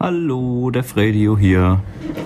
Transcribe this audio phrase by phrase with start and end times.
[0.00, 1.80] Hallo, der Fredio hier.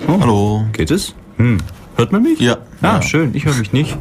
[0.07, 0.65] Oh, Hallo.
[0.73, 1.15] Geht es?
[1.37, 1.57] Hm.
[1.95, 2.39] Hört man mich?
[2.39, 2.57] Ja.
[2.81, 3.01] Ah, ja.
[3.01, 3.31] schön.
[3.33, 3.97] Ich höre mich nicht.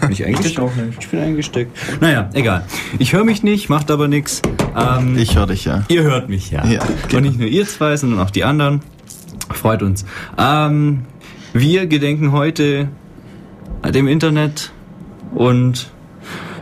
[0.00, 0.60] Bin ich eingesteckt?
[0.60, 0.98] auch nicht.
[1.00, 1.76] Ich bin eingesteckt.
[2.00, 2.64] Naja, egal.
[2.98, 4.42] Ich höre mich nicht, macht aber nichts.
[4.76, 5.84] Ähm, Ich höre dich, ja.
[5.88, 6.64] ihr hört mich ja.
[6.66, 7.22] Ja, Und genau.
[7.22, 8.80] nicht nur ihr zwei, sondern auch die anderen.
[9.52, 10.04] Freut uns.
[10.38, 11.04] Ähm,
[11.52, 12.88] wir gedenken heute
[13.88, 14.72] dem Internet
[15.34, 15.90] und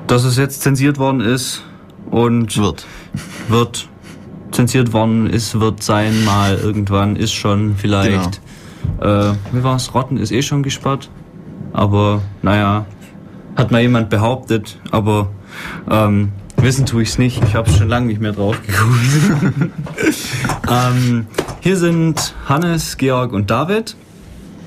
[0.06, 1.62] dass es jetzt zensiert worden ist
[2.10, 2.86] und Wird.
[3.48, 3.88] wird
[4.54, 8.40] zensiert worden ist, wird sein, mal irgendwann, ist schon vielleicht.
[9.00, 9.94] Äh, wie war's?
[9.94, 11.10] Rotten ist eh schon gesperrt.
[11.72, 12.86] Aber naja,
[13.56, 15.30] hat mal jemand behauptet, aber
[15.90, 17.42] ähm, wissen tue ich's nicht.
[17.44, 19.72] Ich habe schon lange nicht mehr drauf geguckt.
[20.70, 21.26] ähm,
[21.60, 23.96] hier sind Hannes, Georg und David.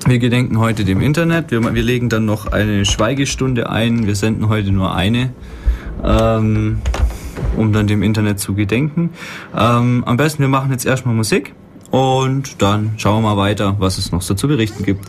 [0.06, 1.50] Wir gedenken heute dem Internet.
[1.50, 4.06] Wir, wir legen dann noch eine Schweigestunde ein.
[4.06, 5.30] Wir senden heute nur eine.
[6.04, 6.78] Ähm,
[7.58, 9.10] um dann dem Internet zu gedenken.
[9.56, 11.54] Ähm, am besten, wir machen jetzt erstmal Musik
[11.90, 15.06] und dann schauen wir mal weiter, was es noch so zu berichten gibt.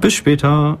[0.00, 0.78] Bis später.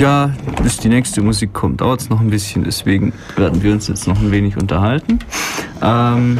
[0.00, 0.32] Ja,
[0.62, 4.08] bis die nächste Musik kommt, dauert es noch ein bisschen, deswegen werden wir uns jetzt
[4.08, 5.18] noch ein wenig unterhalten.
[5.82, 6.38] Ähm,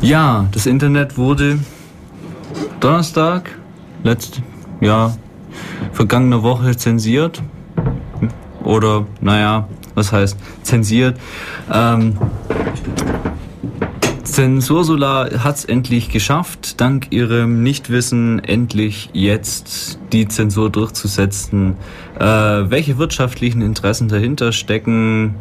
[0.00, 1.58] ja, das Internet wurde
[2.78, 3.50] Donnerstag,
[4.04, 4.40] letzte,
[4.80, 5.16] ja,
[5.90, 7.42] vergangene Woche zensiert.
[8.62, 9.66] Oder, naja,
[9.96, 11.18] was heißt zensiert?
[11.72, 12.16] Ähm,
[14.22, 21.76] Zensursula hat es endlich geschafft, dank ihrem Nichtwissen endlich jetzt die Zensur durchzusetzen.
[22.18, 25.34] Äh, welche wirtschaftlichen Interessen dahinter stecken,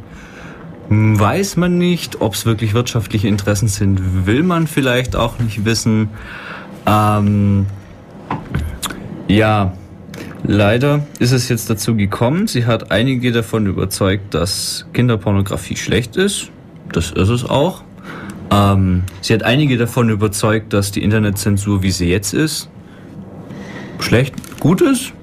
[0.89, 2.21] weiß man nicht.
[2.21, 6.09] Ob es wirklich wirtschaftliche Interessen sind, will man vielleicht auch nicht wissen.
[6.85, 7.67] Ähm,
[9.27, 9.73] ja,
[10.43, 12.47] leider ist es jetzt dazu gekommen.
[12.47, 16.49] Sie hat einige davon überzeugt, dass Kinderpornografie schlecht ist.
[16.91, 17.83] Das ist es auch.
[18.51, 22.69] Ähm, sie hat einige davon überzeugt, dass die Internetzensur, wie sie jetzt ist,
[23.99, 25.13] schlecht, gut ist.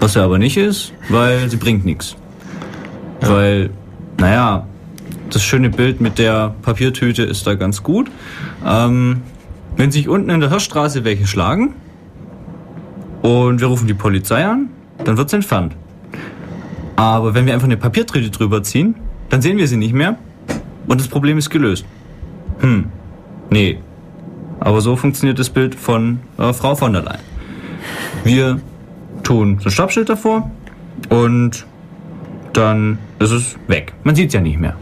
[0.00, 2.16] Was sie aber nicht ist, weil sie bringt nichts.
[3.22, 3.30] Ja.
[3.30, 3.70] Weil,
[4.18, 4.66] naja,
[5.30, 8.10] das schöne Bild mit der Papiertüte ist da ganz gut.
[8.66, 9.22] Ähm,
[9.76, 11.74] wenn sich unten in der Hirschstraße welche schlagen
[13.22, 14.68] und wir rufen die Polizei an,
[15.04, 15.74] dann wird es entfernt.
[16.96, 18.94] Aber wenn wir einfach eine Papiertüte drüber ziehen,
[19.30, 20.16] dann sehen wir sie nicht mehr
[20.86, 21.84] und das Problem ist gelöst.
[22.60, 22.86] Hm,
[23.50, 23.78] nee.
[24.60, 27.33] Aber so funktioniert das Bild von äh, Frau von der Leyen.
[28.24, 28.60] Wir
[29.22, 30.50] tun so ein Stoppschild davor
[31.10, 31.66] und
[32.52, 33.92] dann ist es weg.
[34.02, 34.76] Man sieht es ja nicht mehr.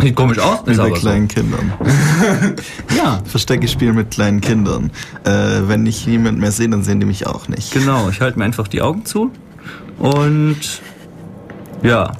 [0.00, 1.34] Sieht komisch aus, ist Wie bei kleinen so.
[1.34, 1.72] Kindern.
[2.96, 3.20] ja.
[3.24, 4.90] Verstecke Spiel mit kleinen Kindern.
[5.24, 5.30] Äh,
[5.66, 7.72] wenn ich niemand mehr sehe, dann sehen die mich auch nicht.
[7.72, 9.30] Genau, ich halte mir einfach die Augen zu
[9.98, 10.80] und
[11.82, 12.12] ja.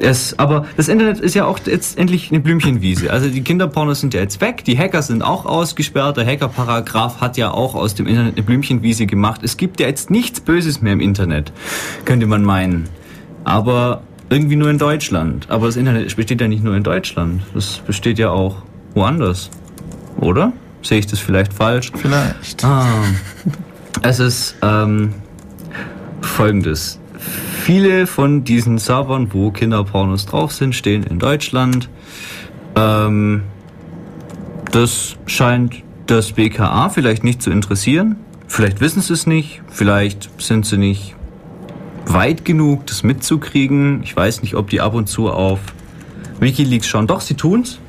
[0.00, 3.12] Es, aber das Internet ist ja auch jetzt endlich eine Blümchenwiese.
[3.12, 7.36] Also die Kinderpornos sind ja jetzt weg, die Hacker sind auch ausgesperrt, der Hackerparagraph hat
[7.36, 9.40] ja auch aus dem Internet eine Blümchenwiese gemacht.
[9.42, 11.52] Es gibt ja jetzt nichts Böses mehr im Internet,
[12.04, 12.88] könnte man meinen.
[13.44, 15.48] Aber irgendwie nur in Deutschland.
[15.48, 18.56] Aber das Internet besteht ja nicht nur in Deutschland, das besteht ja auch
[18.94, 19.50] woanders.
[20.20, 20.52] Oder?
[20.82, 21.92] Sehe ich das vielleicht falsch?
[21.94, 22.64] Vielleicht.
[22.64, 22.86] Ah.
[24.02, 25.12] Es ist ähm,
[26.20, 27.00] folgendes.
[27.62, 31.88] Viele von diesen Servern, wo Kinderpornos drauf sind, stehen in Deutschland.
[32.76, 33.42] Ähm,
[34.72, 38.16] das scheint das BKA vielleicht nicht zu interessieren.
[38.46, 41.14] Vielleicht wissen sie es nicht, vielleicht sind sie nicht
[42.06, 44.02] weit genug, das mitzukriegen.
[44.02, 45.60] Ich weiß nicht, ob die ab und zu auf
[46.40, 47.06] Wikileaks schauen.
[47.06, 47.80] Doch, sie tun's.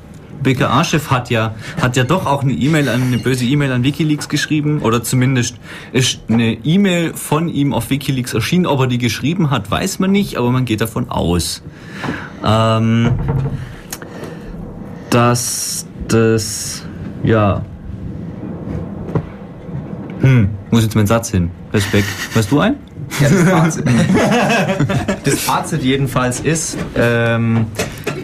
[0.44, 4.80] BKA-Chef hat ja, hat ja doch auch eine E-Mail, eine böse E-Mail an Wikileaks geschrieben.
[4.82, 5.56] Oder zumindest
[5.92, 8.66] ist eine E-Mail von ihm auf Wikileaks erschienen.
[8.66, 11.64] Ob er die geschrieben hat, weiß man nicht, aber man geht davon aus.
[12.44, 13.12] Ähm,
[15.10, 16.86] dass das,
[17.24, 17.64] ja.
[20.22, 21.52] Hm, muss jetzt mein Satz hin.
[21.74, 22.08] Respekt.
[22.34, 22.76] Weißt du ein?
[23.22, 23.86] Ja, das, Fazit,
[25.24, 27.66] das Fazit jedenfalls ist, ähm,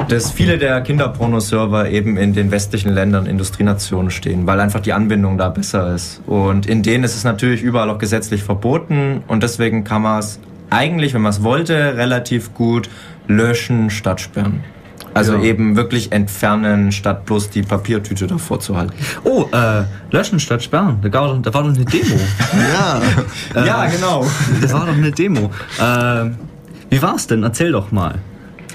[0.07, 5.37] dass viele der Kinderporno-Server eben in den westlichen Ländern, Industrienationen stehen, weil einfach die Anbindung
[5.37, 6.21] da besser ist.
[6.25, 10.39] Und in denen ist es natürlich überall auch gesetzlich verboten und deswegen kann man es
[10.69, 12.89] eigentlich, wenn man es wollte, relativ gut
[13.27, 14.63] löschen statt sperren.
[15.13, 15.43] Also ja.
[15.43, 18.93] eben wirklich entfernen, statt bloß die Papiertüte davor zu halten.
[19.23, 20.99] Oh, äh, löschen statt sperren.
[21.01, 22.15] Da, war, da war doch eine Demo.
[22.73, 23.01] ja.
[23.61, 24.27] äh, ja, genau.
[24.61, 25.51] Da war doch eine Demo.
[25.79, 26.31] Äh,
[26.89, 27.43] wie war's denn?
[27.43, 28.15] Erzähl doch mal.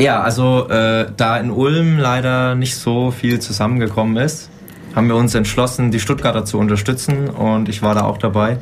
[0.01, 4.49] Ja, also äh, da in Ulm leider nicht so viel zusammengekommen ist,
[4.97, 8.57] haben wir uns entschlossen, die Stuttgarter zu unterstützen und ich war da auch dabei.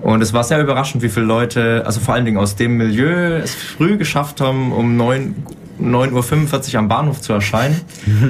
[0.00, 3.36] Und es war sehr überraschend, wie viele Leute, also vor allen Dingen aus dem Milieu,
[3.36, 5.34] es früh geschafft haben, um 9
[5.80, 7.80] 9.45 Uhr am Bahnhof zu erscheinen.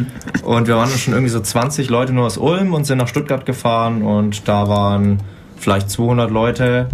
[0.42, 3.46] und wir waren schon irgendwie so 20 Leute nur aus Ulm und sind nach Stuttgart
[3.46, 5.20] gefahren und da waren
[5.58, 6.88] vielleicht 200 Leute.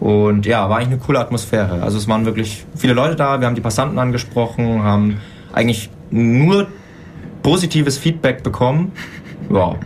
[0.00, 1.82] Und ja, war eigentlich eine coole Atmosphäre.
[1.82, 5.18] Also es waren wirklich viele Leute da, wir haben die Passanten angesprochen, haben
[5.52, 6.68] eigentlich nur
[7.42, 8.92] positives Feedback bekommen.
[9.50, 9.76] Ja.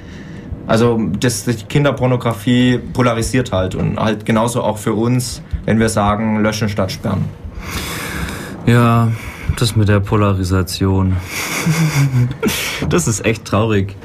[0.67, 6.43] Also das, die Kinderpornografie polarisiert halt und halt genauso auch für uns, wenn wir sagen,
[6.43, 7.25] löschen statt sperren.
[8.67, 9.09] Ja,
[9.59, 11.17] das mit der Polarisation.
[12.89, 13.97] das ist echt traurig.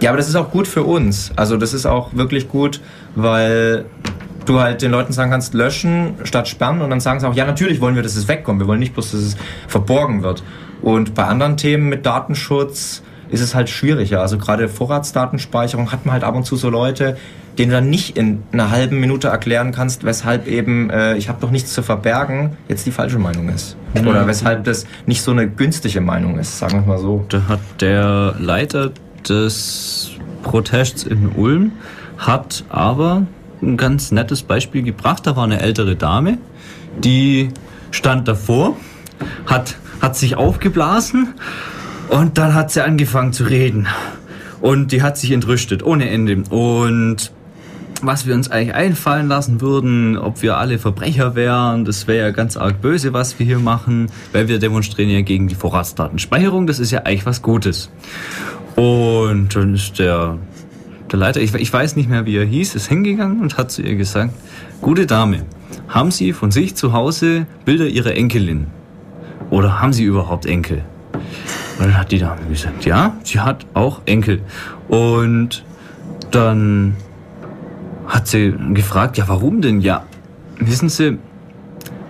[0.00, 1.32] Ja, aber das ist auch gut für uns.
[1.36, 2.80] Also das ist auch wirklich gut,
[3.14, 3.84] weil
[4.48, 7.46] du halt den Leuten sagen kannst, löschen statt sperren und dann sagen sie auch, ja
[7.46, 8.60] natürlich wollen wir, dass es wegkommt.
[8.60, 9.36] Wir wollen nicht bloß, dass es
[9.66, 10.42] verborgen wird.
[10.82, 14.20] Und bei anderen Themen mit Datenschutz ist es halt schwieriger.
[14.20, 17.16] Also gerade Vorratsdatenspeicherung hat man halt ab und zu so Leute,
[17.58, 21.40] den du dann nicht in einer halben Minute erklären kannst, weshalb eben äh, ich habe
[21.40, 23.76] doch nichts zu verbergen, jetzt die falsche Meinung ist.
[23.94, 24.06] Mhm.
[24.06, 27.24] Oder weshalb das nicht so eine günstige Meinung ist, sagen wir mal so.
[27.28, 28.92] Da hat der Leiter
[29.28, 30.12] des
[30.42, 31.72] Protests in Ulm
[32.16, 33.26] hat aber
[33.62, 35.26] ein ganz nettes Beispiel gebracht.
[35.26, 36.38] Da war eine ältere Dame,
[36.98, 37.48] die
[37.90, 38.76] stand davor,
[39.46, 41.34] hat, hat sich aufgeblasen
[42.08, 43.86] und dann hat sie angefangen zu reden.
[44.60, 46.42] Und die hat sich entrüstet, ohne Ende.
[46.50, 47.30] Und
[48.02, 52.30] was wir uns eigentlich einfallen lassen würden, ob wir alle Verbrecher wären, das wäre ja
[52.30, 56.78] ganz arg böse, was wir hier machen, weil wir demonstrieren ja gegen die Vorratsdatenspeicherung, das
[56.78, 57.90] ist ja eigentlich was Gutes.
[58.76, 60.38] Und dann ist der,
[61.10, 63.82] der Leiter, ich, ich weiß nicht mehr, wie er hieß, ist hingegangen und hat zu
[63.82, 64.32] ihr gesagt,
[64.80, 65.44] gute Dame,
[65.88, 68.66] haben Sie von sich zu Hause Bilder Ihrer Enkelin?
[69.50, 70.82] Oder haben Sie überhaupt Enkel?
[71.78, 74.40] Und dann hat die Dame gesagt, ja, sie hat auch Enkel.
[74.88, 75.64] Und
[76.30, 76.96] dann
[78.06, 79.80] hat sie gefragt, ja, warum denn?
[79.80, 80.04] Ja,
[80.58, 81.18] wissen Sie,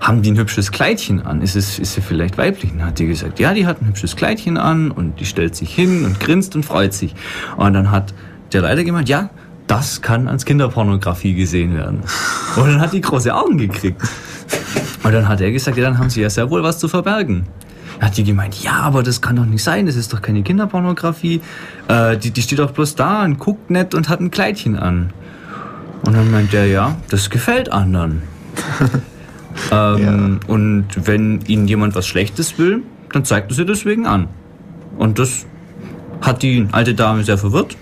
[0.00, 1.42] haben die ein hübsches Kleidchen an?
[1.42, 2.72] Ist, es, ist sie vielleicht weiblich?
[2.72, 5.54] Und dann hat die gesagt, ja, die hat ein hübsches Kleidchen an und die stellt
[5.54, 7.14] sich hin und grinst und freut sich.
[7.56, 8.14] Und dann hat
[8.52, 9.30] der Leiter gemeint, ja,
[9.66, 12.02] das kann als Kinderpornografie gesehen werden.
[12.56, 14.02] Und dann hat die große Augen gekriegt.
[15.04, 17.46] Und dann hat er gesagt, ja, dann haben sie ja sehr wohl was zu verbergen.
[17.98, 20.42] Dann hat die gemeint, ja, aber das kann doch nicht sein, das ist doch keine
[20.42, 21.40] Kinderpornografie.
[21.88, 25.12] Äh, die, die steht doch bloß da und guckt nett und hat ein Kleidchen an.
[26.04, 28.22] Und dann meint der, ja, das gefällt anderen.
[29.72, 34.28] ähm, Und wenn ihnen jemand was Schlechtes will, dann zeigt er sie deswegen an.
[34.96, 35.46] Und das
[36.20, 37.76] hat die alte Dame sehr verwirrt.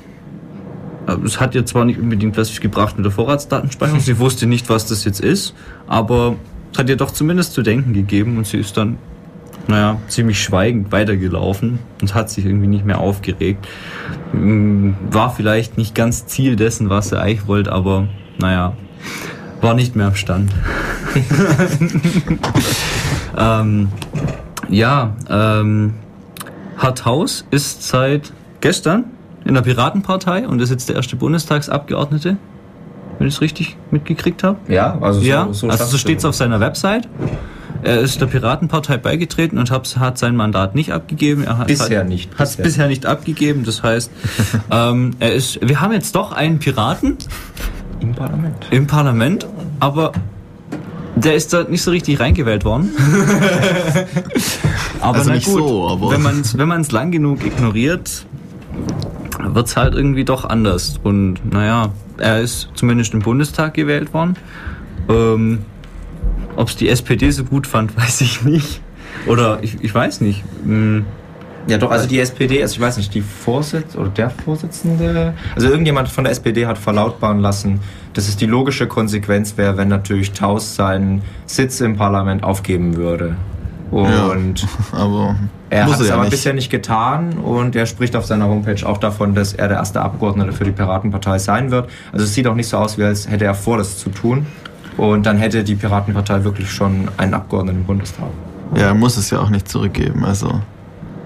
[1.07, 4.69] Äh, Es hat ihr zwar nicht unbedingt was gebracht mit der Vorratsdatenspeicherung, sie wusste nicht,
[4.69, 5.55] was das jetzt ist,
[5.87, 6.37] aber
[6.73, 8.99] es hat ihr doch zumindest zu denken gegeben und sie ist dann,
[9.69, 13.67] naja, ziemlich schweigend weitergelaufen und hat sich irgendwie nicht mehr aufgeregt.
[14.33, 18.09] Mm, War vielleicht nicht ganz Ziel dessen, was sie eigentlich wollte, aber
[18.39, 18.75] naja,
[19.61, 20.53] war nicht mehr am Stand.
[23.39, 23.89] ähm,
[24.69, 25.95] ja, ähm,
[26.77, 29.05] Harthaus ist seit gestern
[29.47, 32.37] in der Piratenpartei und ist jetzt der erste Bundestagsabgeordnete,
[33.19, 34.59] wenn ich es richtig mitgekriegt habe.
[34.69, 37.09] Ja, also so, ja, also so schaffst du steht es auf seiner Website.
[37.83, 41.45] Er ist der Piratenpartei beigetreten und hat, sein Mandat nicht abgegeben.
[41.45, 42.89] Er hat, Bisher hat, nicht, Hat es bisher.
[42.89, 43.65] nicht abgegeben.
[43.65, 44.11] Das heißt,
[44.71, 45.61] ähm, er ist.
[45.67, 47.17] Wir haben jetzt doch einen Piraten
[48.01, 48.57] Im Parlament.
[48.71, 49.47] im Parlament,
[49.79, 50.13] aber
[51.15, 52.91] der ist da nicht so richtig reingewählt worden.
[55.01, 58.27] aber Also na nicht gut, so, aber- wenn man es lang genug ignoriert,
[59.55, 60.99] wird's halt irgendwie doch anders.
[61.03, 64.37] Und naja, er ist zumindest im Bundestag gewählt worden.
[65.09, 65.61] Ähm,
[66.57, 68.81] Ob es die SPD so gut fand, weiß ich nicht.
[69.27, 70.43] Oder ich, ich weiß nicht.
[70.65, 71.05] Hm,
[71.69, 75.69] Ja, doch, also die SPD, also ich weiß nicht, die Vorsitz oder der Vorsitzende, also
[75.69, 77.81] irgendjemand von der SPD hat verlautbaren lassen,
[78.15, 83.37] dass es die logische Konsequenz wäre, wenn natürlich Taus seinen Sitz im Parlament aufgeben würde.
[83.91, 84.67] Und ja,
[84.99, 85.37] aber
[85.71, 86.31] er hat es aber nicht.
[86.33, 90.01] bisher nicht getan und er spricht auf seiner Homepage auch davon, dass er der erste
[90.01, 91.89] Abgeordnete für die Piratenpartei sein wird.
[92.13, 94.47] Also es sieht auch nicht so aus, wie als hätte er vor, das zu tun.
[94.97, 98.29] Und dann hätte die Piratenpartei wirklich schon einen Abgeordneten im Bundestag.
[98.75, 100.25] Ja, er muss es ja auch nicht zurückgeben.
[100.25, 100.61] Also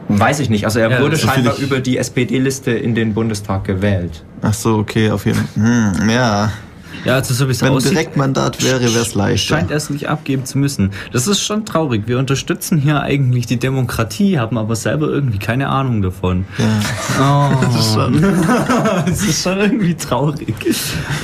[0.09, 0.65] Weiß ich nicht.
[0.65, 4.25] Also er Ja, wurde scheinbar über die SPD-Liste in den Bundestag gewählt.
[4.43, 5.95] ach so, okay, auf jeden Fall.
[6.03, 6.51] Hm, ja,
[7.05, 9.57] Ja, also so wie es wenn aussieht, Direktmandat wäre, wäre es leichter.
[9.57, 10.91] scheint er es nicht abgeben zu müssen.
[11.13, 12.03] Das ist schon traurig.
[12.07, 16.45] Wir unterstützen hier eigentlich die Demokratie, haben aber selber irgendwie keine Ahnung davon.
[16.59, 16.67] Ja.
[17.21, 17.51] Oh.
[17.71, 18.25] Das ist schon.
[19.07, 20.55] Es ist schon irgendwie traurig.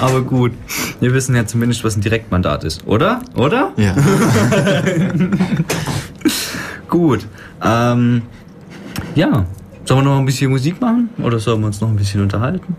[0.00, 0.52] Aber gut,
[1.00, 3.20] wir wissen ja zumindest, was ein Direktmandat ist, oder?
[3.34, 3.72] Oder?
[3.76, 3.94] Ja.
[6.88, 7.26] Gut.
[7.62, 8.22] Ähm,
[9.14, 9.44] ja.
[9.84, 11.10] Sollen wir noch ein bisschen Musik machen?
[11.22, 12.74] Oder sollen wir uns noch ein bisschen unterhalten?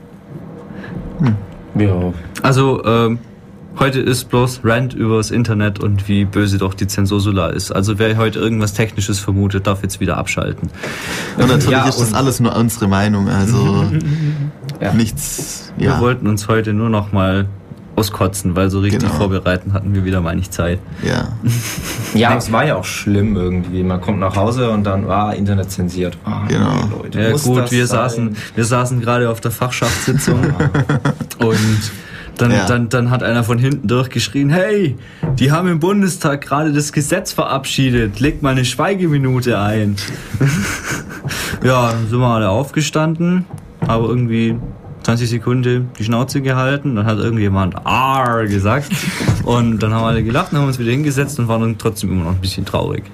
[1.79, 2.13] Ja.
[2.41, 3.19] Also, ähm,
[3.79, 7.71] heute ist bloß Rant übers Internet und wie böse doch die Zensursula ist.
[7.71, 10.69] Also, wer heute irgendwas Technisches vermutet, darf jetzt wieder abschalten.
[11.37, 13.29] Und natürlich Ja, ist das alles nur unsere Meinung.
[13.29, 13.85] Also
[14.81, 14.93] Ja.
[14.93, 15.71] nichts.
[15.77, 17.45] Wir Ja, wollten uns heute nur noch mal
[17.97, 19.13] auskotzen, weil so richtig Genau.
[19.13, 20.79] vorbereiten hatten wir wieder mal nicht Zeit.
[21.03, 21.29] ja.
[22.13, 23.83] Ja, es war ja auch schlimm irgendwie.
[23.83, 26.17] Man kommt nach Hause und dann, ah, Internet zensiert.
[26.23, 26.89] Ah, Genau.
[27.01, 27.97] Leute, Ja muss gut, das wir sein?
[28.09, 30.39] saßen, wir saßen gerade auf der Fachschaftssitzung
[31.39, 31.57] und
[32.37, 32.65] dann, Ja.
[32.67, 34.95] dann, dann hat einer von hinten durchgeschrien, hey,
[35.39, 39.95] die haben im Bundestag gerade das Gesetz verabschiedet, legt mal eine Schweigeminute ein.
[41.63, 43.45] ja, dann sind wir alle aufgestanden,
[43.81, 44.55] aber irgendwie
[45.07, 48.91] 20 Sekunden die Schnauze gehalten, dann hat irgendjemand R gesagt
[49.45, 52.25] und dann haben alle gelacht, dann haben uns wieder hingesetzt und waren dann trotzdem immer
[52.25, 53.05] noch ein bisschen traurig.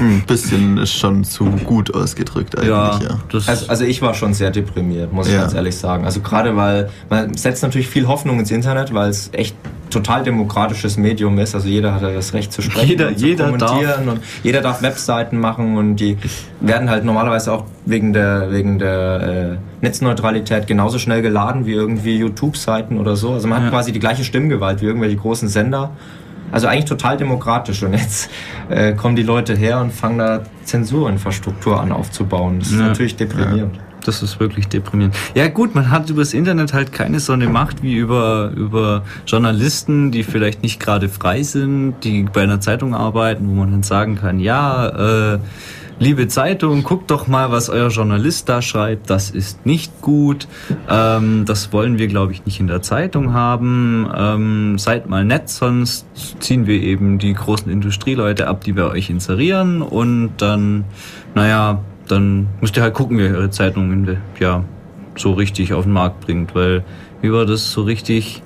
[0.00, 3.18] Ein bisschen ist schon zu gut ausgedrückt eigentlich, Ja, ja.
[3.30, 5.40] das Also, also ich war schon sehr deprimiert, muss ich Ja.
[5.42, 6.04] ganz ehrlich sagen.
[6.04, 9.56] Also gerade weil man setzt natürlich viel Hoffnung ins Internet, weil es echt
[9.90, 11.54] total demokratisches Medium ist.
[11.54, 14.60] Also jeder hat ja das Recht zu sprechen, Jeder- und zu jeder kommentieren und jeder
[14.60, 16.18] darf Webseiten machen und die
[16.60, 22.16] werden halt normalerweise auch wegen der wegen der äh, Netzneutralität genauso schnell geladen wie irgendwie
[22.18, 23.32] YouTube-Seiten oder so.
[23.32, 23.70] Also man hat Ja.
[23.70, 25.90] quasi die gleiche Stimmgewalt wie irgendwelche großen Sender.
[26.50, 28.30] Also eigentlich total demokratisch und jetzt
[28.70, 32.58] äh, kommen die Leute her und fangen da Zensurinfrastruktur an aufzubauen.
[32.60, 32.86] Das ist Ja.
[32.88, 33.78] natürlich deprimierend.
[34.04, 35.14] Das ist wirklich deprimierend.
[35.34, 40.10] Ja gut, man hat übers Internet halt keine so eine Macht wie über, über Journalisten,
[40.12, 44.16] die vielleicht nicht gerade frei sind, die bei einer Zeitung arbeiten, wo man dann sagen
[44.16, 45.38] kann, ja, äh,
[45.98, 50.46] liebe Zeitung, guckt doch mal, was euer Journalist da schreibt, das ist nicht gut,
[50.88, 55.48] ähm, das wollen wir, glaube ich, nicht in der Zeitung haben, ähm, seid mal nett,
[55.48, 56.06] sonst
[56.40, 59.82] ziehen wir eben die großen Industrieleute ab, die bei euch inserieren.
[59.82, 60.84] Und dann,
[61.34, 64.64] naja, dann müsst ihr halt gucken, wie ihr eure Zeitung ja,
[65.16, 66.84] so richtig auf den Markt bringt, weil
[67.22, 68.42] über das so richtig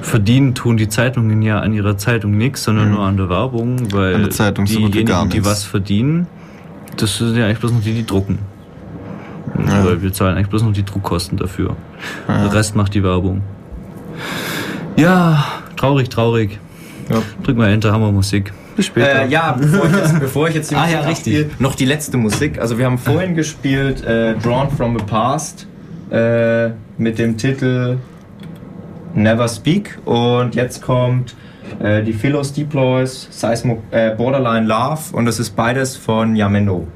[0.00, 4.14] verdienen tun die Zeitungen ja an ihrer Zeitung nichts, sondern nur an der Werbung, weil
[4.14, 6.26] An der Zeitung diejenigen, gar die was verdienen,
[6.96, 8.38] das sind ja eigentlich bloß noch die, die drucken.
[9.66, 9.84] Ja.
[9.84, 11.76] Weil wir zahlen eigentlich bloß noch die Druckkosten dafür.
[12.28, 12.44] Ja.
[12.44, 13.42] Der Rest macht die Werbung.
[14.96, 15.44] Ja,
[15.76, 16.58] traurig, traurig.
[17.08, 17.22] Ja.
[17.42, 18.52] Drück mal Enter, haben wir Musik.
[18.76, 19.22] Bis später.
[19.22, 21.36] Äh, ja, bevor ich jetzt, bevor ich jetzt die Ah, Musik ja, richtig.
[21.40, 22.60] abspiele, noch die letzte Musik.
[22.60, 25.66] Also wir haben vorhin gespielt äh, Drawn from the Past
[26.10, 27.96] äh, mit dem Titel
[29.18, 31.34] Never Speak und jetzt kommt
[31.80, 36.86] äh, die Philos Deploys, Seismo, äh, Borderline Love und das ist beides von Yameno.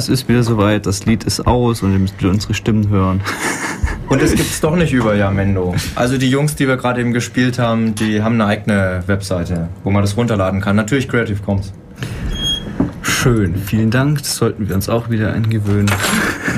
[0.00, 0.86] Es ist wieder soweit.
[0.86, 3.20] Das Lied ist aus und ihr müsst wieder unsere Stimmen hören.
[4.08, 5.74] Und es gibt's doch nicht über Yamendo.
[5.94, 9.90] Also die Jungs, die wir gerade eben gespielt haben, die haben eine eigene Webseite, wo
[9.90, 10.74] man das runterladen kann.
[10.76, 11.72] Natürlich Creative Commons.
[13.02, 14.18] Schön, vielen Dank.
[14.18, 15.90] Das sollten wir uns auch wieder angewöhnen,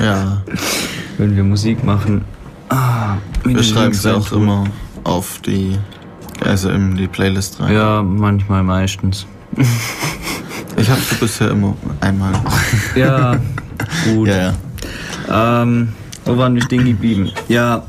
[0.01, 0.41] Ja,
[1.17, 2.23] wenn wir Musik machen.
[2.69, 4.41] Ah, wie wir schreiben sie auch reintun.
[4.43, 4.63] immer
[5.03, 5.77] auf die,
[6.43, 7.73] also in die Playlist rein.
[7.73, 9.27] Ja, manchmal, meistens.
[10.77, 12.33] Ich habe sie bisher immer einmal.
[12.95, 13.37] Ja,
[14.13, 14.27] gut.
[14.27, 14.53] Ja,
[15.29, 15.61] ja.
[15.63, 15.89] Ähm,
[16.25, 17.31] wo waren wir stehen geblieben?
[17.47, 17.83] Ja,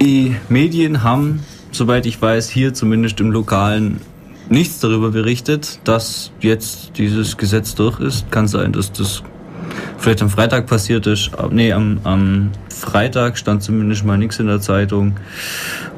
[0.00, 1.40] die Medien haben,
[1.72, 4.00] soweit ich weiß, hier zumindest im Lokalen
[4.48, 8.30] nichts darüber berichtet, dass jetzt dieses Gesetz durch ist.
[8.30, 9.22] Kann sein, dass das
[9.98, 11.30] vielleicht am Freitag passiert ist.
[11.36, 15.16] Aber- Nee, am, am Freitag stand zumindest mal nichts in der Zeitung.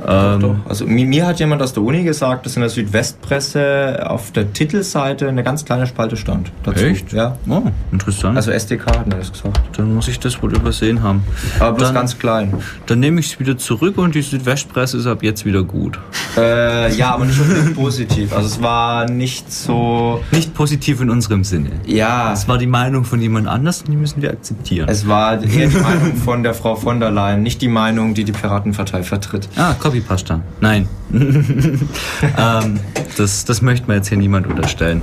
[0.06, 0.56] Ähm, Doch.
[0.68, 4.52] Also mi- mir hat jemand aus der Uni gesagt, dass in der Südwestpresse auf der
[4.52, 6.50] Titelseite eine ganz kleine Spalte stand.
[6.64, 6.84] Dazu.
[6.84, 7.12] Echt?
[7.12, 7.36] Ja.
[7.48, 7.62] Oh,
[7.92, 8.36] interessant.
[8.36, 9.60] Also SDK hat mir das gesagt.
[9.76, 11.22] dann muss ich das wohl übersehen haben.
[11.60, 12.54] Aber bloß Dann- ganz klein.
[12.86, 15.98] Dann nehme ich es wieder zurück und die Südwestpresse ist ab jetzt wieder gut.
[16.36, 18.32] Äh, ja, aber nicht unbedingt positiv.
[18.34, 20.20] Also es war nicht so.
[20.32, 21.70] Nicht positiv in unserem Sinne.
[21.86, 24.88] Ja, Das war die Meinung von jemand anders und die müssen wir akzeptieren.
[24.88, 28.24] es war eher die Meinung von der Frau von der Leyen, nicht die Meinung, die
[28.24, 29.48] die Piratenpartei vertritt.
[29.56, 30.40] ah, Copypasta.
[30.62, 30.88] Nein.
[31.12, 32.80] ähm,
[33.18, 35.02] das, das möchte man jetzt hier niemand unterstellen.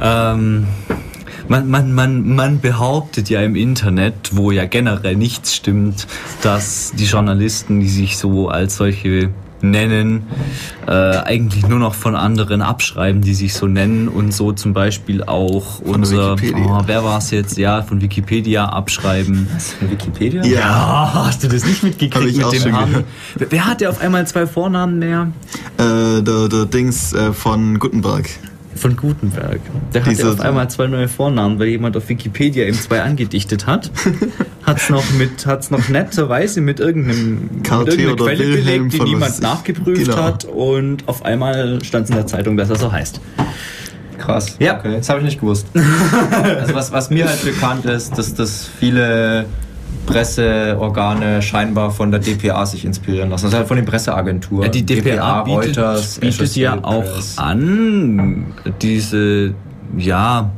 [0.00, 0.66] Ähm,
[1.46, 6.06] man, man, man, man behauptet ja im Internet, wo ja generell nichts stimmt,
[6.42, 9.28] dass die Journalisten, die sich so als solche
[9.62, 10.26] nennen,
[10.86, 15.24] äh, eigentlich nur noch von anderen abschreiben, die sich so nennen und so zum Beispiel
[15.24, 16.78] auch der unser, Wikipedia.
[16.78, 19.48] oh, wer war es jetzt, ja, von Wikipedia abschreiben.
[19.80, 20.44] In Wikipedia?
[20.44, 20.58] Ja.
[20.58, 23.04] Ja, hast du das nicht Hab mitgekriegt ich mit auch dem schon Namen?
[23.36, 25.32] Wer, wer hat ja auf einmal zwei Vornamen mehr?
[25.78, 28.28] Äh, der, der Dings äh, von Gutenberg.
[28.78, 29.60] Von Gutenberg.
[29.92, 33.02] Der hat ja Diese- auf einmal zwei neue Vornamen, weil jemand auf Wikipedia ihm zwei
[33.02, 33.90] angedichtet hat.
[34.64, 39.10] hat's noch mit, hat's noch netterweise mit irgendeinem KT mit irgendeiner Quelle Wilhelm belegt, die
[39.10, 40.22] niemand nachgeprüft genau.
[40.22, 43.20] hat und auf einmal stand in der Zeitung, dass er so heißt.
[44.18, 44.56] Krass.
[44.58, 44.78] Ja.
[44.78, 45.66] Okay, das habe ich nicht gewusst.
[45.74, 49.46] also was, was mir halt bekannt ist, dass das viele
[50.08, 53.46] Presseorgane scheinbar von der DPA sich inspirieren lassen.
[53.46, 54.64] Also halt von den Presseagenturen.
[54.64, 57.04] Ja, die DPA, bietet, Reuters, bietet ja auch
[57.36, 58.46] an,
[58.80, 59.54] diese,
[59.96, 60.50] ja,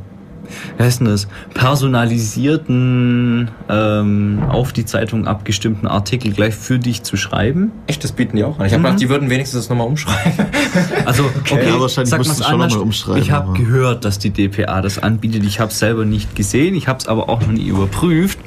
[0.76, 7.16] wie heißt denn das, personalisierten, ähm, auf die Zeitung abgestimmten Artikel gleich für dich zu
[7.16, 7.72] schreiben.
[7.86, 8.66] Echt, das bieten die auch an.
[8.66, 10.32] Ich habe gedacht, die würden wenigstens das nochmal umschreiben.
[11.04, 12.74] Also, okay, Ja, wahrscheinlich sag schon noch anders.
[12.74, 15.44] mal umschreiben, Ich habe gehört, dass die DPA das anbietet.
[15.44, 18.38] Ich habe es selber nicht gesehen, ich habe es aber auch noch nie überprüft.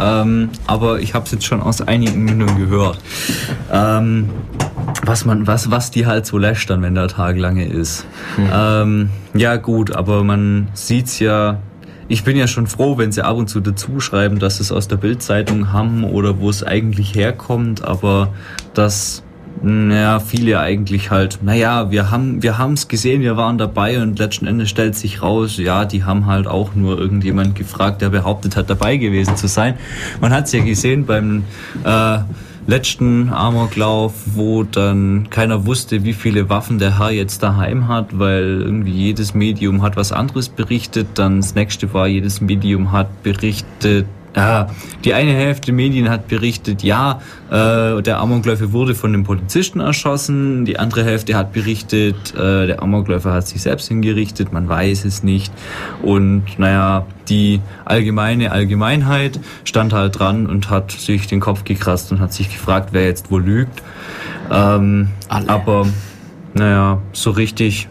[0.00, 2.98] Ähm, aber ich habe es jetzt schon aus einigen Mündern gehört.
[3.72, 4.30] Ähm,
[5.04, 8.06] was man, was, was die halt so lästern, wenn der Tag lange ist.
[8.52, 11.58] Ähm, ja gut, aber man sieht's ja.
[12.08, 14.86] Ich bin ja schon froh, wenn sie ab und zu dazu schreiben, dass es aus
[14.86, 18.32] der Bildzeitung haben oder wo es eigentlich herkommt, aber
[18.74, 19.24] dass
[19.62, 24.46] naja, viele eigentlich halt, naja, wir haben wir haben's gesehen, wir waren dabei und letzten
[24.46, 28.68] Endes stellt sich raus, ja, die haben halt auch nur irgendjemand gefragt, der behauptet hat,
[28.70, 29.74] dabei gewesen zu sein.
[30.20, 31.44] Man hat's ja gesehen beim
[31.84, 32.18] äh,
[32.66, 38.62] letzten Amoklauf, wo dann keiner wusste, wie viele Waffen der Herr jetzt daheim hat, weil
[38.62, 41.06] irgendwie jedes Medium hat was anderes berichtet.
[41.14, 44.68] Dann das nächste war, jedes Medium hat berichtet, ja,
[45.02, 47.20] die eine Hälfte Medien hat berichtet, ja,
[47.50, 50.66] äh, der Amokläufer wurde von einem Polizisten erschossen.
[50.66, 54.52] Die andere Hälfte hat berichtet, äh, der Amokläufer hat sich selbst hingerichtet.
[54.52, 55.50] Man weiß es nicht.
[56.02, 62.20] Und naja, die allgemeine Allgemeinheit stand halt dran und hat sich den Kopf gekratzt und
[62.20, 63.82] hat sich gefragt, wer jetzt wo lügt.
[64.52, 65.48] Ähm, Alle.
[65.48, 65.86] aber
[66.52, 67.88] naja, so richtig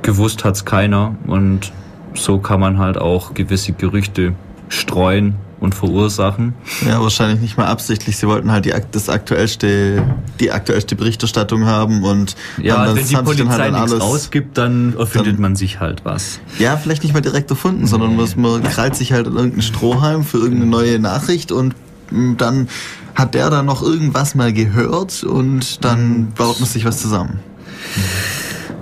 [0.00, 1.14] gewusst hat's keiner.
[1.26, 1.72] Und
[2.14, 4.32] so kann man halt auch gewisse Gerüchte
[4.70, 6.54] streuen und verursachen.
[6.86, 8.16] Ja, wahrscheinlich nicht mal absichtlich.
[8.16, 10.04] Sie wollten halt die, das aktuellste,
[10.40, 14.94] die aktuellste Berichterstattung haben und Ja, dann- wenn die Polizei halt nichts alles, rausgibt, dann
[14.98, 16.38] erfindet dann- man sich halt was.
[16.58, 20.22] ja, vielleicht nicht mal direkt erfunden, sondern man, man krallt sich halt in irgendeinen Strohhalm
[20.24, 21.74] für irgendeine neue Nachricht und
[22.10, 22.68] mm, dann
[23.14, 27.40] hat der dann noch irgendwas mal gehört und dann baut man sich was zusammen.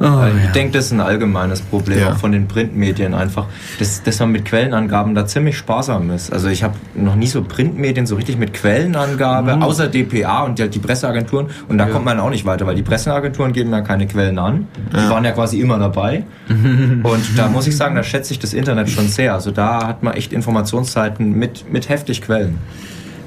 [0.02, 0.50] Oh, ich ja.
[0.50, 2.12] denke, das ist ein allgemeines Problem Ja.
[2.12, 3.46] auch von den Printmedien einfach,
[3.78, 6.32] dass, dass man mit Quellenangaben da ziemlich sparsam ist.
[6.32, 10.68] Also ich habe noch nie so Printmedien so richtig mit Quellenangabe, außer DPA und die,
[10.68, 11.46] die Presseagenturen.
[11.68, 14.66] Und da kommt man auch nicht weiter, weil die Presseagenturen geben ja keine Quellen an.
[14.92, 16.24] Die waren ja quasi immer dabei.
[16.48, 19.34] und da muss ich sagen, da schätze ich das Internet schon sehr.
[19.34, 22.58] Also da hat man echt Informationszeiten mit, mit heftig Quellen.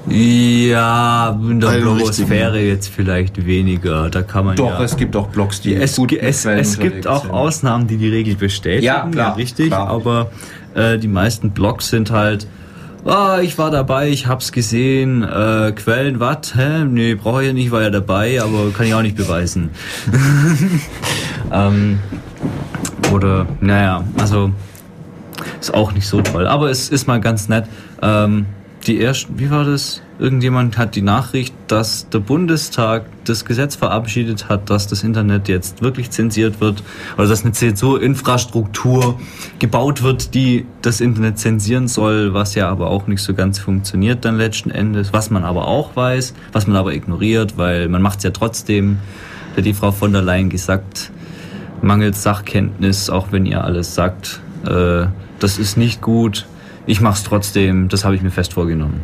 [0.08, 4.10] Ja, in der Blogosphäre jetzt vielleicht weniger.
[4.10, 4.84] Da kann man Doch, ja.
[4.84, 7.32] es gibt auch Blogs, die es, gut es, es gibt auch sind.
[7.32, 8.86] Ausnahmen, die die Regel bestätigen.
[8.86, 9.68] Ja, klar, richtig.
[9.68, 9.88] klar.
[9.88, 10.32] Aber
[10.76, 12.48] äh, die meisten Blogs sind halt.
[13.04, 15.24] Ah, ich war dabei, ich hab's gesehen.
[15.24, 16.56] Äh, Quellen, was?
[16.56, 16.86] Hä?
[16.86, 19.70] Nee, brauche ich ja nicht, war ja dabei, aber kann ich auch nicht beweisen.
[21.52, 22.00] ähm,
[23.12, 24.52] oder, naja, also
[25.60, 26.48] ist auch nicht so toll.
[26.48, 27.66] Aber es ist mal ganz nett.
[28.02, 28.48] Ähm,
[28.88, 30.02] die ersten, wie war das?
[30.18, 35.82] Irgendjemand hat die Nachricht, dass der Bundestag das Gesetz verabschiedet hat, dass das Internet jetzt
[35.82, 36.84] wirklich zensiert wird
[37.18, 39.20] oder dass eine Zensurinfrastruktur
[39.60, 44.24] gebaut wird, die das Internet zensieren soll, was ja aber auch nicht so ganz funktioniert
[44.24, 48.20] dann letzten Endes, was man aber auch weiß, was man aber ignoriert, weil man macht
[48.20, 49.00] es ja trotzdem,
[49.58, 51.12] hat die Frau von der Leyen gesagt,
[51.82, 55.08] mangels Sachkenntnis, auch wenn ihr alles sagt, äh,
[55.40, 56.46] das ist nicht gut.
[56.86, 59.02] Ich mach's trotzdem, das habe ich mir fest vorgenommen.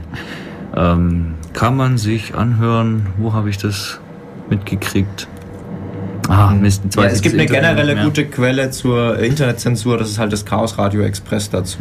[0.76, 4.00] Ähm, kann man sich anhören, wo habe ich das
[4.50, 5.28] mitgekriegt?
[6.30, 8.06] Ah, Mist, jetzt Ja, es gibt eine generelle mehr.
[8.06, 11.80] gute Quelle zur Internetzensur, das ist halt das Chaos Radio Express dazu.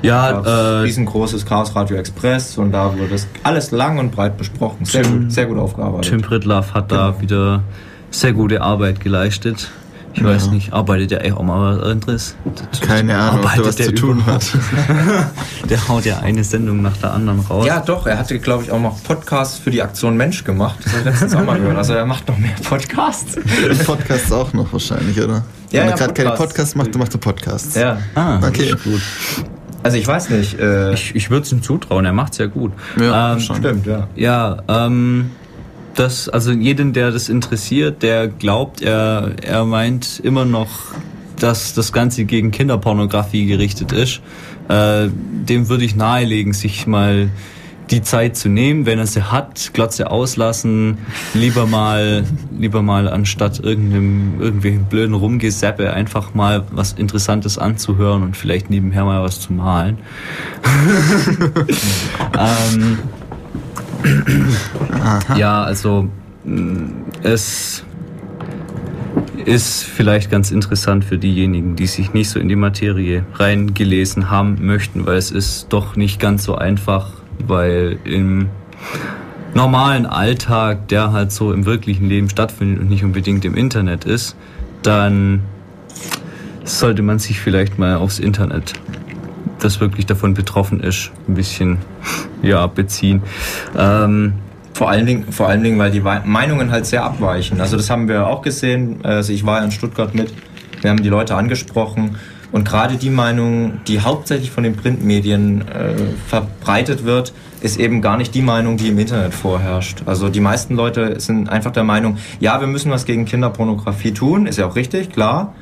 [0.00, 4.38] Ja, Ja, äh, riesengroßes Chaos Radio Express und da wurde das alles lang und breit
[4.38, 4.84] besprochen.
[4.86, 6.10] Sehr Tim- gut, sehr gut aufgearbeitet.
[6.10, 7.10] Tim Pritlaff hat Genau.
[7.12, 7.62] da wieder
[8.10, 9.70] sehr gute Arbeit geleistet.
[10.14, 10.26] Ich Ja.
[10.28, 12.36] weiß nicht, arbeitet der eigentlich auch mal was anderes?
[12.86, 14.46] Keine Ahnung, ob der Arbeitet was der zu tun hat.
[15.70, 17.66] Der haut ja eine Sendung nach der anderen raus.
[17.66, 20.76] Ja, doch, er hatte, glaube ich, auch noch Podcasts für die Aktion Mensch gemacht.
[20.84, 21.78] Das habe ich letztens auch mal gehört.
[21.78, 23.36] Also er macht noch mehr Podcasts.
[23.86, 25.42] Podcasts auch noch wahrscheinlich, oder?
[25.70, 26.74] Ja, Wenn ja, er gerade keine Podcasts.
[26.74, 27.74] Macht, dann macht er Podcasts.
[27.74, 27.96] Ja.
[28.14, 28.70] Ah, Okay.
[28.70, 29.00] das ist gut.
[29.82, 30.58] Also ich weiß nicht.
[30.60, 32.72] Äh, Ich, ich würde es ihm zutrauen, er macht's ja gut.
[33.00, 33.56] Ja, ähm, schon.
[33.56, 34.06] stimmt, ja.
[34.14, 35.30] Ja, ähm,
[35.94, 40.68] das, also jeden, der das interessiert, der glaubt, er, er meint immer noch,
[41.38, 44.20] dass das Ganze gegen Kinderpornografie gerichtet ist,
[44.68, 47.30] äh, dem würde ich nahelegen, sich mal
[47.90, 50.98] die Zeit zu nehmen, wenn er sie hat, Glotze auslassen,
[51.34, 52.24] lieber mal,
[52.58, 59.04] lieber mal anstatt irgendeinem, irgendwelchen blöden Rumgesäppe einfach mal was Interessantes anzuhören und vielleicht nebenher
[59.04, 59.98] mal was zu malen.
[62.38, 62.98] ähm,
[65.36, 66.08] ja, also
[66.44, 66.90] mh,
[67.22, 67.84] es
[69.44, 74.58] ist vielleicht ganz interessant für diejenigen, die sich nicht so in die Materie reingelesen haben
[74.60, 77.10] möchten, weil es ist doch nicht ganz so einfach,
[77.46, 78.48] weil im
[79.54, 84.36] normalen Alltag, der halt so im wirklichen Leben stattfindet und nicht unbedingt im Internet ist,
[84.82, 85.40] dann
[86.64, 88.74] sollte man sich vielleicht mal aufs Internet,
[89.64, 91.78] das wirklich davon betroffen ist, ein bisschen
[92.42, 93.22] ja, beziehen.
[93.76, 94.34] Ähm,
[94.74, 97.60] Vor allen, Dingen, vor allen Dingen, weil die Meinungen halt sehr abweichen.
[97.60, 98.98] Also das haben wir auch gesehen.
[99.04, 100.34] Also ich war ja in Stuttgart mit.
[100.80, 102.16] Wir haben die Leute angesprochen.
[102.50, 105.94] Und gerade die Meinung, die hauptsächlich von den Printmedien äh,
[106.28, 110.02] verbreitet wird, ist eben gar nicht die Meinung, die im Internet vorherrscht.
[110.06, 114.46] Also die meisten Leute sind einfach der Meinung, ja, wir müssen was gegen Kinderpornografie tun,
[114.46, 115.54] ist ja auch richtig, klar.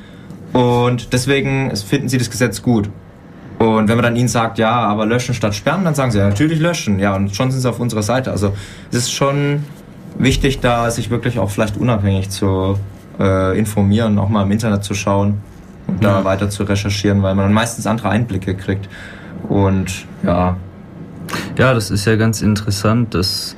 [0.51, 2.89] Und deswegen finden sie das Gesetz gut.
[3.69, 6.27] Und wenn man dann ihnen sagt, ja, aber löschen statt sperren, dann sagen sie ja
[6.27, 6.99] natürlich löschen.
[6.99, 8.31] Ja, und schon sind sie auf unserer Seite.
[8.31, 8.53] Also
[8.91, 9.63] es ist schon
[10.17, 12.77] wichtig, da sich wirklich auch vielleicht unabhängig zu
[13.19, 15.41] äh, informieren, auch mal im Internet zu schauen
[15.87, 18.87] und da weiter zu recherchieren, weil man dann meistens andere Einblicke kriegt.
[19.49, 20.55] Und ja,
[21.57, 23.55] Ja, das ist ja ganz interessant, dass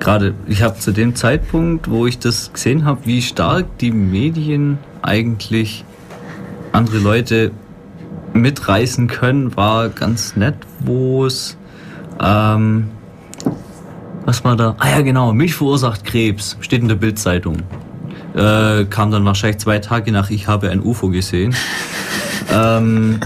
[0.00, 4.78] gerade ich habe zu dem Zeitpunkt, wo ich das gesehen habe, wie stark die Medien
[5.02, 5.84] eigentlich
[6.72, 7.52] andere Leute
[8.34, 11.56] mitreißen können, war ganz nett, wo es
[12.20, 12.90] ähm,
[14.24, 14.74] was war da?
[14.78, 17.58] Ah ja, genau, Milch verursacht Krebs, steht in der Bildzeitung.
[18.34, 21.54] Äh, kam dann wahrscheinlich zwei Tage nach Ich habe ein UFO gesehen.
[22.52, 23.20] ähm,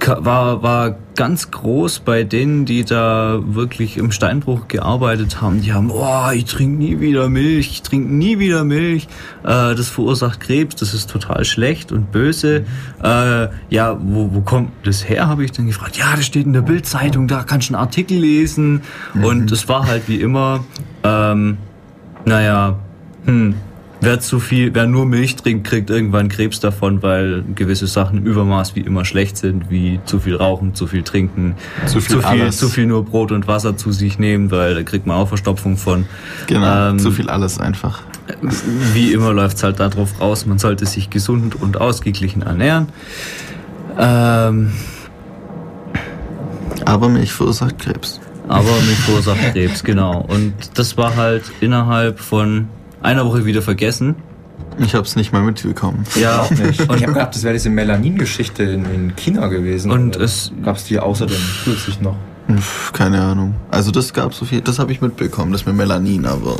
[0.00, 5.60] war, war ganz groß bei denen, die da wirklich im Steinbruch gearbeitet haben.
[5.60, 9.08] Die haben, oh, ich trinke nie wieder Milch, ich trinke nie wieder Milch.
[9.42, 12.64] Äh, das verursacht Krebs, das ist total schlecht und böse.
[13.02, 15.96] Äh, ja, wo, wo kommt das her, habe ich dann gefragt.
[15.96, 18.82] Ja, das steht in der Bildzeitung, da kannst du einen Artikel lesen.
[19.22, 20.64] Und es war halt wie immer,
[21.02, 21.58] ähm,
[22.24, 22.78] naja,
[23.26, 23.54] hm,
[24.04, 28.26] wer zu viel, wer nur Milch trinkt, kriegt irgendwann Krebs davon, weil gewisse Sachen im
[28.26, 31.54] Übermaß wie immer schlecht sind, wie zu viel rauchen, zu viel trinken,
[31.86, 32.58] Zu viel alles.
[32.58, 35.76] zu viel nur Brot und Wasser zu sich nehmen, weil da kriegt man auch Verstopfung
[35.76, 36.06] von.
[36.46, 38.02] Genau, Ähm, zu viel alles einfach.
[38.92, 42.88] Wie immer läuft's halt darauf raus, man sollte sich gesund und ausgeglichen ernähren.
[43.98, 44.72] Ähm,
[46.84, 48.20] Aber Milch verursacht Krebs.
[48.48, 50.20] aber Milch verursacht Krebs, genau.
[50.26, 52.68] Und das war halt innerhalb von
[53.04, 54.16] einer Woche wieder vergessen.
[54.78, 56.04] Ich habe es nicht mal mitbekommen.
[56.20, 56.80] Ja, Auch nicht.
[56.88, 59.90] Und- ich habe gedacht, das wäre diese Melanin-Geschichte in, in China gewesen.
[59.90, 62.16] Und es- gab es die außerdem kürzlich noch.
[62.92, 63.54] Keine Ahnung.
[63.70, 66.56] Also das gab so viel, das habe ich mitbekommen, das mit Melanin, aber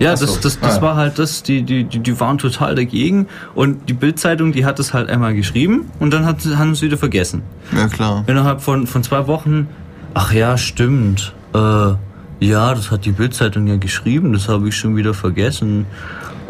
[0.00, 0.26] Ja, so.
[0.26, 0.82] das, das, das Ah.
[0.82, 4.80] war halt das, die, die, die, die waren total dagegen und die Bildzeitung, die hat
[4.80, 7.42] es halt einmal geschrieben und dann hat, haben sie wieder vergessen.
[7.76, 8.24] ja klar.
[8.26, 9.68] Innerhalb von, von zwei Wochen,
[10.14, 11.92] ach ja, stimmt, äh,
[12.40, 15.86] ja, das hat die Bildzeitung ja geschrieben, das habe ich schon wieder vergessen.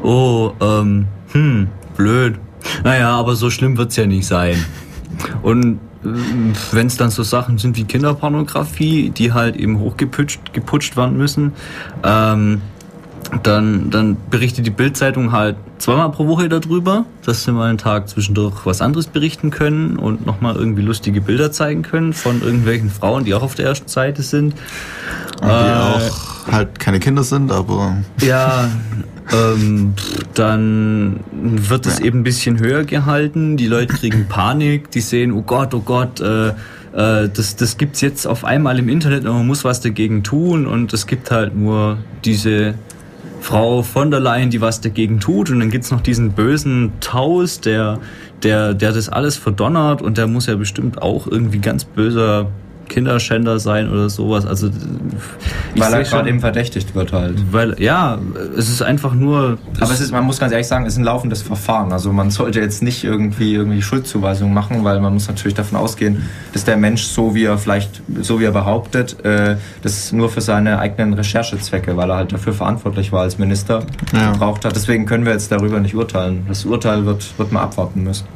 [0.03, 2.39] Oh, ähm, hm, blöd.
[2.85, 4.65] Naja, aber so schlimm wird's ja nicht sein.
[5.43, 5.79] Und
[6.73, 11.53] wenn es dann so Sachen sind wie Kinderpornografie, die halt eben hochgeputscht geputscht werden müssen,
[12.05, 12.61] ähm,
[13.43, 18.09] dann, dann berichtet die Bildzeitung halt zweimal pro Woche darüber, dass sie mal einen Tag
[18.09, 23.25] zwischendurch was anderes berichten können und nochmal irgendwie lustige Bilder zeigen können von irgendwelchen Frauen,
[23.25, 24.55] die auch auf der ersten Seite sind.
[25.41, 28.71] Und die auch halt keine Kinder sind, aber Ja,
[29.33, 29.95] ähm,
[30.35, 33.57] dann wird es eben ein bisschen höher gehalten.
[33.57, 38.01] Die Leute kriegen Panik, die sehen, oh Gott, oh Gott, äh, äh, das, das gibt's
[38.01, 41.57] jetzt auf einmal im Internet und man muss was dagegen tun und es gibt halt
[41.57, 42.75] nur diese
[43.41, 45.51] Frau von der Leyen, die was dagegen tut.
[45.51, 47.99] Und dann gibt's noch diesen bösen Taus, der,
[48.43, 50.03] der, der das alles verdonnert.
[50.03, 52.51] Und der muss ja bestimmt auch irgendwie ganz böser
[52.89, 54.47] Kinderschänder sein oder sowas.
[54.47, 57.53] Also ich Weil er gerade schon- eben verdächtigt wird halt.
[57.53, 58.19] weil, ja,
[58.57, 59.59] es ist einfach nur.
[59.81, 61.93] Aber es ist, man muss ganz ehrlich sagen, es ist ein laufendes Verfahren.
[61.93, 66.23] Also man sollte jetzt nicht irgendwie irgendwie Schuldzuweisungen machen, weil man muss natürlich davon ausgehen,
[66.53, 70.41] dass der Mensch so wie er vielleicht, so wie er behauptet, äh, das nur für
[70.41, 74.33] seine eigenen Recherchezwecke, weil er halt dafür verantwortlich war als Minister, Ja.
[74.33, 74.75] gebraucht hat.
[74.77, 76.45] Deswegen können wir jetzt darüber nicht urteilen.
[76.49, 78.27] Das Urteil wird, wird man abwarten müssen.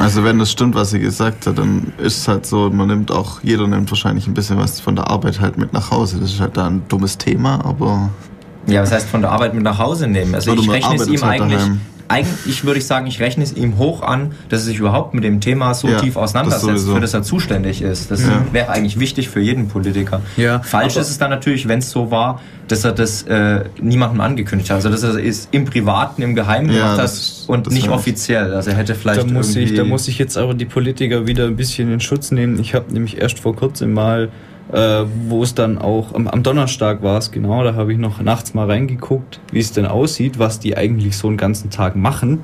[0.00, 3.10] Also wenn das stimmt, was sie gesagt hat, dann ist es halt so, man nimmt
[3.10, 6.18] auch, jeder nimmt wahrscheinlich ein bisschen was von der Arbeit halt mit nach Hause.
[6.20, 8.10] Das ist halt da ein dummes Thema, aber
[8.66, 10.34] Ja, was heißt von der Arbeit mit nach Hause nehmen?
[10.34, 11.80] Also Oder ich rechne es ihm halt eigentlich, daheim.
[12.10, 15.22] Eigentlich würde ich sagen, ich rechne es ihm hoch an, dass er sich überhaupt mit
[15.24, 16.94] dem Thema so Ja, tief das auseinandersetzt, sowieso.
[16.94, 18.10] für das er zuständig ist.
[18.10, 18.44] Das Ja.
[18.52, 20.20] wäre eigentlich wichtig für jeden Politiker.
[20.36, 23.64] Ja, Falsch aber- ist es dann natürlich, wenn es so war, dass er das äh,
[23.80, 24.76] niemandem angekündigt hat.
[24.76, 27.88] Also dass er es im Privaten, im Geheimen Ja, gemacht hat das- und das nicht
[27.88, 28.54] offiziell.
[28.54, 31.46] Also er hätte vielleicht Da muss, ich, da muss ich jetzt aber die Politiker wieder
[31.46, 32.58] ein bisschen in Schutz nehmen.
[32.60, 34.28] Ich habe nämlich erst vor kurzem mal,
[34.72, 38.20] äh, wo es dann auch, am, am Donnerstag war es genau, da habe ich noch
[38.20, 42.42] nachts mal reingeguckt, wie es denn aussieht, was die eigentlich so einen ganzen Tag machen.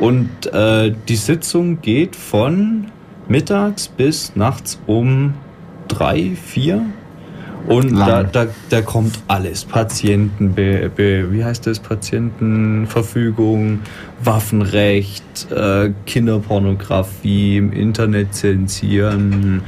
[0.00, 2.86] Und äh, die Sitzung geht von
[3.28, 5.34] mittags bis nachts um
[5.88, 6.84] drei, vier.
[7.66, 9.64] Und da, da, da kommt alles.
[9.64, 11.78] Patienten, wie heißt das?
[11.78, 13.80] Patientenverfügung,
[14.22, 19.62] Waffenrecht, äh, Kinderpornografie, im Internet zensieren.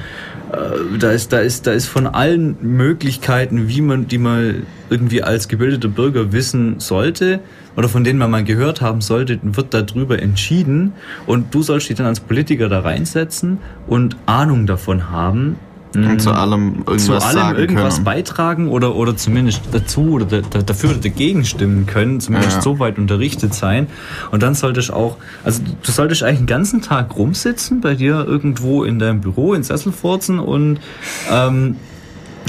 [0.53, 4.57] Äh, da ist, da ist, da ist von allen Möglichkeiten, wie man die mal
[4.91, 7.41] irgendwie als gebildeter Bürger wissen sollte
[7.77, 10.93] oder von denen man mal gehört haben sollte, wird darüber entschieden.
[11.27, 15.57] Und du sollst dich dann als Politiker da reinsetzen und Ahnung davon haben.
[15.95, 18.05] Und zu allem irgendwas zu allem irgendwas können.
[18.05, 22.63] beitragen oder, oder zumindest dazu oder da, da, dafür oder dagegen stimmen können, zumindest Ja.
[22.63, 23.87] so weit unterrichtet sein.
[24.31, 28.85] Und dann solltest auch, also du solltest eigentlich den ganzen Tag rumsitzen, bei dir irgendwo
[28.85, 30.81] in deinem Büro, in Sessel furzen und
[31.31, 31.77] ähm,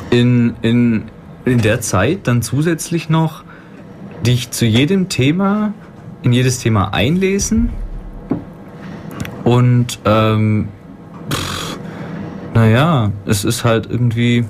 [0.10, 1.04] in, in,
[1.46, 3.44] in der Zeit dann zusätzlich noch
[4.26, 5.74] dich zu jedem Thema,
[6.24, 7.70] in jedes Thema einlesen
[9.44, 10.70] und ähm,
[11.30, 11.55] pff,
[12.56, 14.46] naja, es ist halt irgendwie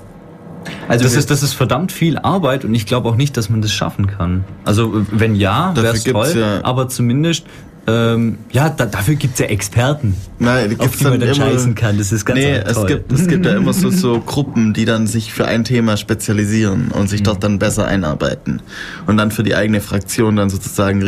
[0.88, 3.62] also das ist, das ist verdammt viel Arbeit und ich glaube auch nicht, dass man
[3.62, 4.45] das schaffen kann.
[4.64, 7.45] Also wenn ja, wäre es toll, ja- aber zumindest,
[7.88, 11.76] ähm, ja, da, dafür gibt's ja Experten, Nein, die auf die man dann immer, scheißen
[11.76, 11.99] kann.
[11.99, 12.64] Das ist ganz nee, toll.
[12.72, 15.95] es gibt, es gibt ja immer so, so Gruppen, die dann sich für ein Thema
[15.97, 17.08] spezialisieren und Mhm.
[17.08, 18.64] sich dort dann besser einarbeiten.
[19.06, 21.03] Und dann für die eigene Fraktion dann sozusagen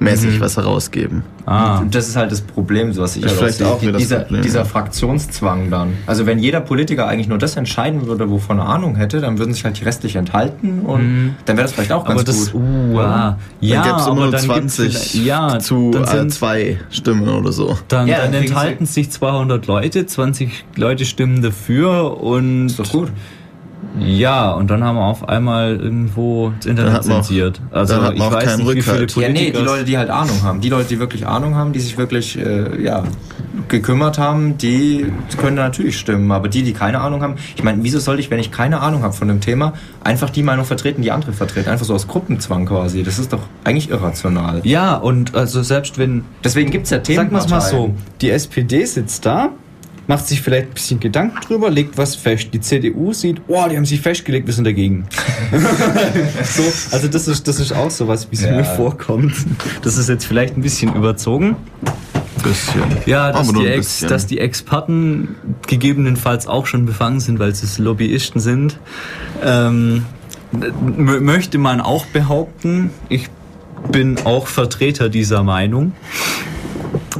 [0.00, 1.22] richtlinenmäßig was herausgeben.
[1.46, 1.78] ah.
[1.78, 3.92] Und das ist halt das Problem, so was ich halt vielleicht auch sehe.
[3.92, 4.64] das dieser, Problem, dieser ja.
[4.64, 5.94] Fraktionszwang dann.
[6.06, 9.52] Also wenn jeder Politiker eigentlich nur das entscheiden würde, wovon er Ahnung hätte, dann würden
[9.54, 12.62] sich halt die restlich enthalten und dann wäre das vielleicht auch ganz aber das, gut.
[12.62, 16.04] uh, ah, ja, dann gäbe es immer nur dann gibt's 20 vielleicht- ja, zu dann
[16.04, 17.78] äh, sind, zwei Stimmen oder so.
[17.88, 22.90] dann, Ja, dann dann enthalten sich 200 Leute, 20 Leute stimmen dafür und ist doch
[22.90, 23.08] gut.
[23.98, 27.60] Ja, und dann haben wir auf einmal irgendwo das Internet zensiert.
[27.70, 29.16] Also dann hat man ich auch weiß keinen nicht, wie viele Rückhalt.
[29.16, 30.60] Ja, nee, Politiker die Leute, die halt Ahnung haben.
[30.60, 33.04] Die Leute, die wirklich Ahnung haben, die sich wirklich äh, ja,
[33.68, 36.30] gekümmert haben, die können natürlich stimmen.
[36.30, 39.02] Aber die, die keine Ahnung haben, ich meine, wieso sollte ich, wenn ich keine Ahnung
[39.02, 39.72] habe von dem Thema,
[40.04, 41.70] einfach die Meinung vertreten, die andere vertreten?
[41.70, 43.02] Einfach so aus Gruppenzwang quasi.
[43.02, 44.60] Das ist doch eigentlich irrational.
[44.64, 48.30] Ja, und also selbst wenn Deswegen gibt es ja Sagen wir es mal so, die
[48.30, 49.50] SPD sitzt da
[50.06, 52.48] macht sich vielleicht ein bisschen Gedanken drüber, legt was fest.
[52.52, 55.06] Die CDU sieht, oh, die haben sich festgelegt, wir sind dagegen.
[56.44, 58.52] so, also das ist, das ist auch so was, wie es Ja.
[58.52, 59.34] mir vorkommt.
[59.82, 61.56] Das ist jetzt vielleicht ein bisschen überzogen.
[62.42, 62.82] Bisschen.
[63.06, 65.34] Ja, dass, die, Ex, dass die Experten
[65.66, 68.78] gegebenenfalls auch schon befangen sind, weil sie Lobbyisten sind.
[69.42, 70.04] Ähm,
[70.96, 72.90] möchte man auch behaupten.
[73.08, 73.28] Ich
[73.90, 75.92] bin auch Vertreter dieser Meinung.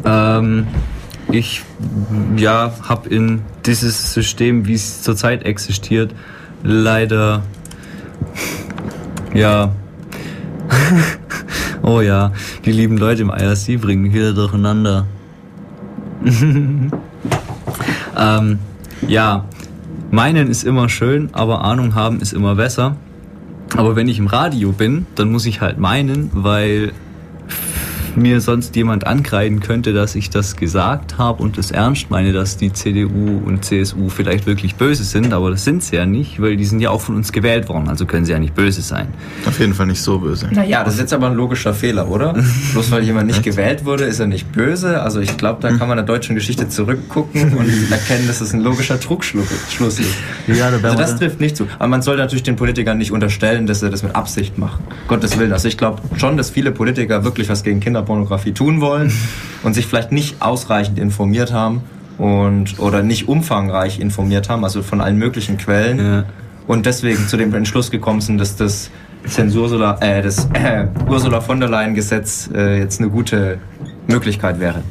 [0.04, 0.66] Ähm,
[1.30, 1.62] ich
[2.36, 6.14] ja, habe in dieses System, wie es zurzeit existiert,
[6.62, 7.42] leider
[9.34, 9.72] ja.
[11.82, 12.32] oh ja,
[12.64, 15.06] die lieben Leute im IRC bringen wieder durcheinander.
[18.16, 18.58] ähm,
[19.06, 19.44] ja,
[20.10, 22.96] meinen ist immer schön, aber Ahnung haben ist immer besser.
[23.76, 26.92] Aber wenn ich im Radio bin, dann muss ich halt meinen, weil
[28.16, 32.56] mir sonst jemand ankreiden könnte, dass ich das gesagt habe und es ernst meine, dass
[32.56, 36.56] die CDU und CSU vielleicht wirklich böse sind, aber das sind sie ja nicht, weil
[36.56, 39.08] die sind ja auch von uns gewählt worden, also können sie ja nicht böse sein.
[39.46, 40.48] Auf jeden Fall nicht so böse.
[40.52, 42.34] Naja, das ist jetzt aber ein logischer Fehler, oder?
[42.72, 45.02] Bloß weil jemand nicht gewählt wurde, ist er nicht böse.
[45.02, 48.60] Also ich glaube, da kann man der deutschen Geschichte zurückgucken und erkennen, dass es ein
[48.60, 50.14] logischer Trugschluss Schluss ist.
[50.46, 51.66] Ja, da Also das trifft nicht zu.
[51.78, 54.84] Aber man soll natürlich den Politikern nicht unterstellen, dass sie das mit Absicht machen.
[55.08, 55.52] Gottes Willen.
[55.52, 59.12] Also ich glaube schon, dass viele Politiker wirklich was gegen Kinderpornografie tun wollen
[59.62, 61.82] und sich vielleicht nicht ausreichend informiert haben
[62.18, 66.24] und oder nicht umfangreich informiert haben, also von allen möglichen Quellen Ja.
[66.66, 68.90] und deswegen zu dem Entschluss gekommen sind, dass das
[69.26, 73.58] Zensursula, äh, das äh, Ursula von der Leyen Gesetz äh, jetzt eine gute
[74.06, 74.82] Möglichkeit wäre.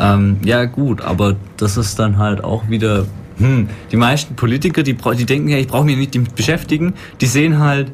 [0.00, 3.06] Ähm, ja gut, aber das ist dann halt auch wieder.
[3.38, 7.26] Hm, die meisten Politiker, die, die denken ja, ich brauche mich nicht damit beschäftigen, die
[7.26, 7.92] sehen halt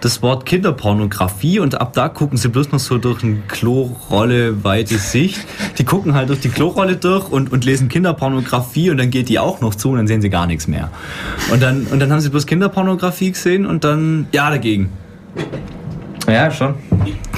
[0.00, 4.98] das Wort Kinderpornografie und ab da gucken sie bloß noch so durch eine Klorolle weite
[4.98, 5.46] Sicht.
[5.78, 9.38] Die gucken halt durch die Klorolle durch und, und lesen Kinderpornografie und dann geht die
[9.38, 10.90] auch noch zu und dann sehen sie gar nichts mehr.
[11.52, 14.90] Und dann, und dann haben sie bloß Kinderpornografie gesehen und dann, ja, dagegen.
[16.26, 16.74] Ja, schon.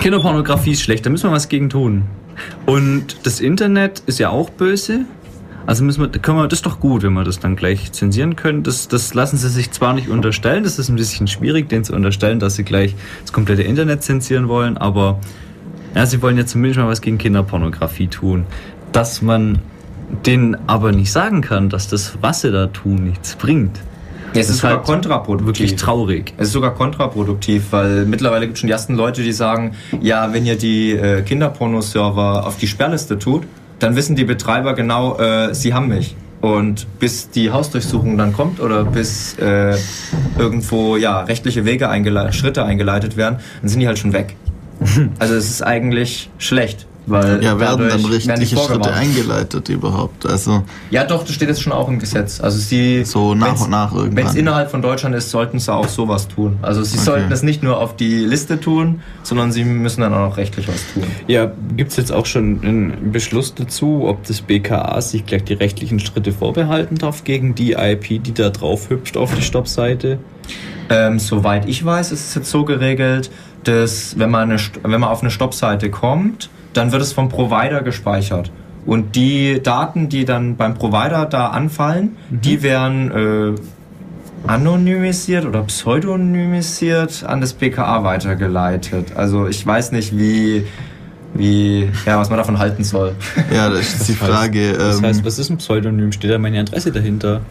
[0.00, 2.04] Kinderpornografie ist schlecht, da müssen wir was gegen tun.
[2.66, 5.00] Und das Internet ist ja auch böse.
[5.70, 8.34] Also müssen wir, können wir, das ist doch gut, wenn wir das dann gleich zensieren
[8.34, 8.64] können.
[8.64, 11.94] Das, das lassen sie sich zwar nicht unterstellen, das ist ein bisschen schwierig, denen zu
[11.94, 15.20] unterstellen, dass sie gleich das komplette Internet zensieren wollen, aber
[15.94, 18.46] ja, sie wollen ja zumindest mal was gegen Kinderpornografie tun.
[18.90, 19.60] Dass man
[20.26, 23.78] denen aber nicht sagen kann, dass das, was sie da tun, nichts bringt.
[24.34, 25.46] Es ist sogar halt kontraproduktiv.
[25.46, 26.34] Wirklich traurig.
[26.36, 30.32] Es ist sogar kontraproduktiv, weil mittlerweile gibt es schon die ersten Leute, die sagen, ja,
[30.32, 33.44] wenn ihr die äh, Kinderporno-Server auf die Sperrliste tut,
[33.80, 36.16] dann wissen die Betreiber genau, äh, sie haben mich.
[36.40, 39.76] Und bis die Hausdurchsuchung dann kommt oder bis äh,
[40.38, 44.36] irgendwo ja, rechtliche Wege eingele Schritte eingeleitet werden, dann sind die halt schon weg.
[45.18, 50.26] Also es ist eigentlich schlecht, weil Ja, werden dann werden rechtliche Schritte eingeleitet überhaupt?
[50.26, 52.40] Also, Ja, doch, das steht jetzt schon auch im Gesetz.
[52.40, 54.16] Also sie So nach und nach irgendwann.
[54.16, 56.58] Wenn es innerhalb von Deutschland ist, sollten sie auch sowas tun.
[56.62, 57.04] Also sie Okay.
[57.04, 60.68] sollten es nicht nur auf die Liste tun, sondern sie müssen dann auch noch rechtlich
[60.68, 61.04] was tun.
[61.26, 65.54] Ja, gibt es jetzt auch schon einen Beschluss dazu, ob das BKA sich gleich die
[65.54, 70.18] rechtlichen Schritte vorbehalten darf gegen die IP, die da drauf hüpft auf die Stoppseite?
[70.88, 73.30] Ähm, soweit ich weiß, ist es jetzt so geregelt,
[73.62, 77.28] dass wenn man, eine, St- wenn man auf eine Stoppseite kommt, dann wird es vom
[77.28, 78.50] Provider gespeichert.
[78.86, 83.60] Und die Daten, die dann beim Provider da anfallen, die werden äh,
[84.46, 89.12] anonymisiert oder pseudonymisiert an das BKA weitergeleitet.
[89.14, 90.64] Also ich weiß nicht, wie,
[91.34, 93.12] wie ja, was man davon halten soll.
[93.54, 94.72] ja, das ist die Frage.
[94.72, 96.10] Das ähm, heißt, was ist ein Pseudonym?
[96.12, 97.42] Steht da meine Adresse dahinter?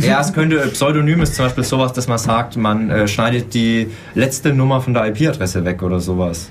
[0.00, 3.88] Ja, es könnte Pseudonym ist zum Beispiel sowas, dass man sagt, man äh, schneidet die
[4.14, 6.48] letzte Nummer von der IP-Adresse weg oder sowas.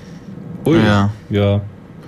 [0.66, 0.78] Ui.
[0.78, 1.10] Ja.
[1.30, 1.62] Ja.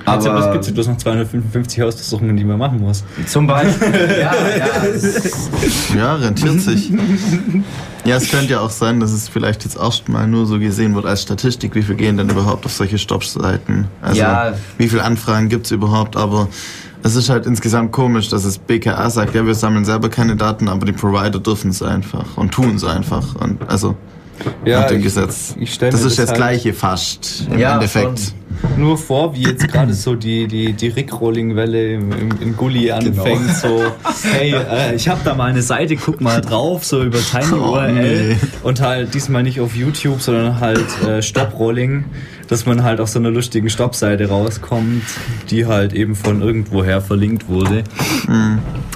[0.04, 3.04] Aber Aber- es gibt ja bloß noch 255 Hausdurchsuchungen, die man machen muss.
[3.26, 3.88] Zum Beispiel.
[4.20, 4.84] ja, ja.
[4.92, 6.90] es- Ja, rentiert sich.
[8.04, 11.06] Ja, es könnte ja auch sein, dass es vielleicht jetzt erstmal nur so gesehen wird
[11.06, 13.88] als Statistik, wie viel gehen denn überhaupt auf solche Stoppseiten.
[14.00, 14.52] Also Ja.
[14.78, 16.48] wie viele Anfragen gibt's überhaupt, aber
[17.02, 20.68] es ist halt insgesamt komisch, dass das BKA sagt, ja, wir sammeln selber keine Daten,
[20.68, 23.34] aber die Provider dürfen es einfach und tun es einfach.
[23.36, 23.96] Und also
[24.64, 25.54] nach dem ich- Gesetz.
[25.58, 28.18] ich das ist das das halt- Gleiche fast im Ja, Endeffekt.
[28.18, 28.39] schon.
[28.76, 33.48] Nur vor, wie jetzt gerade so die, die, die Rickrollling-Welle im, im, im Gully anfängt.
[33.56, 33.82] So,
[34.32, 37.72] hey, äh, ich habe da mal eine Seite, guck mal drauf, so über Tiny Oh,
[37.72, 37.92] URL.
[37.92, 38.36] nee.
[38.62, 42.04] Und halt diesmal nicht auf YouTube, sondern halt äh, Stop-Rolling,
[42.48, 45.02] dass man halt auf so einer lustigen Stoppseite rauskommt,
[45.50, 47.84] die halt eben von irgendwoher verlinkt wurde.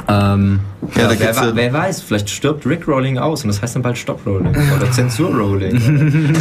[0.09, 0.61] Ähm,
[0.97, 3.83] Ja, da wer, ja, wer weiß, vielleicht stirbt Rick Rolling aus und das heißt dann
[3.83, 5.81] bald Stop Rolling oder Zensur Rolling.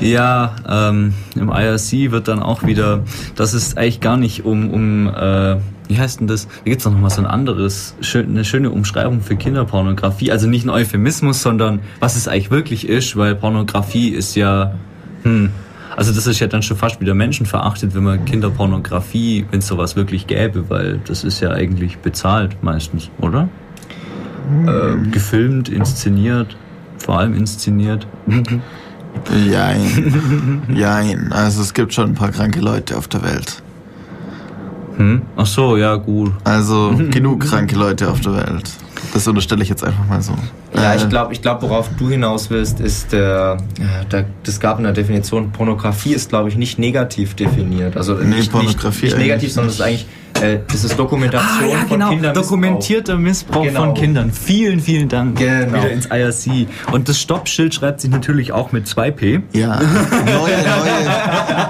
[0.00, 3.02] Ja, ähm, im IRC wird dann auch wieder,
[3.34, 5.56] dass es eigentlich gar nicht um, um äh,
[5.88, 6.46] wie heißt denn das?
[6.46, 10.30] Da gibt's doch noch mal so ein anderes, schön, eine schöne Umschreibung für Kinderpornografie.
[10.30, 14.74] Also nicht ein Euphemismus, sondern was es eigentlich wirklich ist, weil Pornografie ist ja,
[15.22, 15.50] hm,
[15.96, 19.96] also das ist ja dann schon fast wieder menschenverachtet, wenn man Kinderpornografie, wenn es sowas
[19.96, 23.48] wirklich gäbe, weil das ist ja eigentlich bezahlt meistens, oder?
[24.66, 26.56] Ähm, gefilmt, inszeniert,
[26.98, 28.06] vor allem inszeniert.
[29.50, 30.62] Jein.
[30.74, 31.32] Jein.
[31.32, 33.62] Also es gibt schon ein paar kranke Leute auf der Welt.
[34.96, 35.22] Hm?
[35.36, 36.32] Ach so, ja gut.
[36.44, 38.70] Also genug kranke Leute auf der Welt.
[39.14, 40.32] Das unterstelle ich jetzt einfach mal so.
[40.74, 44.58] Ja, ich Äh, glaube, ich glaub, worauf du hinaus willst, ist der, ja, der, das
[44.60, 47.96] gab in der Definition, Pornografie ist, glaube ich, nicht negativ definiert.
[47.96, 50.06] Also Nee, nicht, Pornografie nicht, nicht negativ, sondern es ist eigentlich,
[50.42, 52.08] äh, das ist Dokumentation Ah, ja, von genau.
[52.10, 52.42] Kindermissbrauch.
[52.42, 53.80] Dokumentierter Missbrauch Genau.
[53.84, 54.32] von Kindern.
[54.32, 55.38] Vielen, vielen Dank.
[55.38, 55.78] Genau.
[55.78, 56.66] Wieder ins IRC.
[56.92, 59.42] Und das Stoppschild schreibt sich natürlich auch mit 2P.
[59.52, 59.80] Ja,
[60.24, 61.68] neue, neue.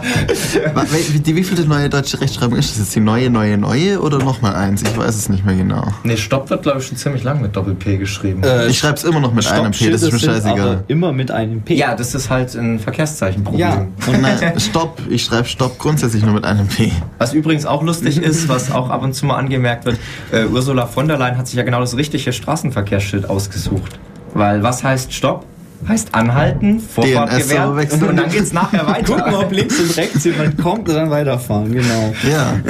[1.12, 2.94] Wie, die wievielte neue deutsche Rechtschreibung ist das jetzt?
[2.96, 4.82] Die neue, neue, neue oder nochmal eins?
[4.82, 5.86] Ich weiß es nicht mehr genau.
[6.04, 8.42] Nee, Stopp wird, glaube ich, schon ziemlich lang mit Doppel-P geschrieben.
[8.68, 10.60] Ich schreibe es immer noch mit einem P, das ist mir scheißegal.
[10.60, 11.74] aber immer mit einem P.
[11.74, 13.60] ja, das ist halt ein Verkehrszeichenproblem.
[13.60, 13.86] Ja.
[14.06, 16.92] Und nein, Stopp, ich schreibe Stopp grundsätzlich nur mit einem P.
[17.18, 19.98] Was übrigens auch lustig ist, was auch ab und zu mal angemerkt wird,
[20.32, 23.98] äh, Ursula von der Leyen hat sich ja genau das richtige Straßenverkehrsschild ausgesucht.
[24.34, 25.44] Weil was heißt Stopp?
[25.86, 29.14] Heißt anhalten, Vorfahrt gewähren und dann geht's nachher weiter.
[29.16, 32.12] Gucken, ob links und rechts jemand kommt und dann weiterfahren, genau.
[32.28, 32.60] Ja,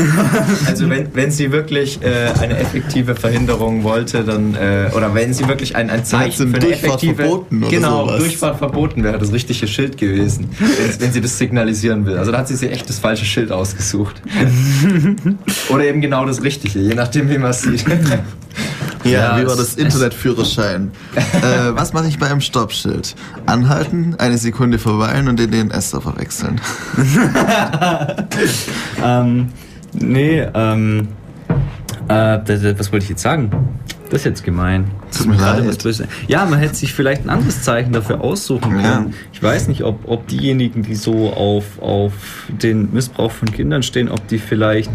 [0.66, 5.48] Also wenn, wenn sie wirklich äh, eine effektive Verhinderung wollte, dann äh, oder wenn sie
[5.48, 8.18] wirklich ein, ein Zeichen für eine Durchfahrt effektive verboten oder genau sowas.
[8.18, 12.18] Durchfahrt verboten wäre das richtige Schild gewesen, wenn, wenn sie das signalisieren will.
[12.18, 14.20] Also da hat sie sich echt das falsche Schild ausgesucht
[15.70, 17.84] oder eben genau das richtige, je nachdem wie man es sieht.
[19.10, 20.90] Ja, Ja, wie war das Internetführerschein?
[21.14, 21.20] äh,
[21.72, 23.14] was mache ich bei einem Stoppschild?
[23.46, 26.60] Anhalten, eine Sekunde verweilen und den DNS-Server wechseln.
[29.02, 29.48] Ähm,
[29.92, 31.08] nee, ähm,
[32.08, 33.50] äh, das, das- was wollte ich jetzt sagen?
[34.10, 34.90] Das ist jetzt gemein.
[35.16, 35.64] Tut mir leid.
[36.28, 38.82] Ja, man hätte sich vielleicht ein anderes Zeichen dafür aussuchen Ja.
[38.96, 39.14] können.
[39.34, 42.12] Ich weiß nicht, ob, ob diejenigen, die so auf, auf
[42.48, 44.90] den Missbrauch von Kindern stehen, ob die vielleicht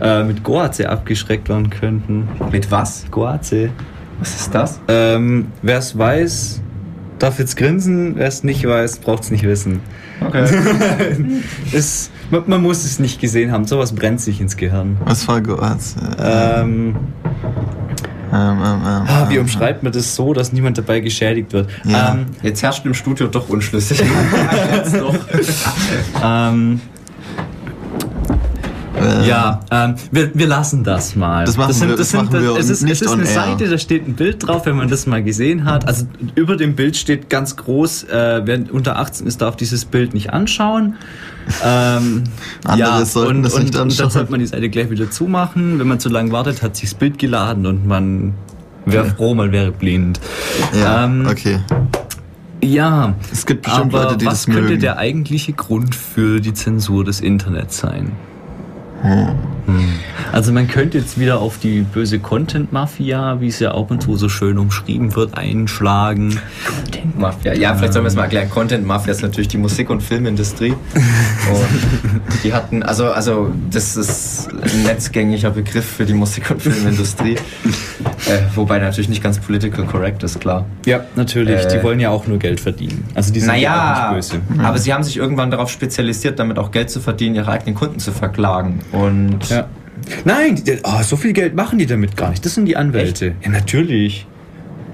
[0.00, 2.28] äh, mit Goaze abgeschreckt werden könnten.
[2.50, 3.04] Mit was?
[3.10, 3.70] Goaze.
[4.18, 4.80] Was ist das?
[4.88, 6.60] Ähm, Wer es weiß,
[7.18, 8.16] darf jetzt grinsen.
[8.16, 9.80] Wer es nicht weiß, braucht es nicht wissen.
[10.20, 10.44] Okay.
[11.72, 13.66] Es, man, man muss es nicht gesehen haben.
[13.66, 14.96] Sowas brennt sich ins Gehirn.
[15.04, 15.96] Was war Goaz?
[16.18, 16.96] Äh, Ähm,
[18.32, 21.68] ähm, ähm, ähm, ah, wie ähm, umschreibt man das so, dass niemand dabei geschädigt wird?
[21.84, 22.14] Ja.
[22.14, 24.02] Ähm, Jetzt herrscht im Studio doch unschlüssig.
[24.74, 25.14] Jetzt doch.
[29.04, 31.44] äh, ja, ähm, wir, wir lassen das mal.
[31.44, 33.26] Das machen wir- das machen wir es ist, nicht es ist eine.
[33.26, 35.86] Seite, da steht ein Bild drauf, wenn man das mal gesehen hat.
[35.86, 40.14] Also über dem Bild steht ganz groß, äh, wer unter 18 ist, darf dieses Bild
[40.14, 40.96] nicht anschauen.
[41.64, 42.24] Ähm,
[42.64, 44.04] Andere sollten und, das und, nicht und anschauen.
[44.04, 45.78] dann sollte man die Seite gleich wieder zumachen.
[45.78, 48.34] Wenn man zu lange wartet, hat sich das Bild geladen und man
[48.86, 50.20] wäre froh, man wäre blind.
[50.78, 51.60] Ja, Ähm, okay.
[52.62, 54.80] Ja, Es gibt bestimmt Leute, die was das könnte mögen.
[54.80, 58.12] der eigentliche Grund für die Zensur des Internets sein?
[60.32, 64.16] Also man könnte jetzt wieder auf die böse Content-Mafia, wie es ja ab und zu
[64.16, 66.40] so schön umschrieben wird, einschlagen.
[67.16, 67.54] Mafia.
[67.54, 68.50] Ja, vielleicht sollen wir es mal erklären.
[68.50, 70.74] Content Mafia ist natürlich die Musik- und Filmindustrie.
[72.42, 77.34] Die hatten, also, also das ist ein netzgängiger Begriff für die Musik- und Filmindustrie.
[78.26, 80.66] äh, wobei natürlich nicht ganz political correct ist, klar.
[80.86, 81.64] Ja, natürlich.
[81.64, 83.04] Äh, die wollen ja auch nur Geld verdienen.
[83.14, 84.62] Also die sind ja Naja, auch nicht böse.
[84.62, 87.98] aber sie haben sich irgendwann darauf spezialisiert, damit auch Geld zu verdienen, ihre eigenen Kunden
[87.98, 88.80] zu verklagen.
[88.92, 89.66] Und Ja.
[90.24, 92.44] Nein, die, oh, so viel Geld machen die damit gar nicht.
[92.44, 93.34] Das sind die Anwälte.
[93.42, 94.26] Ja, natürlich.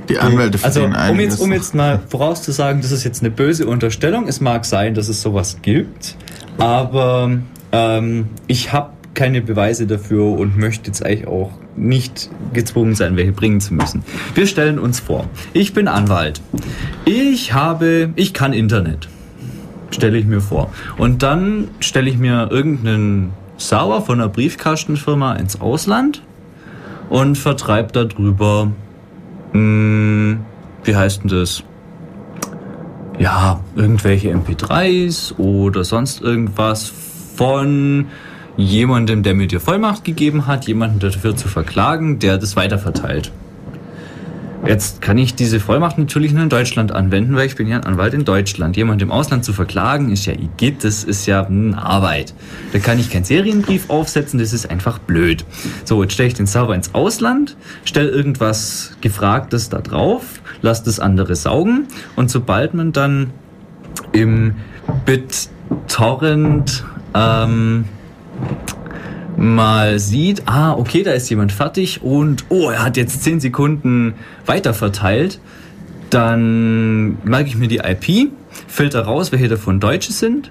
[0.09, 1.35] Die Anwälte Also, verdienen um einiges.
[1.35, 4.27] jetzt, um jetzt mal vorauszusagen, das ist jetzt eine böse Unterstellung.
[4.29, 6.17] Es mag sein, dass es sowas gibt,
[6.59, 7.31] aber
[7.73, 13.33] ähm, ich habe keine Beweise dafür und möchte jetzt eigentlich auch nicht gezwungen sein, welche
[13.33, 14.05] bringen zu müssen.
[14.35, 16.41] Wir stellen uns vor, ich bin Anwalt.
[17.05, 19.09] Ich habe, ich kann Internet.
[19.91, 20.73] Stelle ich mir vor.
[20.99, 26.23] Und dann stelle ich mir irgendeinen Server von einer Briefkastenfirma ins Ausland
[27.09, 28.71] und vertreibe darüber
[29.53, 30.41] hm,
[30.85, 31.63] wie heißt denn das?
[33.21, 36.91] Ja, irgendwelche MP3s oder sonst irgendwas
[37.37, 38.07] von
[38.57, 43.31] jemandem, der mir die Vollmacht gegeben hat, jemanden dafür zu verklagen, der das weiterverteilt.
[44.67, 47.85] Jetzt kann ich diese Vollmacht natürlich nur in Deutschland anwenden, weil ich bin ja ein
[47.85, 48.77] Anwalt in Deutschland.
[48.79, 52.33] Jemand im Ausland zu verklagen ist ja igitt, das ist ja hm, Arbeit.
[52.73, 55.45] Da kann ich keinen Serienbrief aufsetzen, das ist einfach blöd.
[55.85, 61.01] So, jetzt stelle ich den Server ins Ausland, stelle irgendwas Gefragtes da drauf, lasse das
[61.01, 61.89] andere saugen.
[62.17, 63.31] Und sobald man dann
[64.13, 64.55] im
[65.05, 66.85] BitTorrent
[67.15, 67.85] ähm,
[69.37, 74.15] mal sieht, ah, okay, da ist jemand fertig und oh, er hat jetzt 10 Sekunden
[74.47, 75.41] weiter verteilt,
[76.11, 78.33] dann merke ich mir die IP,
[78.67, 80.51] filter raus, welche davon Deutsche sind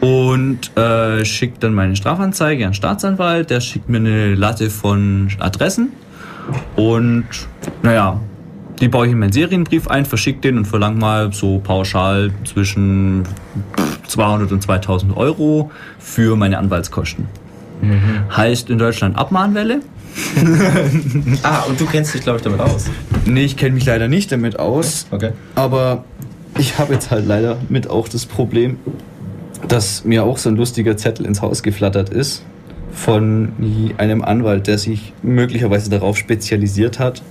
[0.00, 5.28] und äh, schickt dann meine Strafanzeige an den Staatsanwalt, der schickt mir eine Latte von
[5.38, 5.92] Adressen
[6.74, 7.24] und
[7.82, 8.20] naja,
[8.80, 13.24] die baue ich in meinen Serienbrief ein, verschicke den und verlange mal so pauschal zwischen
[14.06, 17.26] 200 und 2000 Euro für meine Anwaltskosten.
[18.34, 19.80] Heißt in Deutschland Abmahnwelle.
[21.42, 22.86] Ah, und du kennst dich, glaube ich, damit aus.
[23.26, 25.06] Nee, ich kenne mich leider nicht damit aus.
[25.10, 25.32] Okay.
[25.54, 26.04] Aber
[26.58, 28.78] ich habe jetzt halt leider mit auch das Problem,
[29.68, 32.42] dass mir auch so ein lustiger Zettel ins Haus geflattert ist
[32.96, 33.52] von
[33.98, 37.22] einem Anwalt, der sich möglicherweise darauf spezialisiert hat,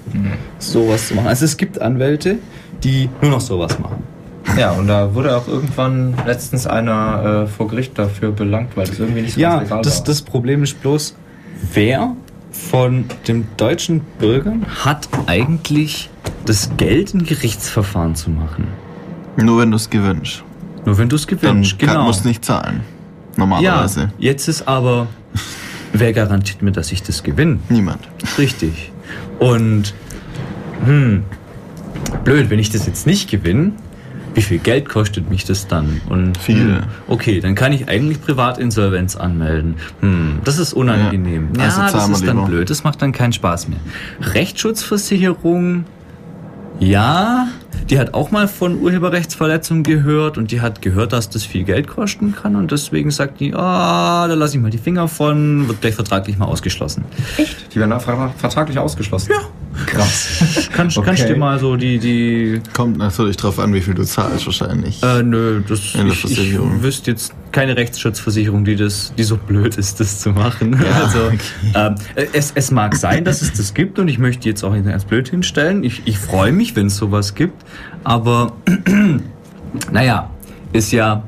[0.60, 1.28] sowas zu machen.
[1.28, 2.38] Also es gibt Anwälte,
[2.84, 4.04] die nur noch sowas machen.
[4.60, 9.00] Ja, und da wurde auch irgendwann letztens einer äh, vor Gericht dafür belangt, weil das
[9.00, 10.06] irgendwie nicht so Ja, ganz legal das, war.
[10.06, 11.16] das Problem ist bloß,
[11.74, 12.16] wer
[12.52, 16.12] von den deutschen Bürgern hat eigentlich
[16.46, 18.68] das Geld, ein Gerichtsverfahren zu machen?
[19.36, 20.44] Nur wenn du es gewünscht.
[20.86, 22.04] Nur wenn du es Dann gewünscht, genau.
[22.06, 22.82] musst du nicht zahlen.
[23.38, 24.10] Ja, Normalerweise.
[24.18, 25.08] jetzt ist aber,
[25.94, 27.60] wer garantiert mir, dass ich das gewinne?
[27.70, 28.00] Niemand.
[28.38, 28.92] Richtig.
[29.40, 29.94] Und,
[30.86, 31.24] hm,
[32.24, 33.74] blöd, wenn ich das jetzt nicht gewinne,
[34.34, 36.02] wie viel Geld kostet mich das dann?
[36.10, 36.58] Und, Viel.
[36.58, 39.76] Hm, okay, dann kann ich eigentlich Privatinsolvenz anmelden.
[40.02, 41.50] Hm, das ist unangenehm.
[41.56, 42.48] Ja, Ja, also das zahlen wir ist dann lieber.
[42.50, 43.80] blöd, das macht dann keinen Spaß mehr.
[44.34, 45.86] Rechtsschutzversicherung,
[46.80, 47.48] ja,
[47.90, 51.88] die hat auch mal von Urheberrechtsverletzungen gehört und die hat gehört, dass das viel Geld
[51.88, 55.82] kosten kann und deswegen sagt die, ah, da lasse ich mal die Finger von, wird
[55.82, 57.06] gleich vertraglich mal ausgeschlossen.
[57.74, 59.32] Die werden da ver- vertraglich ausgeschlossen.
[59.32, 59.40] Ja.
[59.86, 60.70] Krass.
[60.74, 61.06] Kannst, Okay.
[61.08, 64.46] kannst du dir mal so die, die Kommt natürlich drauf an, wie viel du zahlst
[64.46, 65.02] wahrscheinlich.
[65.04, 70.00] äh, nö, das, ich, ich wüsste jetzt keine Rechtsschutzversicherung, die das, die so blöd ist,
[70.00, 70.76] das zu machen.
[70.94, 71.32] also,
[71.74, 71.96] ähm,
[72.34, 75.06] es, es mag sein, dass es das gibt und ich möchte jetzt auch nicht als
[75.06, 75.84] blöd hinstellen.
[75.84, 77.64] Ich, ich freue mich, wenn es sowas gibt,
[78.04, 78.54] aber
[79.92, 80.30] naja,
[80.74, 81.24] ist ja,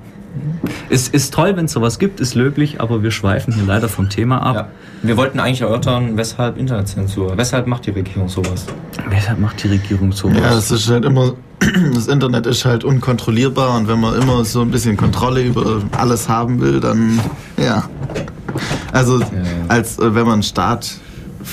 [0.89, 4.09] ist, ist toll, wenn es sowas gibt, ist löblich, aber wir schweifen hier leider vom
[4.09, 4.55] Thema ab.
[4.55, 4.67] Ja.
[5.03, 7.37] Wir wollten eigentlich erörtern, weshalb Internetzensur.
[7.37, 8.65] Weshalb macht die Regierung sowas?
[9.09, 10.37] Weshalb macht die Regierung sowas?
[10.37, 11.33] Ja, es ist halt immer,
[11.93, 16.29] das Internet ist halt unkontrollierbar und wenn man immer so ein bisschen Kontrolle über alles
[16.29, 17.19] haben will, dann
[17.57, 17.83] ja.
[18.91, 19.21] Also
[19.67, 20.97] als äh, wenn man einen Staat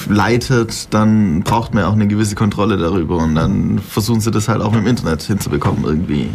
[0.09, 4.49] leitet, dann braucht man ja auch eine gewisse Kontrolle darüber und dann versuchen sie das
[4.49, 6.31] halt auch mit dem Internet hinzubekommen irgendwie.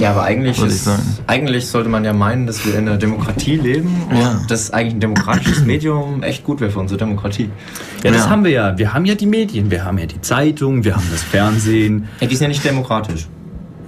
[0.00, 1.02] Ja, aber eigentlich, ist, sagen.
[1.26, 4.40] eigentlich sollte man ja meinen, dass wir in einer Demokratie leben und Ja.
[4.48, 7.50] dass eigentlich ein demokratisches Medium echt gut wäre für unsere Demokratie.
[8.02, 8.30] Ja, das Ja.
[8.30, 8.78] haben wir ja.
[8.78, 12.08] Wir haben ja die Medien, wir haben ja die Zeitung, wir haben das Fernsehen.
[12.20, 13.28] Ja, die sind ja nicht demokratisch.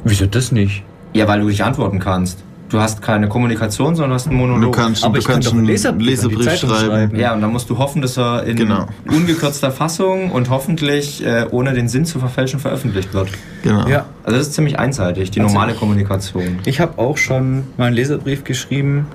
[0.04, 0.82] Wieso das nicht?
[1.14, 2.44] Ja, weil du nicht antworten kannst.
[2.72, 4.72] Du hast keine Kommunikation, sondern hast einen Monolog.
[4.72, 6.86] Du kannst, Aber du ich kann kannst doch einen Leserbrief Leserbrief, schreiben.
[6.90, 7.16] schreiben.
[7.20, 8.86] ja, und dann musst du hoffen, dass er in Genau.
[9.06, 13.28] ungekürzter Fassung und hoffentlich äh, ohne den Sinn zu verfälschen veröffentlicht wird.
[13.62, 13.86] Genau.
[13.88, 14.06] Ja.
[14.24, 16.60] Also das ist ziemlich einseitig, die Also- normale Kommunikation.
[16.64, 19.06] Ich habe auch schon mal einen Leserbrief geschrieben.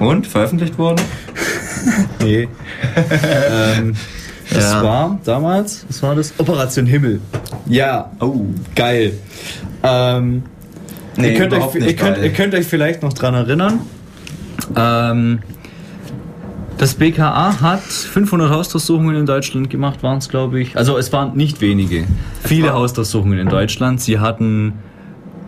[0.00, 0.26] Und?
[0.26, 1.00] Veröffentlicht worden?
[2.20, 2.48] Nee.
[2.96, 3.94] ähm,
[4.52, 4.82] das Ja.
[4.82, 6.34] war damals, was war das?
[6.38, 7.20] Operation Himmel.
[7.66, 8.40] Ja, Oh.
[8.74, 9.12] geil.
[9.84, 10.42] Ähm,
[11.18, 13.80] Nee, ihr, könnt euch, überhaupt ihr, nicht könnt, ihr könnt euch vielleicht noch dran erinnern.
[14.76, 15.40] Ähm,
[16.78, 20.76] das BKA hat 500 Hausdurchsuchungen in Deutschland gemacht, waren es, glaube ich.
[20.76, 22.04] Also es waren nicht wenige.
[22.44, 24.00] Viele Hausdurchsuchungen in Deutschland.
[24.00, 24.74] Sie hatten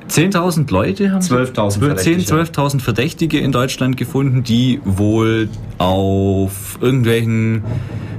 [0.09, 2.33] 10.000 Leute, haben sie- 12.000 12 10, Verdächtige.
[2.33, 5.49] 12.000 Verdächtige in Deutschland gefunden, die wohl
[5.79, 7.63] auf irgendwelchen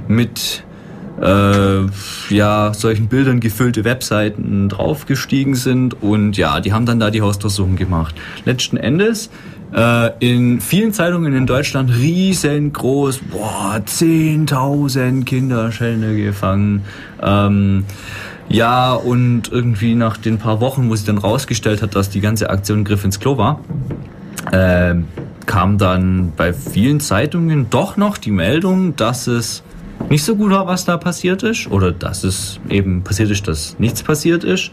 [0.08, 0.64] mit
[1.22, 1.86] äh,
[2.30, 7.76] ja, solchen Bildern gefüllte Webseiten draufgestiegen sind und ja, die haben dann da die Hausdurchsuchung
[7.76, 8.14] gemacht.
[8.44, 9.30] Letzten Endes
[9.72, 16.82] äh, in vielen Zeitungen in Deutschland riesengroß, boah, 10.000 Kinderschänder gefangen.
[17.22, 17.84] Ähm,
[18.48, 22.50] ja, und irgendwie nach den paar Wochen, wo sie dann rausgestellt hat, dass die ganze
[22.50, 23.60] Aktion Griff ins Klo war,
[24.52, 25.06] ähm,
[25.46, 29.62] kam dann bei vielen Zeitungen doch noch die Meldung, dass es
[30.10, 33.78] nicht so gut war, was da passiert ist, oder dass es eben passiert ist, dass
[33.78, 34.70] nichts passiert ist,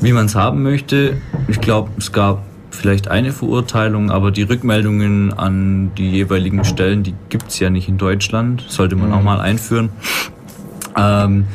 [0.00, 1.16] wie man es haben möchte.
[1.48, 7.14] Ich glaube, es gab vielleicht eine Verurteilung, aber die Rückmeldungen an die jeweiligen Stellen, die
[7.28, 9.88] gibt es ja nicht in Deutschland, sollte man auch mal einführen.
[10.96, 11.46] Ähm,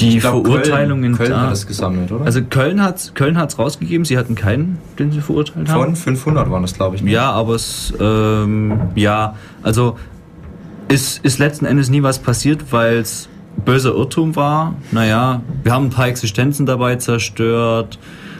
[0.00, 2.24] die glaub, Verurteilungen Köln, Köln da, hat es gesammelt, oder?
[2.24, 5.94] also Köln hat Köln hat's rausgegeben, sie hatten keinen, den sie verurteilt haben.
[5.94, 7.02] Von 500 waren das, glaube ich.
[7.02, 7.10] ne?
[7.10, 9.98] Ja, aber es, ähm, ja, also
[10.90, 13.28] ist, ist letzten Endes nie was passiert, weil es
[13.64, 14.74] böser Irrtum war.
[14.90, 17.98] Naja, wir haben ein paar Existenzen dabei zerstört.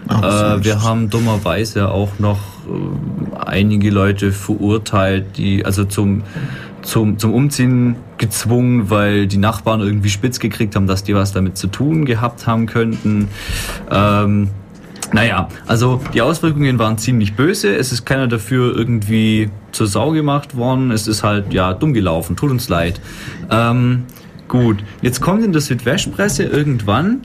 [0.08, 6.22] Das äh, wir haben dummerweise auch noch äh, einige Leute verurteilt, die, also zum,
[6.82, 11.56] zum, zum Umziehen gezwungen, weil die Nachbarn irgendwie spitz gekriegt haben, dass die was damit
[11.56, 13.28] zu tun gehabt haben könnten.
[13.90, 14.48] Ähm,
[15.12, 17.74] naja, also die Auswirkungen waren ziemlich böse.
[17.74, 20.90] Es ist keiner dafür irgendwie zur Sau gemacht worden.
[20.90, 22.36] Es ist halt, ja, dumm gelaufen.
[22.36, 23.00] Tut uns leid.
[23.50, 24.04] Ähm,
[24.48, 27.22] gut, jetzt kommt in der Südwestpresse irgendwann,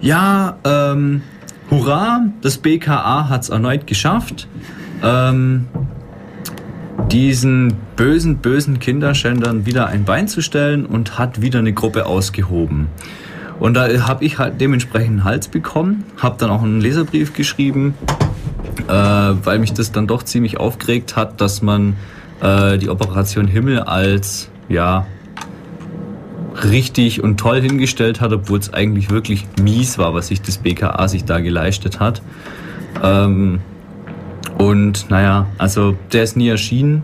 [0.00, 1.22] ja, ähm,
[1.70, 4.48] hurra, das BKA hat es erneut geschafft.
[5.02, 5.66] Ähm,
[7.10, 12.88] diesen bösen, bösen Kinderschändern wieder ein Bein zu stellen und hat wieder eine Gruppe ausgehoben.
[13.58, 17.94] Und da habe ich halt dementsprechend einen Hals bekommen, habe dann auch einen Leserbrief geschrieben,
[18.86, 21.96] äh, weil mich das dann doch ziemlich aufgeregt hat, dass man
[22.40, 25.06] äh, die Operation Himmel als, ja,
[26.64, 31.08] richtig und toll hingestellt hat, obwohl es eigentlich wirklich mies war, was sich das BKA
[31.08, 32.22] sich da geleistet hat.
[33.02, 33.60] Ähm,
[34.56, 37.02] und naja, also der ist nie erschienen.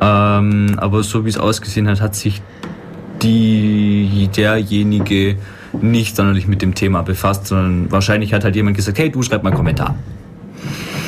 [0.00, 2.40] Ähm, aber so wie es ausgesehen hat, hat sich
[3.22, 5.36] die, derjenige
[5.80, 9.42] nicht sonderlich mit dem Thema befasst, sondern wahrscheinlich hat halt jemand gesagt, hey, du schreib
[9.42, 9.96] mal einen Kommentar.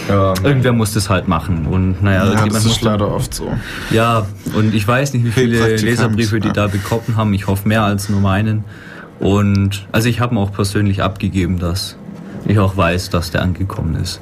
[0.09, 1.67] Ja, Irgendwer muss das halt machen.
[1.67, 3.53] Und naja, Ja, das ist leider oft so.
[3.91, 6.53] ja, und ich weiß nicht, wie Viel viele Leserbriefe die ja.
[6.53, 7.33] da bekommen haben.
[7.33, 8.65] Ich hoffe mehr als nur meinen.
[9.21, 11.97] Und also ich habe ihn auch persönlich abgegeben, dass
[12.47, 14.21] ich auch weiß, dass der angekommen ist.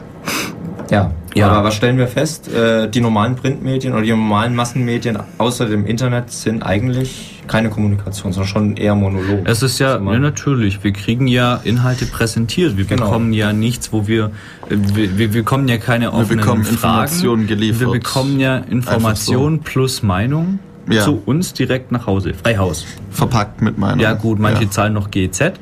[0.91, 1.11] Ja.
[1.35, 1.49] Ja.
[1.51, 2.49] Aber was stellen wir fest?
[2.53, 8.33] Äh, die normalen Printmedien oder die normalen Massenmedien außer dem Internet sind eigentlich keine Kommunikation,
[8.33, 9.41] sondern schon eher Monolog.
[9.45, 12.77] Es ist ja, immer- ja natürlich, wir kriegen ja Inhalte präsentiert.
[12.77, 13.05] Wir Genau.
[13.07, 14.31] bekommen ja nichts, wo wir,
[14.69, 16.75] wir, wir bekommen ja keine offenen bekommen Fragen.
[16.77, 17.81] Informationen geliefert.
[17.81, 20.59] Wir bekommen ja Information plus Meinung
[20.91, 21.03] Ja.
[21.05, 22.33] zu uns direkt nach Hause.
[22.35, 22.87] Freihaus.
[23.11, 24.03] Verpackt mit meiner.
[24.03, 24.71] Ja gut, manche Ja.
[24.71, 25.53] zahlen noch GZ.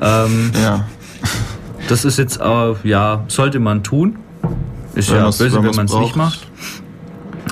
[0.00, 0.84] Ähm, ja.
[1.88, 4.16] Das ist jetzt, äh, ja, sollte man tun.
[4.94, 6.46] Ist Wenn ja böse, wenn man es nicht macht.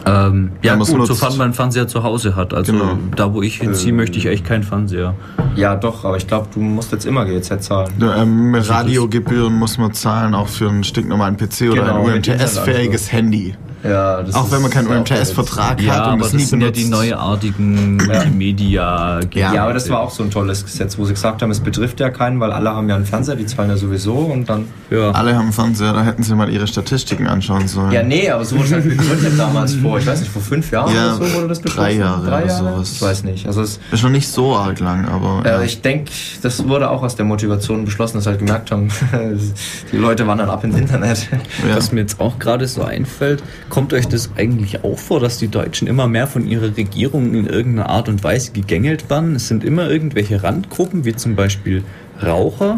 [0.05, 1.09] Ähm, ja gut, nutzt.
[1.09, 2.55] sofern man einen Fernseher zu Hause hat.
[2.55, 2.99] Also Genau.
[3.15, 5.15] da, wo ich hinziehe, möchte ich echt keinen Fernseher.
[5.55, 7.93] Ja, doch, aber ich glaube, du musst jetzt immer GEZ zahlen.
[8.01, 13.13] Ähm, Radiogebühren muss man zahlen, auch für einen stinknormalen PC oder Genau, ein mit UMTS-fähiges
[13.13, 13.55] Handy.
[13.85, 16.67] Ja, das Auch wenn man keinen UMTS-Vertrag Ja, hat und aber das nie sind ja
[16.71, 16.85] benutzt.
[16.87, 21.15] die neuartigen multimedia Ja, Ja, aber das war auch so ein tolles Gesetz, wo sie
[21.15, 23.77] gesagt haben, es betrifft ja keinen, weil alle haben ja einen Fernseher, die zahlen ja
[23.77, 24.67] sowieso und dann.
[24.91, 25.11] Ja.
[25.11, 27.93] Alle haben einen Fernseher, da hätten sie mal ihre Statistiken anschauen sollen.
[27.93, 30.71] Ja, nee, aber so wurde es halt begründet damals vor, ich weiß nicht, vor fünf
[30.71, 31.85] Jahren Ja, oder so wurde das beschlossen.
[31.89, 32.93] drei Jahre oder sowas.
[32.93, 33.47] Ich weiß nicht.
[33.47, 35.43] Also es, Ist noch nicht so arg lang, aber.
[35.45, 35.63] äh, ja.
[35.63, 36.11] ich denke,
[36.43, 38.89] das wurde auch aus der Motivation beschlossen, dass sie halt gemerkt haben,
[39.93, 41.29] die Leute wandern ab ins Internet.
[41.69, 41.77] ja.
[41.77, 43.43] Was mir jetzt auch gerade so einfällt,
[43.73, 47.47] kommt euch das eigentlich auch vor, dass die Deutschen immer mehr von ihrer Regierung in
[47.47, 49.35] irgendeiner Art und Weise gegängelt werden?
[49.35, 51.83] Es sind immer irgendwelche Randgruppen, wie zum Beispiel
[52.23, 52.77] Raucher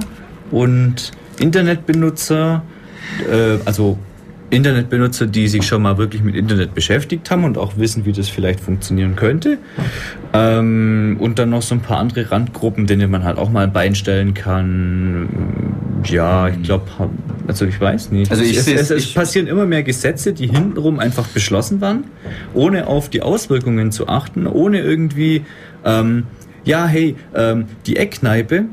[0.53, 2.63] und Internetbenutzer,
[3.29, 3.99] äh, also
[4.55, 8.29] Internetbenutzer, die sich schon mal wirklich mit Internet beschäftigt haben und auch wissen, wie das
[8.29, 9.59] vielleicht funktionieren könnte.
[10.33, 13.73] Ähm, und dann noch so ein paar andere Randgruppen, denen man halt auch mal ein
[13.73, 15.29] Bein stellen kann.
[16.07, 16.85] Ja, ich glaube,
[17.47, 18.31] also ich weiß nicht.
[18.31, 22.05] Also ich es, es, es ich- passieren immer mehr Gesetze, die hintenrum einfach beschlossen waren,
[22.53, 25.43] ohne auf die Auswirkungen zu achten, ohne irgendwie,
[25.85, 26.25] ähm,
[26.65, 28.65] ja, hey, ähm, die Eckkneipe,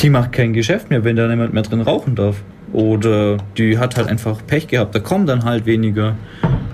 [0.00, 2.36] die macht kein Geschäft mehr, wenn da niemand mehr drin rauchen darf.
[2.72, 6.16] Oder die hat halt einfach Pech gehabt, da kommen dann halt weniger.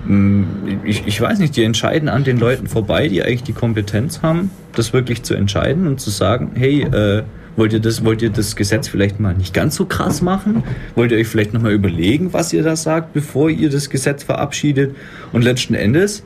[0.07, 4.21] Hm, Ich, ich weiß nicht, die entscheiden an den Leuten vorbei, die eigentlich die Kompetenz
[4.21, 7.23] haben, das wirklich zu entscheiden und zu sagen, hey, äh,
[7.55, 10.63] wollt ihr das, wollt ihr das Gesetz vielleicht mal nicht ganz so krass machen?
[10.95, 14.95] Wollt ihr euch vielleicht nochmal überlegen, was ihr da sagt, bevor ihr das Gesetz verabschiedet?
[15.31, 16.23] Und letzten Endes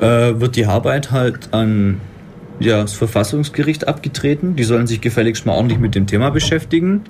[0.00, 2.00] äh, wird die Arbeit halt an
[2.60, 4.54] ja, das Verfassungsgericht abgetreten.
[4.54, 7.02] Die sollen sich gefälligst mal ordentlich mit dem Thema beschäftigen.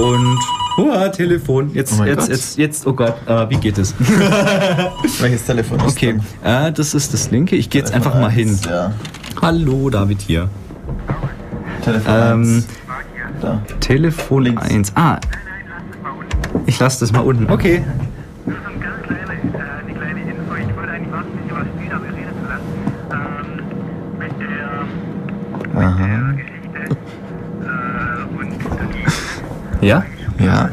[0.00, 0.38] Und,
[0.76, 1.70] hua, Telefon.
[1.74, 2.28] Jetzt, Oh jetzt, Gott.
[2.28, 3.94] jetzt, jetzt, oh Gott, äh, wie geht es?
[5.20, 7.56] Welches Telefon ist Okay, äh, das ist das linke.
[7.56, 8.58] Ich gehe jetzt einfach mal hin.
[8.68, 8.92] Ja.
[9.40, 10.48] Hallo, David hier.
[11.84, 12.66] Telefon Ähm, eins.
[13.40, 13.62] Da.
[13.80, 14.62] Telefon Links.
[14.62, 14.92] 1.
[14.94, 15.18] Ah,
[16.66, 17.50] ich lasse das mal unten.
[17.50, 17.82] Okay.
[29.82, 30.04] Ja,
[30.38, 30.70] ja.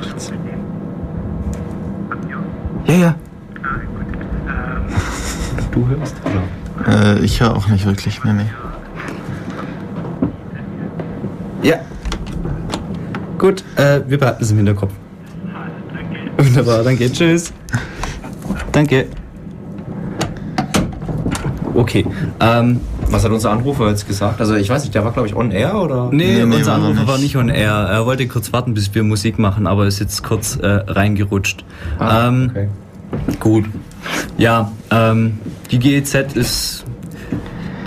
[0.00, 0.32] Gut.
[2.88, 3.14] Ähm,
[5.70, 6.16] Du hörst?
[6.24, 7.14] Oder?
[7.14, 8.50] Äh, ich höre auch nicht wirklich, nee, nee.
[11.62, 11.76] Ja.
[13.38, 14.92] Gut, äh, wir behalten es im Hinterkopf.
[16.36, 17.10] Wunderbar, danke.
[17.12, 17.52] Tschüss.
[18.72, 19.06] Danke.
[21.82, 22.06] Okay.
[22.38, 22.80] Ähm,
[23.10, 24.40] Was hat unser Anrufer jetzt gesagt?
[24.40, 26.10] Also ich weiß nicht, der war glaube ich on air oder?
[26.12, 27.08] nee, Nee, nee, unser er Anrufer nicht.
[27.08, 27.72] war nicht on air.
[27.72, 31.64] Er wollte kurz warten, bis wir Musik machen, aber ist jetzt kurz äh, reingerutscht.
[31.98, 32.68] Ah, ähm, okay.
[33.40, 33.64] Gut.
[34.38, 35.38] Ja, ähm,
[35.72, 36.84] die GEZ ist.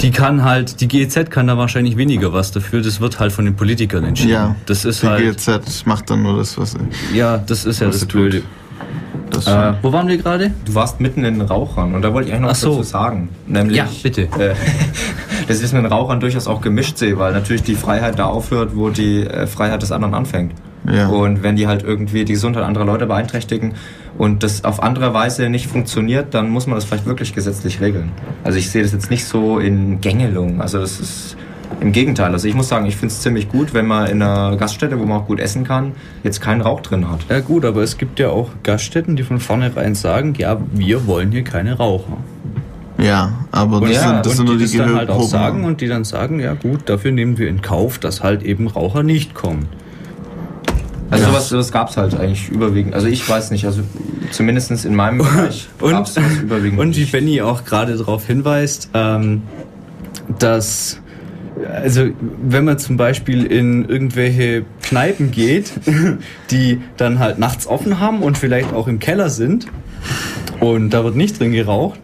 [0.02, 2.82] Die kann halt, die GEZ kann da wahrscheinlich weniger was dafür.
[2.82, 4.32] Das wird halt von den Politikern entschieden.
[4.34, 5.38] Ja, das ist die halt.
[5.38, 7.18] GZ macht dann nur das, was sie.
[7.18, 8.44] Ja, das ist ja das sie tut.
[9.36, 10.52] Das Äh, wo waren wir gerade?
[10.66, 12.72] Du warst mitten in den Rauchern und da wollte ich eigentlich noch was so.
[12.72, 13.30] dazu sagen.
[13.48, 14.24] Nämlich, Ja, bitte.
[14.24, 14.56] Äh,
[15.48, 18.26] dass ich es mit den Rauchern durchaus auch gemischt sehe, weil natürlich die Freiheit da
[18.26, 20.54] aufhört, wo die äh, Freiheit des anderen anfängt.
[20.92, 21.08] Ja.
[21.08, 23.74] Und wenn die halt irgendwie die Gesundheit anderer Leute beeinträchtigen
[24.18, 28.12] und das auf andere Weise nicht funktioniert, dann muss man das vielleicht wirklich gesetzlich regeln.
[28.44, 30.62] Also ich sehe das jetzt nicht so in Gängelung.
[30.62, 31.38] Also das ist
[31.82, 32.32] im Gegenteil.
[32.32, 35.06] Also ich muss sagen, ich finde es ziemlich gut, wenn man in einer Gaststätte, wo
[35.06, 35.94] man auch gut essen kann,
[36.24, 37.20] jetzt keinen Rauch drin hat.
[37.30, 41.32] Ja gut, aber es gibt ja auch Gaststätten, die von vornherein sagen, ja, wir wollen
[41.32, 42.18] hier keine Raucher.
[42.98, 45.10] ja, aber das Und, ja, sind, das und sind nur die die das dann halt
[45.10, 48.44] auch sagen und die dann sagen, ja gut, dafür nehmen wir in Kauf, dass halt
[48.44, 49.68] eben Raucher nicht kommen.
[51.12, 51.30] Also Ja.
[51.32, 52.94] sowas, sowas gab es halt eigentlich überwiegend.
[52.96, 53.82] Also ich weiß nicht, also
[54.32, 57.06] zumindest in meinem Bereich Und, gab's sowas überwiegend und wie.
[57.06, 59.44] Benny auch gerade darauf hinweist, ähm,
[60.40, 61.00] dass
[61.72, 62.10] also
[62.42, 65.72] wenn man zum Beispiel in irgendwelche Kneipen geht,
[66.52, 69.68] die dann halt nachts offen haben und vielleicht auch im Keller sind
[70.60, 72.00] und da wird nicht drin geraucht,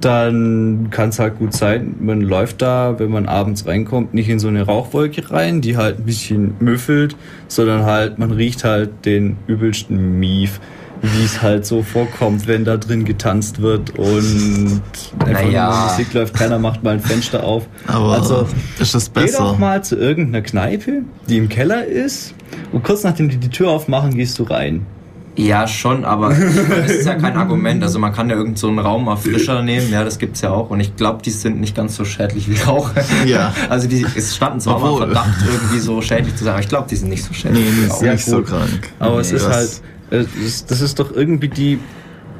[0.00, 4.40] dann kann es halt gut sein, man läuft da, wenn man abends reinkommt, nicht in
[4.40, 9.36] so eine Rauchwolke rein, die halt ein bisschen müffelt, sondern halt, man riecht halt den
[9.46, 10.60] übelsten Mief,
[11.02, 14.80] wie es halt so vorkommt, wenn da drin getanzt wird und
[15.18, 15.70] einfach Naja.
[15.70, 17.66] nur Musik läuft, keiner macht mal ein Fenster auf.
[17.88, 18.46] Aber also,
[18.78, 19.56] ist das Geh doch besser?
[19.58, 22.34] mal zu irgendeiner Kneipe, die im Keller ist
[22.72, 24.86] und kurz nachdem die die Tür aufmachen, gehst du rein.
[25.34, 27.82] Ja, schon, aber das ist ja kein Argument.
[27.82, 30.50] Also man kann ja irgendeinen so einen Raum mal frischer nehmen, ja, das gibt's ja
[30.50, 30.68] auch.
[30.68, 32.90] Und ich glaube, die sind nicht ganz so schädlich wie Rauch.
[33.24, 33.54] Ja.
[33.70, 34.94] Also die, es standen zwar mal.
[34.98, 37.64] Verdacht, irgendwie so schädlich zu sein, aber ich glaube, die sind nicht so Nee, schädlich
[37.66, 38.46] wie die ist nicht so gut.
[38.48, 38.90] krank.
[38.98, 39.70] Aber es Nee, ist das- halt,
[40.18, 41.78] das, das ist doch irgendwie die,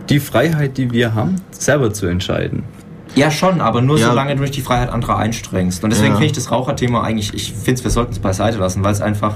[0.09, 2.65] die Freiheit, die wir haben, selber zu entscheiden.
[3.15, 4.09] Ja, schon, aber nur Ja.
[4.09, 5.85] solange du nicht die Freiheit anderer einstrengst.
[5.85, 6.17] Und deswegen Ja.
[6.17, 9.01] finde ich das Raucherthema eigentlich, ich finde es, wir sollten es beiseite lassen, weil es
[9.01, 9.35] einfach,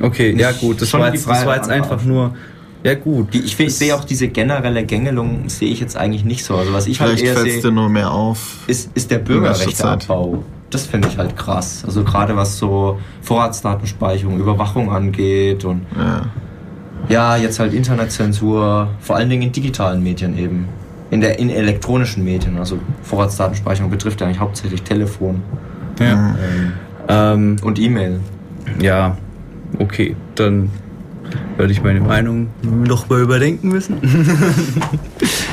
[0.00, 2.34] Okay, ja gut, das schon war die jetzt, das war jetzt einfach nur,
[2.82, 3.32] ja gut.
[3.34, 6.56] die, ich, ich sehe auch diese generelle Gängelung, sehe ich jetzt eigentlich nicht so.
[6.56, 8.64] Also was ich halt Vielleicht eher fällt es dir sehe, nur mehr auf.
[8.66, 10.42] ist, ist der Bürgerrechteabbau.
[10.70, 11.82] Das finde ich halt krass.
[11.86, 16.22] Also gerade was so Vorratsdatenspeicherung, Überwachung angeht und Ja.
[17.08, 20.66] Ja, jetzt halt Internetzensur, vor allen Dingen in digitalen Medien eben.
[21.10, 25.42] In der in elektronischen Medien, also Vorratsdatenspeicherung betrifft ja eigentlich hauptsächlich Telefon
[26.00, 26.34] Ja, Mhm.
[27.08, 28.20] ähm, und E-Mail.
[28.80, 29.16] ja
[29.78, 30.70] okay, dann
[31.58, 33.96] werde ich meine Meinung noch mal überdenken müssen.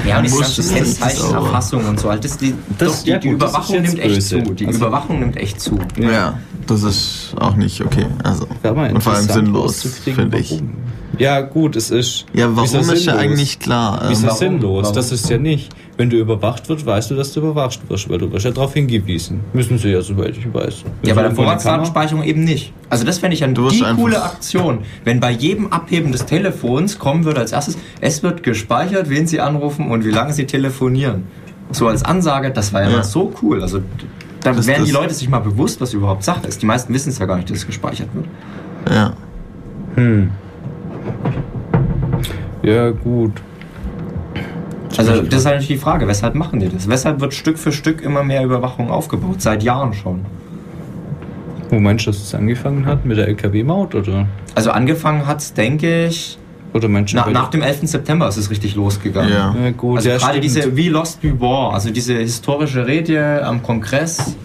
[0.08, 2.24] Ja, und die muss nicht, Kennzeichenerfassung und so halt.
[2.24, 4.44] Das, die, Das- doch, die, ja die das Überwachung nimmt echt böse.
[4.44, 4.54] zu.
[4.54, 5.78] Die Also- Überwachung nimmt echt zu.
[5.98, 8.06] ja, das ist auch nicht okay.
[8.24, 10.52] Also, und vor allem sinnlos, finde ich.
[10.52, 10.70] warum.
[11.20, 12.26] Ja gut, es ist.
[12.34, 14.04] Ja, warum wieso ist ja eigentlich klar?
[14.08, 14.38] Wieso Ähm, Warum?
[14.40, 14.84] sinnlos?
[14.84, 14.96] Warum?
[14.96, 15.70] Das ist ja nicht.
[15.98, 18.74] Wenn du überwacht wirst, weißt du, dass du überwacht wirst, weil du wirst ja darauf
[18.74, 19.42] hingewiesen.
[19.52, 20.84] Müssen sie ja, soweit ich weiß.
[20.86, 22.72] Ja, bei der Wenn eine Vorratsdatenspeicherung eben nicht.
[22.90, 24.80] Also das fände ich wirst die coole Aktion.
[25.04, 29.42] Wenn bei jedem Abheben des Telefons kommen würde als erstes, es wird gespeichert, wen sie
[29.42, 31.26] anrufen und wie lange sie telefonieren.
[31.72, 32.98] So als Ansage, das war ja, Ja.
[32.98, 33.62] mal so cool.
[33.62, 33.82] Also
[34.42, 36.62] dann Das- wären die das- Leute sich mal bewusst, was überhaupt Sache ist.
[36.62, 38.26] Die meisten wissen es ja gar nicht, dass es gespeichert wird.
[38.90, 39.14] Ja.
[39.96, 40.30] Hm.
[42.64, 43.32] Ja, gut.
[44.98, 46.90] Also das ist halt die Frage, weshalb machen die das?
[46.90, 49.42] Weshalb wird Stück für Stück immer mehr Überwachung aufgebaut?
[49.42, 50.26] Seit Jahren schon.
[51.70, 53.06] Wo meinst du, dass es angefangen hat?
[53.06, 54.26] Mit der LKW-Maut oder?
[54.56, 56.38] Also angefangen hat es, denke ich,
[56.74, 57.82] Oder meinst du na, nach dem 11.
[57.84, 59.32] September ist es richtig losgegangen.
[59.32, 59.56] Ja.
[59.64, 60.44] Ja, gut, Also ja, gerade stimmt.
[60.44, 64.36] diese We Lost the War, also diese historische Rede am Kongress,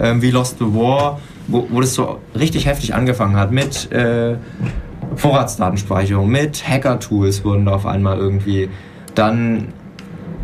[0.00, 4.36] ähm, We Lost the War, wo, wo das so richtig heftig angefangen hat mit äh,
[5.16, 8.68] Vorratsdatenspeicherung, mit Hacker-Tools wurden da auf einmal irgendwie.
[9.14, 9.68] Dann,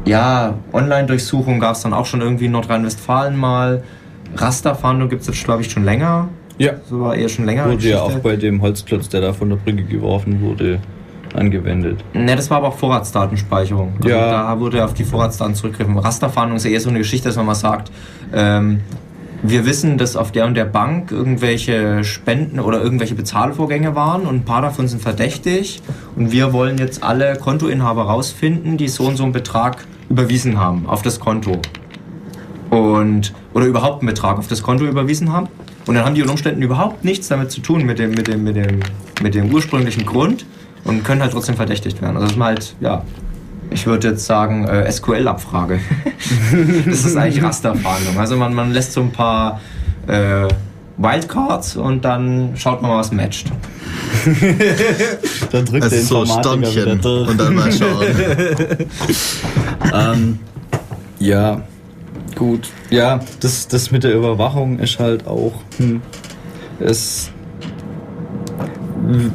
[0.05, 3.83] ja, Online-Durchsuchung gab es dann auch schon irgendwie in Nordrhein-Westfahlen mal.
[4.37, 6.29] Rasterfahndung gibt es jetzt, glaube ich, schon länger.
[6.59, 7.67] Ja, So war eher schon länger.
[7.71, 10.79] wurde ja auch bei dem Holzklotz, der da von der Brücke geworfen wurde,
[11.35, 12.05] angewendet.
[12.15, 13.95] Ne, das war aber auch Vorratsdatenspeicherung.
[13.97, 14.31] Also Ja.
[14.31, 15.99] Da wurde auf die Vorratsdaten zurückgegriffen.
[15.99, 17.91] Rasterfahndung ist ja eher so eine Geschichte, dass man mal sagt,
[18.33, 18.81] ähm,
[19.47, 24.37] wir wissen, dass auf der und der Bank irgendwelche Spenden oder irgendwelche Bezahlvorgänge waren und
[24.37, 25.83] ein paar davon sind verdächtig
[26.17, 30.87] und wir wollen jetzt alle Kontoinhaber rausfinden, die so und so einen Betrag überwiesen haben
[30.87, 31.61] auf das Konto.
[32.71, 35.49] Und, oder überhaupt einen Betrag auf das Konto überwiesen haben.
[35.87, 38.43] Und dann haben die unter Umständen überhaupt nichts damit zu tun mit dem, mit dem,
[38.43, 38.81] mit dem,
[39.23, 40.47] mit dem ursprünglichen Grund
[40.85, 42.17] und können halt trotzdem verdächtigt werden.
[42.17, 43.05] Also dass man halt, ja,
[43.71, 45.81] ich würde jetzt sagen, äh, SQL-Abfrage.
[46.87, 48.19] das ist eigentlich Rasterfahndung.
[48.19, 49.61] Also man, man lässt so ein paar
[50.07, 50.49] äh,
[50.97, 53.51] Wildcards und dann schaut man mal, was matcht.
[55.51, 57.29] Dann drückt Also der so wieder Sternchen durch.
[57.29, 58.07] und dann mal schauen.
[59.93, 60.39] Ähm,
[61.21, 61.63] ja,
[62.35, 62.69] gut.
[62.91, 65.53] Ja, das, das mit der Überwachung ist halt auch.
[65.77, 66.01] Hm,
[66.81, 67.31] es.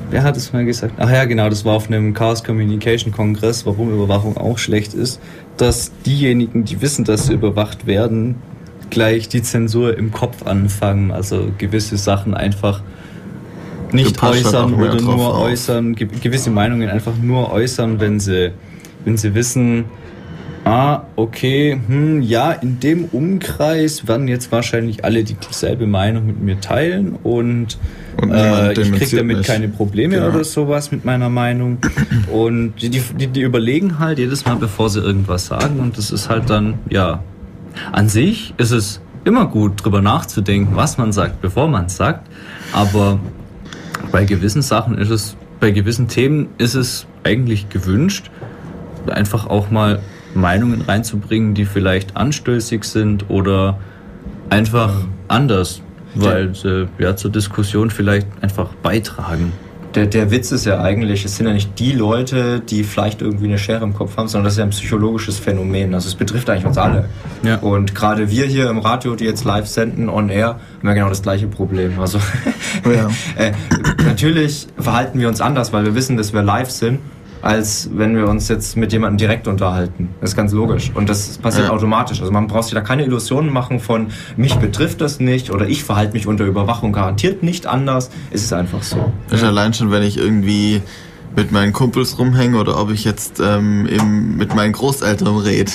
[0.09, 0.93] Wer hat es mal gesagt?
[0.97, 5.19] Ach ja, genau, das war auf einem Chaos Communication Kongress, warum Überwachung auch schlecht ist,
[5.57, 8.35] dass diejenigen, die wissen, dass sie überwacht werden,
[8.89, 12.81] gleich die Zensur im Kopf anfangen, also gewisse Sachen einfach
[13.91, 15.43] nicht äußern oder nur auf.
[15.43, 18.51] äußern, ge gewisse Meinungen einfach nur äußern, wenn sie,
[19.05, 19.85] wenn sie wissen,
[20.65, 26.41] ah, okay, hm, ja, in dem Umkreis werden jetzt wahrscheinlich alle die dieselbe Meinung mit
[26.41, 27.77] mir teilen und,
[28.21, 29.47] Und äh, ich krieg denunziert damit mich.
[29.47, 30.29] keine Probleme Genau.
[30.29, 31.77] oder sowas mit meiner Meinung.
[32.31, 36.29] Und die, die, die überlegen halt jedes Mal, bevor sie irgendwas sagen und das ist
[36.29, 37.23] halt dann, ja,
[37.91, 42.27] an sich ist es immer gut, drüber nachzudenken, was man sagt, bevor man es sagt,
[42.73, 43.19] aber
[44.11, 48.29] bei gewissen Sachen ist es, bei gewissen Themen ist es eigentlich gewünscht,
[49.07, 49.99] einfach auch mal
[50.33, 53.79] Meinungen reinzubringen, die vielleicht anstößig sind oder
[54.49, 54.93] einfach
[55.27, 55.81] anders,
[56.15, 59.51] weil sie ja zur Diskussion vielleicht einfach beitragen.
[59.95, 63.47] Der, der Witz ist ja eigentlich, es sind ja nicht die Leute, die vielleicht irgendwie
[63.47, 65.95] eine Schere im Kopf haben, sondern das ist ja ein psychologisches Phänomen.
[65.95, 67.09] Also es betrifft eigentlich uns alle.
[67.41, 67.55] Ja.
[67.55, 71.09] Und gerade wir hier im Radio, die jetzt live senden, on air, haben ja genau
[71.09, 71.99] das gleiche Problem.
[71.99, 72.19] Also
[72.85, 73.09] Ja.
[73.35, 73.51] äh,
[74.05, 76.99] natürlich verhalten wir uns anders, weil wir wissen, dass wir live sind,
[77.41, 80.09] als wenn wir uns jetzt mit jemandem direkt unterhalten.
[80.21, 80.91] Das ist ganz logisch.
[80.93, 81.71] Und das passiert Ja.
[81.73, 82.19] automatisch.
[82.19, 85.83] Also man braucht sich da keine Illusionen machen von, mich betrifft das nicht oder ich
[85.83, 88.09] verhalte mich unter Überwachung garantiert nicht anders.
[88.31, 89.11] Es ist einfach so.
[89.31, 90.81] Ist allein schon, wenn ich irgendwie
[91.35, 95.71] mit meinen Kumpels rumhänge oder ob ich jetzt ähm, im, mit meinen Großeltern rede.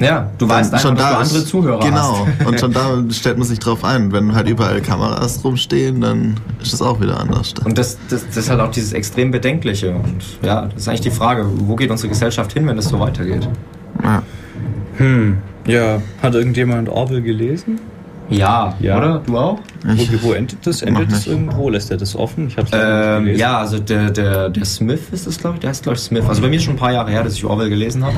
[0.00, 2.26] Ja, du weißt einfach, dass du andere Zuhörer Genau.
[2.38, 2.46] hast.
[2.46, 4.12] Und schon da stellt man sich drauf ein.
[4.12, 7.54] Wenn halt überall Kameras rumstehen, dann ist das auch wieder anders.
[7.64, 9.90] Und das, das, das ist halt auch dieses extrem Bedenkliche.
[9.94, 12.98] Und ja, das ist eigentlich die Frage, wo geht unsere Gesellschaft hin, wenn das so
[12.98, 13.48] weitergeht?
[14.02, 14.22] Ja.
[14.96, 17.78] Hm, ja, hat irgendjemand Orwell gelesen?
[18.30, 18.96] Ja, Ja.
[18.98, 19.22] oder?
[19.24, 19.58] Du auch?
[19.84, 20.80] Wo, wo endet das?
[20.82, 21.68] Endet das irgendwo?
[21.68, 22.48] Lässt er das offen?
[22.48, 23.40] Ich hab's Ähm, gelesen.
[23.40, 25.60] ja, also der, der, der Smith ist es, glaube ich.
[25.60, 26.24] Der heißt, glaube ich, Smith.
[26.26, 28.16] Also bei mir ist schon ein paar Jahre her, dass ich Orwell gelesen habe.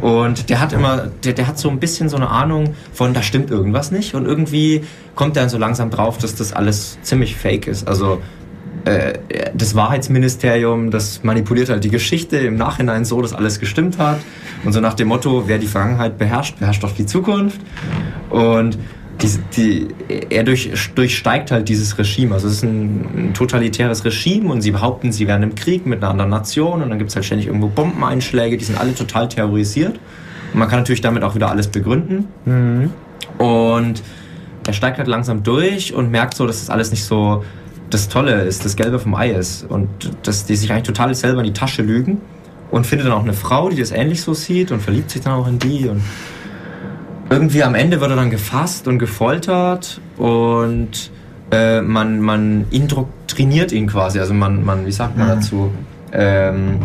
[0.00, 3.22] Und der hat immer, der, der hat so ein bisschen so eine Ahnung von, da
[3.22, 4.14] stimmt irgendwas nicht.
[4.14, 4.82] Und irgendwie
[5.14, 7.86] kommt er dann so langsam drauf, dass das alles ziemlich fake ist.
[7.86, 8.22] Also
[8.86, 9.12] äh,
[9.54, 14.18] das Wahrheitsministerium, das manipuliert halt die Geschichte im Nachhinein so, dass alles gestimmt hat.
[14.64, 17.60] Und so nach dem Motto, wer die Vergangenheit beherrscht, beherrscht auch die Zukunft.
[18.30, 18.78] Und
[19.20, 19.88] diese, die,
[20.30, 22.34] er durch, durchsteigt halt dieses Regime.
[22.34, 26.02] Also es ist ein, ein totalitäres Regime und sie behaupten, sie wären im Krieg mit
[26.02, 29.28] einer anderen Nation und dann gibt es halt ständig irgendwo Bombeneinschläge, die sind alle total
[29.28, 29.98] terrorisiert.
[30.52, 32.28] Und man kann natürlich damit auch wieder alles begründen.
[33.38, 34.02] Und
[34.66, 37.44] er steigt halt langsam durch und merkt so, dass das alles nicht so
[37.90, 39.68] das Tolle ist, das Gelbe vom Ei ist.
[39.68, 39.88] Und
[40.22, 42.20] dass die sich eigentlich total selber in die Tasche lügen.
[42.70, 45.34] Und findet dann auch eine Frau, die das ähnlich so sieht und verliebt sich dann
[45.34, 45.88] auch in die.
[45.88, 46.02] Und
[47.30, 51.10] irgendwie am Ende wird er dann gefasst und gefoltert und
[51.50, 54.18] äh, man, man indoktriniert ihn quasi.
[54.20, 55.70] Also man, man wie sagt man dazu?
[56.12, 56.78] Ähm,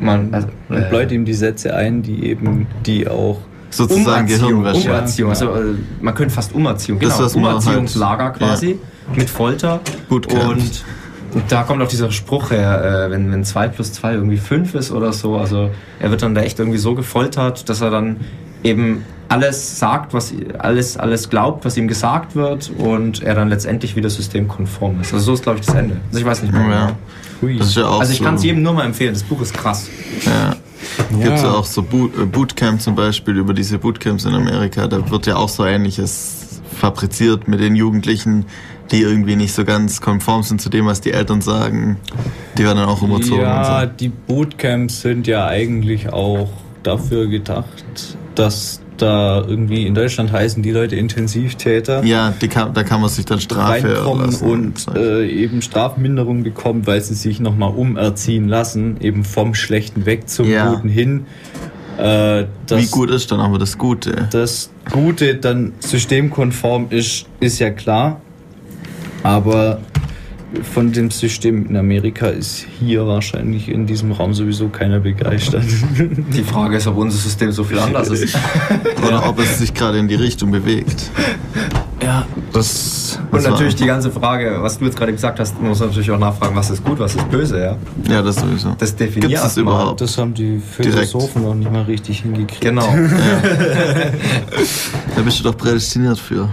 [0.00, 3.38] man, also, Und bläut ihm die Sätze ein, die eben, die auch.
[3.70, 4.88] sozusagen Umerziehung, Gehirnwäsche.
[4.90, 5.30] Umerziehung.
[5.30, 5.60] Also, äh,
[6.02, 8.78] man könnte fast Umerziehung, genau, Das, man Umerziehungslager halt- quasi
[9.16, 9.80] mit Folter.
[10.10, 10.26] Und,
[11.32, 14.74] und da kommt auch dieser Spruch her, äh, wenn, wenn 2 plus 2 irgendwie 5
[14.74, 15.36] ist oder so.
[15.36, 18.18] Also er wird dann da echt irgendwie so gefoltert, dass er dann
[18.62, 19.04] eben
[19.34, 24.08] alles sagt, was alles, alles glaubt, was ihm gesagt wird und er dann letztendlich wieder
[24.08, 25.12] systemkonform ist.
[25.12, 25.96] Also so ist, glaube ich, das Ende.
[26.08, 26.68] Also ich weiß nicht mehr.
[26.70, 26.92] Ja.
[27.42, 27.58] Hui.
[27.58, 29.12] Das ist ja auch Also ich so, kann es jedem nur mal empfehlen.
[29.12, 29.88] Das Buch ist krass.
[30.24, 30.54] Ja.
[31.20, 34.86] Gibt es ja auch so Boot, äh, Bootcamp zum Beispiel, über diese Bootcamps in Amerika,
[34.86, 38.44] da wird ja auch so ähnliches fabriziert mit den Jugendlichen,
[38.92, 41.96] die irgendwie nicht so ganz konform sind zu dem, was die Eltern sagen.
[42.56, 43.92] Die werden dann auch umgezogen Ja, und so.
[43.98, 46.50] die Bootcamps sind ja eigentlich auch
[46.82, 47.84] dafür gedacht,
[48.34, 53.24] dass da irgendwie in Deutschland heißen die Leute Intensivtäter Ja, kann, da kann man sich
[53.24, 54.44] dann Strafe lassen.
[54.44, 60.28] und äh, eben Strafminderung bekommen, weil sie sich nochmal umerziehen lassen, eben vom Schlechten weg
[60.28, 60.72] zum Ja.
[60.74, 61.26] Guten hin.
[61.98, 64.28] Äh, das, Wie gut ist dann aber das Gute?
[64.32, 68.20] das Gute dann systemkonform ist, ist ja klar.
[69.22, 69.80] Aber
[70.62, 75.64] von dem System in Amerika ist hier wahrscheinlich in diesem Raum sowieso keiner begeistert.
[75.98, 78.36] Die Frage ist, ob unser System so viel anders ist.
[79.06, 81.10] Oder ob es sich gerade in die Richtung bewegt.
[82.02, 83.18] Ja, das.
[83.30, 85.88] Und Das war- natürlich die ganze Frage, was du jetzt gerade gesagt hast, muss man
[85.88, 87.76] natürlich auch nachfragen, was ist gut, was ist böse, ja?
[88.08, 88.74] Ja, das sowieso.
[88.78, 89.62] Das definiert Gibt es erst mal.
[89.62, 90.00] überhaupt?
[90.02, 92.60] Das haben die Philosophen noch nicht mal richtig hingekriegt.
[92.60, 92.94] Genau.
[95.16, 96.48] Da bist du doch prädestiniert für.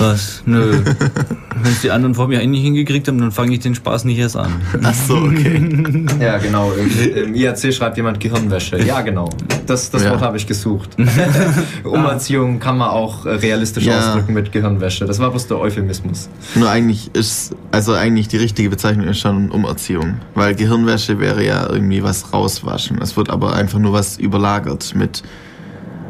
[0.00, 0.42] Was?
[0.46, 0.78] Nö.
[1.62, 4.04] Wenn es die anderen vor mir eh nicht hingekriegt haben, dann fange ich den Spaß
[4.04, 4.50] nicht erst an.
[4.82, 6.06] Ach so, okay.
[6.20, 6.72] Ja, genau.
[6.72, 8.82] Im, IAC schreibt jemand Gehirnwäsche.
[8.82, 9.28] Ja, genau.
[9.66, 10.12] Das, das Ja.
[10.12, 10.96] Wort habe ich gesucht.
[11.84, 13.98] Umerziehung kann man auch äh, realistisch Ja.
[13.98, 15.04] ausdrücken mit Gehirnwäsche.
[15.04, 16.28] Das war bloß der Euphemismus.
[16.54, 20.16] Nur eigentlich ist, also eigentlich die richtige Bezeichnung ist schon Umerziehung.
[20.34, 23.00] Weil Gehirnwäsche wäre ja irgendwie was rauswaschen.
[23.02, 25.22] Es wird aber einfach nur was überlagert mit.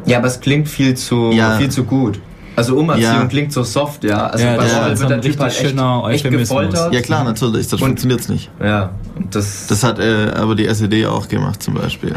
[0.05, 1.57] Ja, aber es klingt viel zu, Ja.
[1.57, 2.19] viel zu gut.
[2.61, 3.25] Also Umerziehung Ja.
[3.25, 4.27] klingt so soft, ja.
[4.27, 6.29] Also Ja, bei das ist Orwell wird ein der Typ halt richtig echt, schöner echt
[6.29, 6.93] gefoltert.
[6.93, 8.49] Ja klar, natürlich, das funktioniert's nicht.
[8.63, 12.13] Ja, und das, Das hat äh, aber die SED auch gemacht zum Beispiel.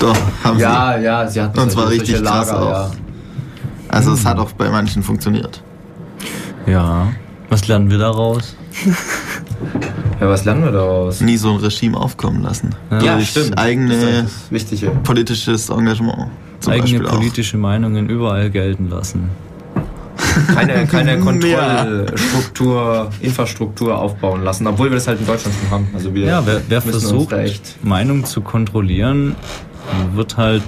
[0.00, 2.92] Doch, haben ja, ja, sie hat Und zwar solche richtig krass Lager, auch.
[2.92, 2.98] sie.
[3.88, 5.62] Also es hat auch bei manchen funktioniert.
[6.66, 7.08] Ja.
[7.48, 8.54] Was lernen wir daraus?
[9.60, 9.80] Ja.
[10.20, 11.20] ja, was lernen wir daraus?
[11.20, 12.74] Nie so ein Regime aufkommen lassen.
[12.90, 13.46] Ja, Durch stimmt.
[13.50, 14.90] Das ist eigene das Wichtige.
[15.02, 16.28] politisches Engagement.
[16.60, 17.14] Zum Eigene Beispiel auch.
[17.18, 19.30] politische Meinungen überall gelten lassen.
[20.54, 21.18] Keine, keine
[22.06, 25.88] Kontrollstruktur, Infrastruktur aufbauen lassen, obwohl wir das halt in Deutschland schon haben.
[25.94, 27.76] Also wir Ja, wer, wer müssen uns versucht.
[27.84, 29.36] Meinung zu kontrollieren,
[30.14, 30.62] wird halt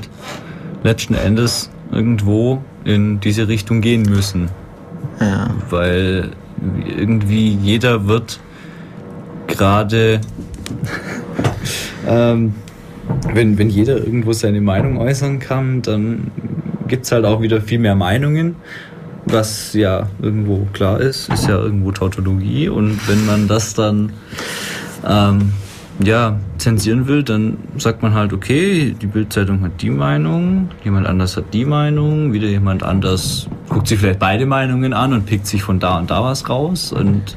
[0.83, 4.49] letzten Endes irgendwo in diese Richtung gehen müssen.
[5.21, 5.51] Ja.
[5.69, 6.31] Weil
[6.97, 8.41] irgendwie jeder wird
[9.51, 10.21] gerade,
[12.07, 12.55] ähm,
[13.33, 16.31] wenn, wenn jeder irgendwo seine Meinung äußern kann, dann
[16.89, 18.57] gibt es halt auch wieder viel mehr Meinungen.
[19.27, 22.69] Was ja irgendwo klar ist, ist ja irgendwo Tautologie.
[22.69, 24.13] Und wenn man das dann
[25.07, 25.53] ähm,
[26.03, 31.37] ja, zensieren will, dann sagt man halt, okay, die Bildzeitung hat die Meinung, jemand anders
[31.37, 35.63] hat die Meinung, wieder jemand anders guckt sich vielleicht beide Meinungen an und pickt sich
[35.63, 36.93] von da und da was raus.
[36.93, 37.37] Und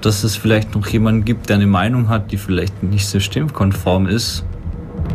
[0.00, 4.44] dass es vielleicht noch jemanden gibt, der eine Meinung hat, die vielleicht nicht systemkonform ist,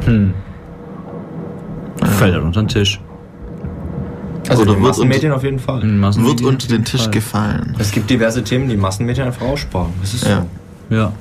[0.06, 0.34] hm,
[2.04, 3.00] fällt halt unter den Tisch.
[4.50, 5.82] Also Oder wird Massenmedien auf jeden Fall.
[5.82, 7.12] Wird unter den Tisch Fall.
[7.12, 7.76] gefallen.
[7.80, 9.94] Es gibt diverse Themen, die Massenmedien einfach aussparen.
[10.02, 10.46] Das ist Ja.
[10.90, 10.96] so.
[10.96, 11.12] Ja.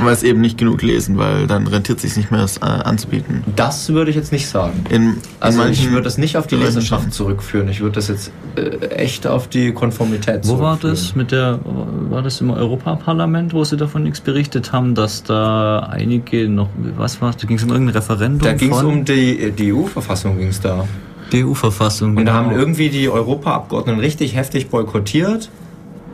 [0.00, 3.42] Weil es eben nicht genug lesen, weil dann rentiert sich nicht mehr, es äh, anzubieten.
[3.56, 4.84] Das würde ich jetzt nicht sagen.
[4.90, 7.68] In, in Also ich manchen würde das nicht auf die Leserschaft zurückführen.
[7.68, 12.22] Ich würde das jetzt äh, echt auf die Konformität Wo war das mit der, war
[12.22, 17.32] das im Europaparlament, wo sie davon nichts berichtet haben, dass da einige noch, was war
[17.38, 20.60] da ging es um irgendein Referendum Da ging es um die, die EU-Verfassung ging es
[20.60, 20.84] da.
[21.32, 22.16] die EU-Verfassung.
[22.16, 22.32] Und da genau.
[22.32, 25.50] haben irgendwie die Europaabgeordneten richtig heftig boykottiert.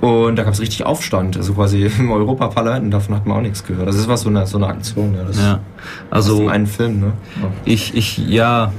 [0.05, 2.85] Und da gab es richtig Aufstand, also quasi im Europaparlament.
[2.85, 3.87] Und davon hat man auch nichts gehört.
[3.87, 5.15] Also das war so eine, so eine Aktion.
[5.15, 5.61] Ja, das ja,
[6.11, 7.13] also einen Film, ne?
[7.41, 7.51] Ja.
[7.65, 8.71] ich, ich, ja,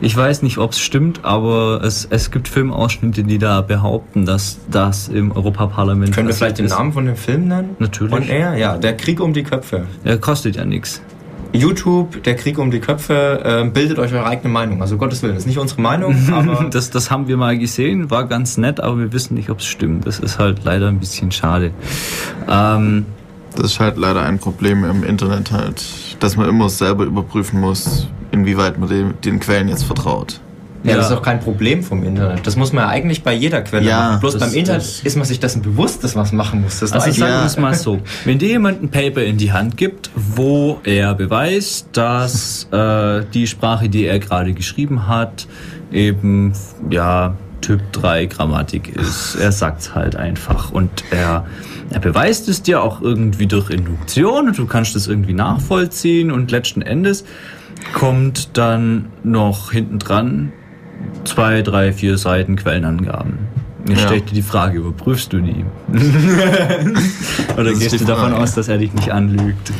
[0.00, 4.58] ich weiß nicht, ob es stimmt, aber es, es gibt Filmausschnitte, die da behaupten, dass
[4.70, 6.66] das im Europaparlament Können wir vielleicht den.
[6.66, 7.76] Namen von dem Film nennen?
[7.78, 8.14] Natürlich.
[8.14, 9.86] Und er, ja, der Krieg um die Köpfe.
[10.04, 11.02] Er kostet ja nichts.
[11.52, 14.82] YouTube, der Krieg um die Köpfe, ähm, bildet euch eure eigene Meinung.
[14.82, 18.10] Also Gottes Willen, das ist nicht unsere Meinung, aber Das, das haben wir mal gesehen,
[18.10, 20.06] war ganz nett, aber wir wissen nicht, ob es stimmt.
[20.06, 21.72] Das ist halt leider ein bisschen schade.
[22.48, 23.06] Ähm,
[23.56, 25.82] Das ist halt leider ein Problem im Internet halt,
[26.20, 30.40] dass man immer selber überprüfen muss, inwieweit man den, den Quellen jetzt vertraut.
[30.82, 31.12] Ja, das Ja.
[31.14, 32.46] ist auch kein Problem vom Internet.
[32.46, 34.20] Das muss man ja eigentlich bei jeder Quelle Ja, machen.
[34.20, 36.80] Bloß das- beim Internet das- ist man sich dessen bewusst, dass man es machen muss.
[36.80, 37.40] Das ist Also sagen ja.
[37.40, 38.00] wir es mal so.
[38.24, 43.46] Wenn dir jemand ein Paper in die Hand gibt, wo er beweist, dass äh, die
[43.46, 45.46] Sprache, die er gerade geschrieben hat,
[45.92, 46.52] eben
[46.90, 49.34] ja Typ 3 Grammatik ist.
[49.34, 50.72] Er sagt's halt einfach.
[50.72, 51.44] Und er,
[51.90, 56.50] er beweist es dir auch irgendwie durch Induktion und du kannst es irgendwie nachvollziehen und
[56.50, 57.24] letzten Endes
[57.92, 60.52] kommt dann noch hinten dran
[61.24, 63.59] zwei, drei, vier Seiten Quellenangaben.
[63.90, 64.06] Jetzt Ja.
[64.06, 65.64] stelle ich dir die Frage, überprüfst du die?
[67.58, 69.72] Oder gehst du davon aus, dass er dich nicht anlügt?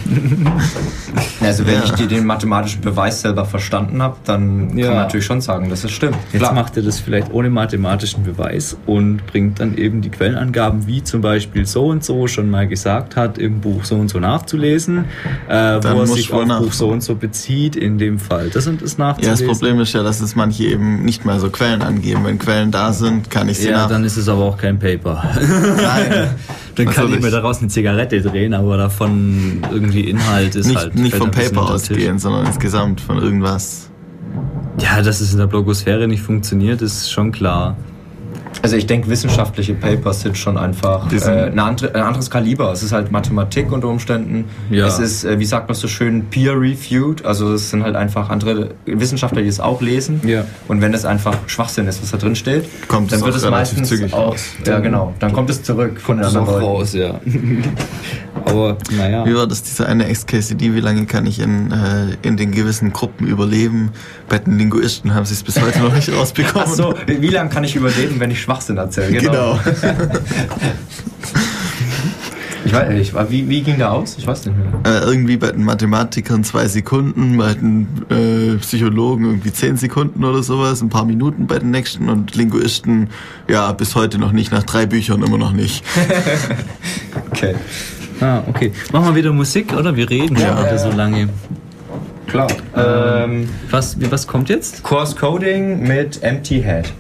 [1.41, 1.85] Also wenn Ja.
[1.85, 4.87] ich die, den mathematischen Beweis selber verstanden habe, dann Ja.
[4.87, 6.17] kann man natürlich schon sagen, dass es stimmt.
[6.33, 6.55] Jetzt Klar.
[6.55, 11.21] macht er das vielleicht ohne mathematischen Beweis und bringt dann eben die Quellenangaben, wie zum
[11.21, 15.05] Beispiel so und so schon mal gesagt hat, im Buch so und so nachzulesen,
[15.49, 18.51] äh, wo er sich auf Buch so und so bezieht, in dem Fall.
[18.51, 19.47] Das und das Ja, nachzulesen.
[19.47, 22.25] das Problem ist ja, dass es manche eben nicht mal so Quellen angeben.
[22.25, 23.89] Wenn Quellen da sind, kann ich sie Ja, nach...
[24.01, 25.23] dann ist es aber auch kein Paper.
[25.37, 26.31] Nein,
[26.75, 27.21] Dann kann ich Natürlich.
[27.23, 30.95] mir daraus eine Zigarette drehen, aber davon irgendwie Inhalt ist nicht, halt.
[30.95, 33.91] nicht vom Paper ausgehen, sondern insgesamt von irgendwas.
[34.79, 37.77] Ja, dass es in der Blogosphäre nicht funktioniert, ist schon klar.
[38.63, 42.71] Also ich denke, wissenschaftliche Papers sind schon einfach äh, sind- eine andere, ein anderes Kaliber.
[42.73, 44.45] Es ist halt Mathematik unter Umständen.
[44.71, 44.87] Ja.
[44.87, 47.25] Es ist, äh, wie sagt man so schön, peer-reviewed.
[47.25, 50.21] Also es sind halt einfach andere Wissenschaftler, die es auch lesen.
[50.27, 50.45] Ja.
[50.69, 53.39] Und wenn es einfach Schwachsinn ist, was da drin steht, Kommt dann es wird auch
[53.43, 54.45] es meistens zügig auch, raus.
[54.67, 55.15] Ja, genau.
[55.21, 56.67] Dann kommt es zurück von den Ist anderen Leuten.
[56.67, 57.21] raus, ja.
[58.45, 59.27] Aber naja.
[59.27, 62.93] Wie war das, dieser eine XKCD, wie lange kann ich in, äh, in den gewissen
[62.93, 63.91] Gruppen überleben?
[64.29, 66.67] Bei den Linguisten haben sie es bis heute noch nicht rausbekommen.
[66.71, 69.13] Ach so, wie lange kann ich überleben, wenn ich Schwachsinn erzähle?
[69.19, 69.59] Genau.
[72.63, 74.17] Ich weiß, ich, wie, wie ging der aus?
[74.19, 74.67] Ich weiß nicht mehr.
[74.85, 80.43] Äh, irgendwie bei den Mathematikern zwei Sekunden, bei den äh, Psychologen irgendwie zehn Sekunden oder
[80.43, 83.09] sowas, ein paar Minuten bei den nächsten und Linguisten,
[83.49, 85.83] ja, bis heute noch nicht, nach drei Büchern immer noch nicht.
[87.33, 87.55] Okay.
[88.21, 88.73] Ah, okay.
[88.93, 89.97] Machen wir wieder Musik, oder?
[89.97, 90.59] Wir reden Ja.
[90.63, 91.29] wieder so lange.
[92.27, 92.49] Klar.
[92.77, 94.83] Ähm, Was, was kommt jetzt?
[94.83, 96.93] Course Coding mit Empty Head.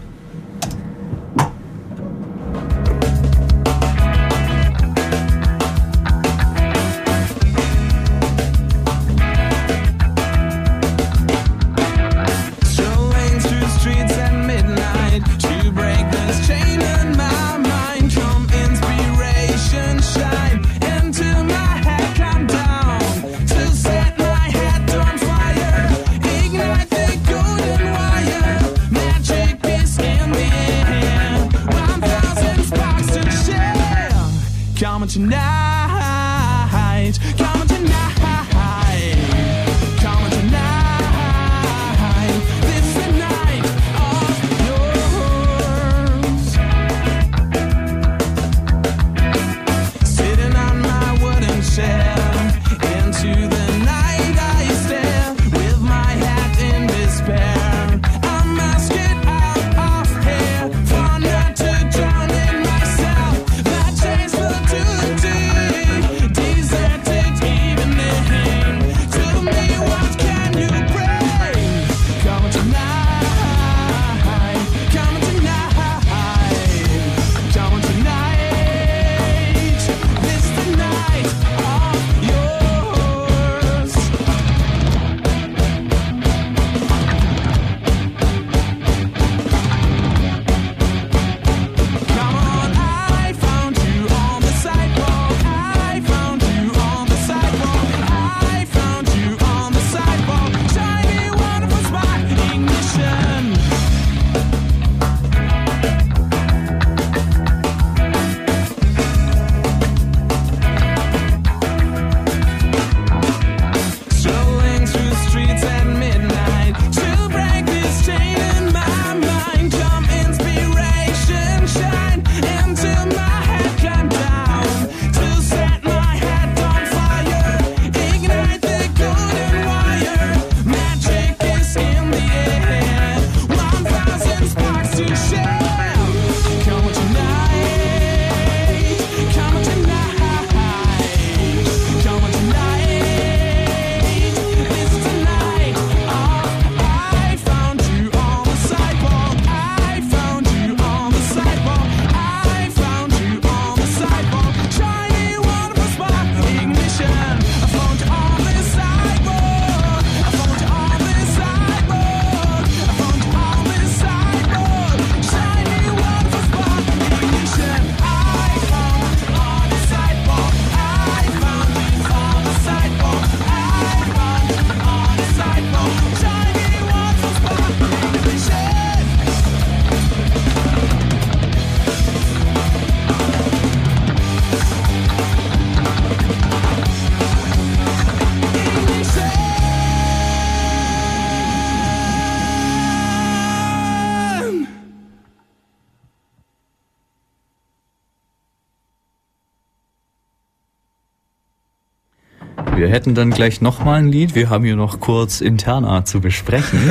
[203.01, 204.35] Hätten dann gleich nochmal ein Lied.
[204.35, 206.79] Wir haben hier noch kurz Interna zu besprechen.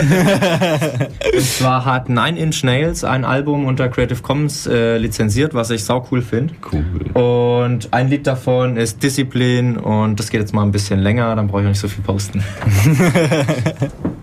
[1.35, 5.83] Und zwar hat Nine Inch Nails ein Album unter Creative Commons äh, lizenziert, was ich
[5.83, 6.55] sau cool finde.
[6.73, 7.11] cool.
[7.13, 11.45] Und ein Lied davon ist Discipline und das geht jetzt mal ein bisschen länger, dann
[11.45, 12.43] brauche ich auch nicht so viel posten.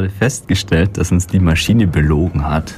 [0.00, 2.74] gerade festgestellt, dass uns die Maschine belogen hat.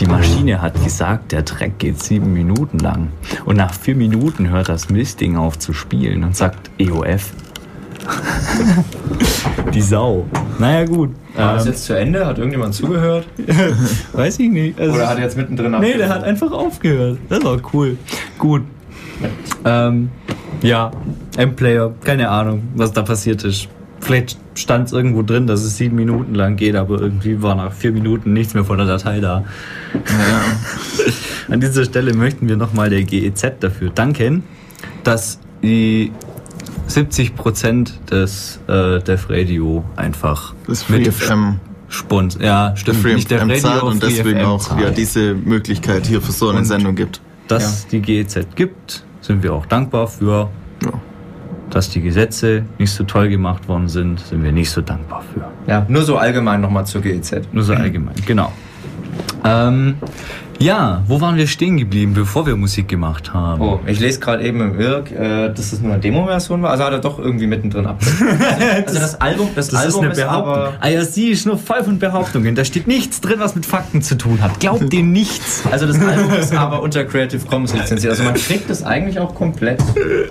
[0.00, 3.08] Die Maschine hat gesagt, der Track geht sieben Minuten lang.
[3.46, 7.32] Und nach vier Minuten hört das Mistding auf zu spielen und sagt EOF.
[9.72, 10.26] die Sau.
[10.58, 11.10] Naja, gut.
[11.36, 12.26] War das Ähm, jetzt zu Ende?
[12.26, 13.26] Hat irgendjemand zugehört?
[14.12, 14.78] weiß ich nicht.
[14.78, 17.18] Also- Oder hat er jetzt mittendrin Nee, der hat einfach aufgehört.
[17.28, 17.96] Das war cool.
[18.38, 18.62] Gut.
[19.64, 20.10] Ähm,
[20.62, 20.90] ja,
[21.36, 23.68] M-Player, keine Ahnung, was da passiert ist.
[24.00, 27.72] Vielleicht stand es irgendwo drin, dass es sieben Minuten lang geht, aber irgendwie war nach
[27.72, 29.44] vier Minuten nichts mehr von der Datei da.
[31.50, 34.42] An dieser Stelle möchten wir nochmal der GEZ dafür danken,
[35.04, 36.12] dass die
[36.88, 41.56] 70% des äh, Def Radio einfach Das Free FM,
[41.88, 42.38] Spons.
[42.40, 42.98] Ja, stimmt.
[42.98, 46.58] Free nicht Def zahlt und deswegen FM auch ja, diese Möglichkeit hier für so eine
[46.58, 47.20] Und- Sendung gibt.
[47.48, 50.48] dass die GEZ gibt, sind wir auch dankbar für.
[50.84, 50.92] Ja.
[51.72, 55.50] Dass die Gesetze nicht so toll gemacht worden sind, sind wir nicht so dankbar für.
[55.66, 57.48] Ja, nur so allgemein nochmal zur GEZ.
[57.50, 58.52] Nur so allgemein, genau.
[59.42, 59.94] Ähm,
[60.62, 63.60] ja, wo waren wir stehen geblieben, bevor wir Musik gemacht haben?
[63.60, 66.70] Oh, ich lese gerade eben im Irk, äh, dass das nur eine Demo-Version war.
[66.70, 68.00] Also hat er doch irgendwie mittendrin ab.
[68.86, 70.52] Also das Album, das, Das ist Album eine ist, Behauptung.
[70.54, 70.88] aber.
[70.88, 72.54] IRC ist nur voll von Behauptungen.
[72.54, 74.60] Da steht nichts drin, was mit Fakten zu tun hat.
[74.60, 75.62] Glaubt dem nichts.
[75.70, 78.10] Also das Album ist aber unter Creative Commons lizenziert.
[78.12, 79.82] Also man kriegt das eigentlich auch komplett,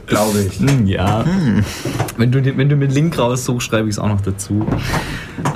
[0.07, 0.59] glaube ich.
[0.59, 1.23] Hm, Ja.
[2.17, 4.65] Wenn, du, wenn du mit Link raussuchst, schreibe ich es auch noch dazu.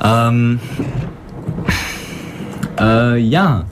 [0.04, 0.60] Ähm,
[2.80, 3.64] äh, ja.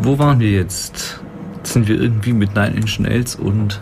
[0.00, 1.20] Wo waren wir jetzt?
[1.56, 3.80] Jetzt sind wir irgendwie mit Nine Inch Nails und.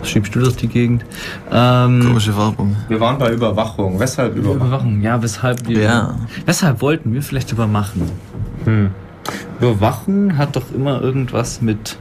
[0.00, 1.04] Was schiebst du durch die Gegend?
[1.52, 2.74] Ähm, Komische Werbung.
[2.88, 4.00] Wir waren bei Überwachung.
[4.00, 4.66] Weshalb Überwachung?
[4.68, 5.82] Überwachung, ja, weshalb wir.
[5.82, 6.14] Ja.
[6.46, 8.02] Weshalb wollten wir vielleicht überwachen?
[8.64, 8.90] Hm.
[9.58, 11.98] Überwachen hat doch immer irgendwas mit,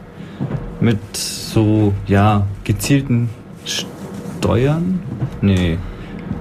[0.80, 3.30] mit so, ja, gezielten
[3.66, 5.00] Steuern?
[5.42, 5.78] Nee.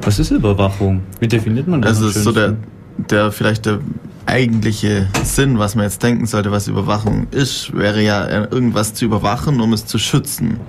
[0.02, 1.02] Was ist Überwachung?
[1.18, 1.96] Wie definiert man das?
[1.96, 2.54] Also ist so der,
[2.96, 3.80] der vielleicht der
[4.28, 9.04] eigentliche Sinn, was man jetzt denken sollte, was Überwachung ist, wäre ja äh, irgendwas zu
[9.06, 10.60] überwachen, um es zu schützen.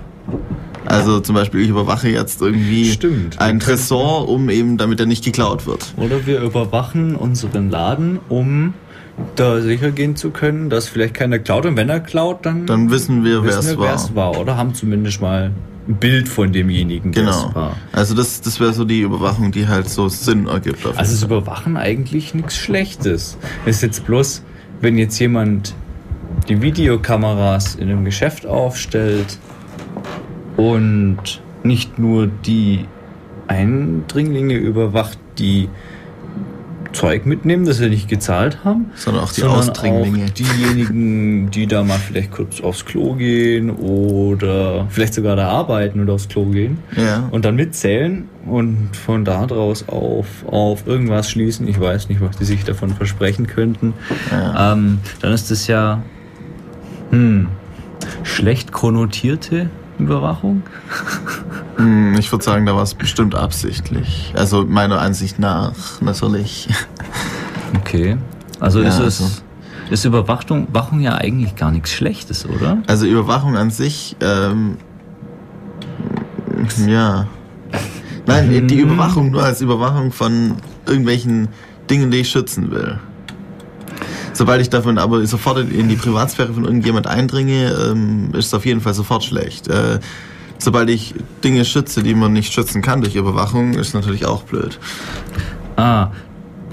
[0.86, 3.40] Also zum Beispiel, ich überwache jetzt irgendwie Stimmt.
[3.40, 5.92] ein Tresor, um eben, damit er nicht geklaut wird.
[5.96, 8.74] Oder wir überwachen unseren Laden, um
[9.36, 11.66] da sicher gehen zu können, dass vielleicht keiner klaut.
[11.66, 14.14] Und wenn er klaut, dann, Dann wissen wir, wer es war.
[14.14, 14.40] war.
[14.40, 15.52] Oder haben zumindest mal
[15.96, 17.48] Bild von demjenigen, der Genau.
[17.48, 17.76] es war.
[17.92, 20.86] Also das, das wäre so die Überwachung, die halt so Sinn ergibt.
[20.86, 21.22] Auf Also ist.
[21.22, 23.36] Überwachen eigentlich nichts Schlechtes.
[23.66, 24.42] Ist jetzt bloß,
[24.80, 25.74] wenn jetzt jemand
[26.48, 29.38] die Videokameras in einem Geschäft aufstellt
[30.56, 32.86] und nicht nur die
[33.48, 35.68] Eindringlinge überwacht, die
[36.92, 40.24] Zeug mitnehmen, das sie nicht gezahlt haben, Sondern auch die sondern Ausdringlinge.
[40.24, 46.00] auch diejenigen, die da mal vielleicht kurz aufs Klo gehen oder vielleicht sogar da arbeiten
[46.00, 47.28] und aufs Klo gehen ja.
[47.30, 51.68] und dann mitzählen und von da draus auf, auf irgendwas schließen.
[51.68, 53.94] Ich weiß nicht, was die sich davon versprechen könnten.
[54.30, 54.72] ja.
[54.72, 56.02] Ähm, dann ist das ja
[57.10, 57.48] hm,
[58.22, 59.70] schlecht konnotierte
[60.04, 60.62] Überwachung.
[61.76, 64.32] Hm, Ich würde sagen, da war es bestimmt absichtlich.
[64.36, 66.68] Also meiner Ansicht nach natürlich.
[67.78, 68.16] Okay.
[68.58, 69.30] Also Ja, ist es also-
[69.90, 72.78] ist Überwachung Wachung ja eigentlich gar nichts Schlechtes, oder?
[72.86, 74.76] Also Überwachung an sich, ähm,
[76.86, 77.26] ja.
[78.26, 78.90] Nein, die Mhm.
[78.92, 80.54] Überwachung nur als Überwachung von
[80.86, 81.48] irgendwelchen
[81.88, 82.98] Dingen, die ich schützen will.
[84.32, 88.64] Sobald ich davon aber sofort in die Privatsphäre von irgendjemand eindringe, ähm, ist es auf
[88.64, 89.68] jeden Fall sofort schlecht.
[89.68, 89.98] Äh,
[90.58, 94.78] sobald ich Dinge schütze, die man nicht schützen kann durch Überwachung, ist natürlich auch blöd.
[95.76, 96.08] Ah.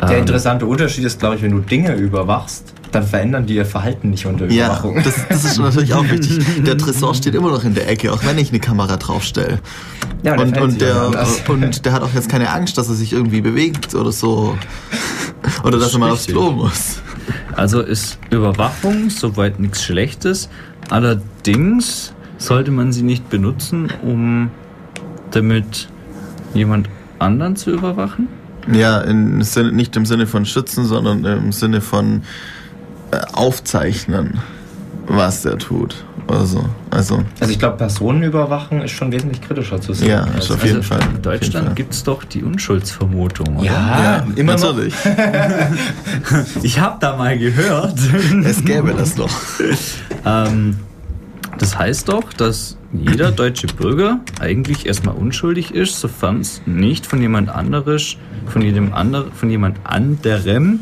[0.02, 3.66] Der ähm, interessante Unterschied ist, glaube ich, wenn du Dinge überwachst, dann verändern die ihr
[3.66, 5.02] Verhalten nicht unter Ja, Überwachung.
[5.04, 6.40] das, das ist natürlich auch wichtig.
[6.66, 9.60] Der Tresor steht immer noch in der Ecke, auch wenn ich eine Kamera draufstelle.
[10.24, 11.42] Ja, aber der und, und, ja der, anders.
[11.48, 14.58] und der hat auch jetzt keine Angst, dass er sich irgendwie bewegt oder so.
[15.64, 16.28] Oder dass er mal aufs.
[16.28, 17.02] Klo muss.
[17.56, 20.50] Also ist Überwachung soweit nichts Schlechtes.
[20.90, 24.52] Allerdings sollte man sie nicht benutzen, um
[25.32, 25.90] damit
[26.54, 26.90] jemand
[27.20, 28.28] anderen zu überwachen.
[28.72, 32.24] Ja, im Sinne, nicht im Sinne von schützen, sondern im Sinne von
[33.12, 34.40] äh, aufzeichnen,
[35.08, 36.04] was der tut.
[36.28, 36.66] Oder so.
[36.92, 40.10] Also, Also ich glaube, Personenüberwachung ist schon wesentlich kritischer zu sehen.
[40.10, 40.98] ja, ist auf jeden Fall.
[41.00, 41.76] Also In auf jeden Deutschland Fall.
[41.76, 43.66] gibt es doch die Unschuldsvermutung, oder?
[43.66, 44.76] Ja, immer noch.
[44.76, 44.94] natürlich.
[46.64, 47.98] Ich habe da mal gehört.
[48.44, 49.30] Es gäbe das doch.
[50.26, 50.78] ähm,
[51.58, 57.22] das heißt doch, dass jeder deutsche Bürger eigentlich erstmal unschuldig ist, sofern es nicht von
[57.22, 58.18] jemand anderes,
[58.48, 60.80] von jedem anderen, von jemand anderem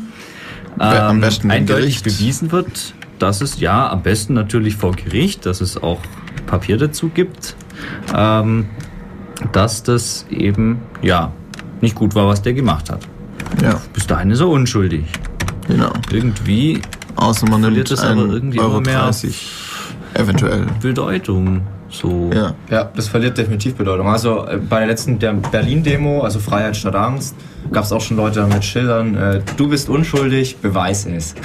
[0.78, 2.04] am ähm, eindeutig Gericht.
[2.04, 5.98] bewiesen wird, dass es ja am besten natürlich vor Gericht, dass es auch
[6.46, 7.56] Papier dazu gibt,
[8.14, 8.66] ähm,
[9.52, 11.32] dass das eben ja
[11.80, 13.00] nicht gut war, was der gemacht hat.
[13.62, 15.04] Ja, Bis dahin ist er unschuldig.
[15.68, 15.92] genau.
[16.10, 16.80] Irgendwie
[17.16, 19.48] Außer man Verliert es aber 1,30 irgendwie Euro immer mehr- 30
[20.14, 20.66] eventuell.
[20.82, 21.62] Bedeutung.
[21.88, 22.30] So.
[22.34, 22.54] Ja.
[22.70, 24.08] Ja, das verliert definitiv Bedeutung.
[24.08, 27.34] Also äh, bei der letzten der Berlin-Demo, also Freiheit statt Angst,
[27.72, 31.34] gab es auch schon Leute mit Schildern, äh, du bist unschuldig, beweis es.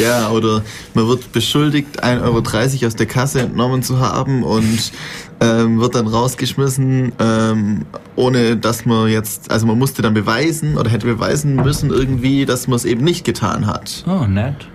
[0.00, 0.62] Ja, oder
[0.94, 4.92] man wird beschuldigt, 1,30 Euro aus der Kasse entnommen zu haben und
[5.40, 10.90] ähm, wird dann rausgeschmissen, ähm, ohne dass man jetzt, also man musste dann beweisen oder
[10.90, 14.04] hätte beweisen müssen irgendwie, dass man es eben nicht getan hat.
[14.06, 14.68] Oh, nett.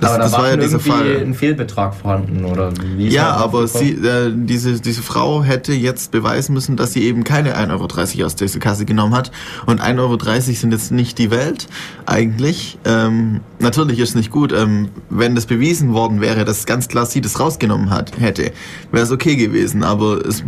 [0.00, 1.16] Das, aber da das war ja dieser irgendwie Fall.
[1.22, 6.10] ein Fehlbetrag vorhanden, oder wie Ja, er aber sie, äh, diese, diese Frau hätte jetzt
[6.12, 7.70] beweisen müssen, dass sie eben keine 1,30
[8.18, 9.30] Euro aus dieser Kasse genommen hat.
[9.66, 11.66] Und 1,30 Euro sind jetzt nicht die Welt,
[12.06, 12.78] eigentlich.
[12.84, 17.06] Ähm, natürlich ist es nicht gut, ähm, wenn das bewiesen worden wäre, dass ganz klar
[17.06, 18.52] sie das rausgenommen hat, hätte,
[18.92, 19.82] wäre es okay gewesen.
[19.84, 20.44] Aber es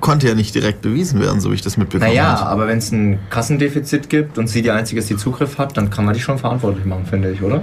[0.00, 2.46] konnte ja nicht direkt bewiesen werden, so wie ich das mitbekommen Naja, habe.
[2.50, 5.90] aber wenn es ein Kassendefizit gibt und sie die Einzige ist, die Zugriff hat, dann
[5.90, 7.62] kann man die schon verantwortlich machen, finde ich, oder?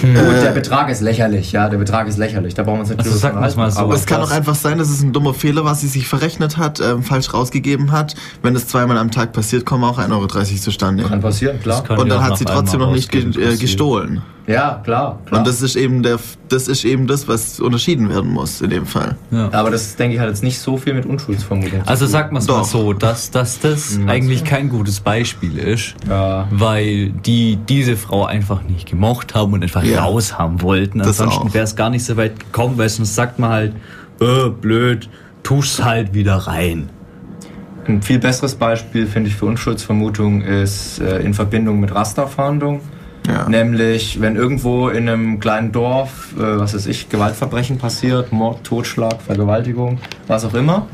[0.00, 2.54] Gut, der Betrag ist lächerlich, ja, der Betrag ist lächerlich.
[2.54, 3.80] Da brauchen wir uns nicht Also mal so.
[3.80, 6.56] aber es kann auch einfach sein, dass es ein dummer Fehler war, sie sich verrechnet
[6.56, 8.14] hat, ähm, falsch rausgegeben hat.
[8.42, 10.26] Wenn es zweimal am Tag passiert, kommen auch 1,30 Euro
[10.58, 11.04] zustande.
[11.04, 11.84] Kann passieren, klar.
[11.98, 13.60] Und dann hat sie trotzdem noch nicht ge äh, passiert.
[13.60, 14.22] gestohlen.
[14.50, 15.40] Ja, klar, klar.
[15.40, 16.18] Und das ist eben der,
[16.48, 19.16] das ist eben das, was unterschieden werden muss in dem Fall.
[19.30, 19.48] Ja.
[19.52, 22.42] aber das, denke ich, hat jetzt nicht so viel mit Unschuldsvermutung zu Also sagt man
[22.42, 26.48] es mal so, dass, dass das eigentlich kein gutes Beispiel ist, Ja.
[26.50, 30.04] weil die diese Frau einfach nicht gemocht haben und einfach Ja.
[30.04, 31.00] raus haben wollten.
[31.00, 33.72] Ansonsten wäre es gar nicht so weit gekommen, weil sonst sagt man halt,
[34.20, 35.08] äh, blöd,
[35.42, 36.88] tu's halt wieder rein.
[37.86, 42.80] Ein viel besseres Beispiel, finde ich, für Unschuldsvermutung ist äh, in Verbindung mit Rasterfahndung.
[43.28, 43.48] Ja.
[43.48, 49.20] Nämlich, wenn irgendwo in einem kleinen Dorf, äh, was weiß ich, Gewaltverbrechen passiert, Mord, Totschlag,
[49.20, 50.86] Vergewaltigung, was auch immer,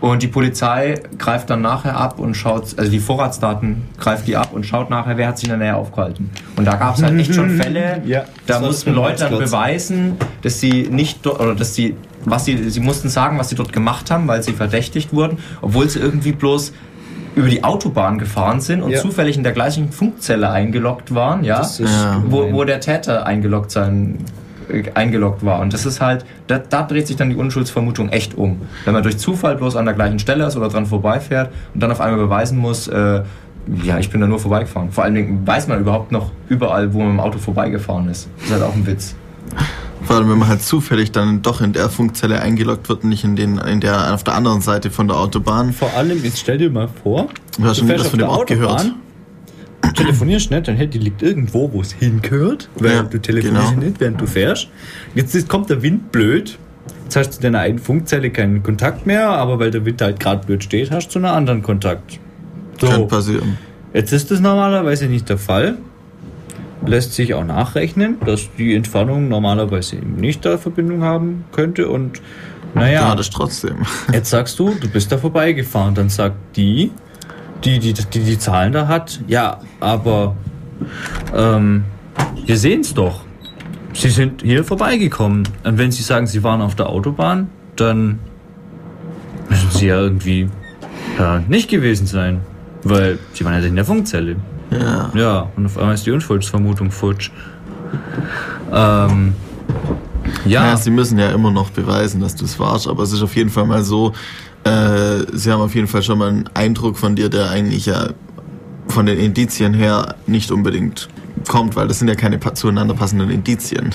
[0.00, 4.50] und die Polizei greift dann nachher ab und schaut, also die Vorratsdaten greift die ab
[4.52, 6.30] und schaut nachher, wer hat sich in der Nähe aufgehalten.
[6.56, 10.60] Und da gab es halt echt schon Fälle, Ja, da mussten Leute dann beweisen, dass
[10.60, 14.10] sie nicht dort, oder dass sie, was sie, sie mussten sagen, was sie dort gemacht
[14.10, 16.72] haben, weil sie verdächtigt wurden, obwohl sie irgendwie bloß
[17.34, 19.00] über die Autobahn gefahren sind und Ja.
[19.00, 22.22] zufällig in der gleichen Funkzelle eingeloggt waren, ja, Das ist Ja.
[22.26, 24.18] wo, wo der Täter eingeloggt sein
[24.70, 25.60] äh, eingeloggt war.
[25.60, 28.60] Und das ist halt, da, da dreht sich dann die Unschuldsvermutung echt um.
[28.84, 31.90] Wenn man durch Zufall bloß an der gleichen Stelle ist oder dran vorbeifährt und dann
[31.90, 33.22] auf einmal beweisen muss, äh,
[33.82, 34.90] ja, ich bin da nur vorbeigefahren.
[34.92, 38.28] Vor allen Dingen weiß man überhaupt noch überall, wo man im Auto vorbeigefahren ist.
[38.38, 39.14] Das ist halt auch ein Witz.
[40.08, 43.24] Vor allem, wenn man halt zufällig dann doch in der Funkzelle eingeloggt wird und nicht
[43.24, 45.74] in, den, in der auf der anderen Seite von der Autobahn.
[45.74, 47.28] Vor allem, jetzt stell dir mal vor,
[47.58, 48.90] Du hast schon auf von dem Ort gehört.
[49.94, 53.84] Telefonierst nicht, dein Handy liegt irgendwo, wo es hingehört, weil Ja, du telefonierst genau.
[53.84, 54.68] nicht, während du fährst.
[55.14, 56.58] Jetzt ist, kommt der Wind blöd.
[57.04, 60.20] Jetzt hast du zu deiner einen Funkzelle keinen Kontakt mehr, aber weil der Wind halt
[60.20, 62.18] gerade blöd steht, hast du zu einer anderen Kontakt.
[62.80, 63.58] Kann So, passieren.
[63.92, 65.76] jetzt ist das normalerweise nicht der Fall.
[66.86, 72.20] Lässt sich auch nachrechnen, dass die Entfernung normalerweise eben nicht da Verbindung haben könnte und
[72.74, 73.08] naja.
[73.08, 73.78] Ja, das trotzdem.
[74.12, 75.94] Jetzt sagst du, du bist da vorbeigefahren.
[75.94, 76.92] Dann sagt die,
[77.64, 80.36] die die, die, die Zahlen da hat, ja, aber
[81.34, 81.84] ähm,
[82.46, 83.22] wir sehen es doch.
[83.94, 85.48] Sie sind hier vorbeigekommen.
[85.64, 88.18] Und wenn sie sagen, sie waren auf der Autobahn, dann
[89.48, 90.48] müssen sie ja irgendwie
[91.16, 92.40] da nicht gewesen sein.
[92.84, 94.36] Weil sie waren ja in der Funkzelle.
[94.70, 95.10] Ja.
[95.14, 97.30] Ja, und auf einmal ist die Unschuldsvermutung futsch.
[98.72, 99.34] Ähm,
[100.44, 103.22] ja, Ja, sie müssen ja immer noch beweisen, dass du es warst, aber es ist
[103.22, 104.12] auf jeden Fall mal so,
[104.64, 108.08] äh, sie haben auf jeden Fall schon mal einen Eindruck von dir, der eigentlich ja
[108.88, 111.08] von den Indizien her nicht unbedingt
[111.48, 113.94] kommt, weil das sind ja keine zueinander passenden Indizien.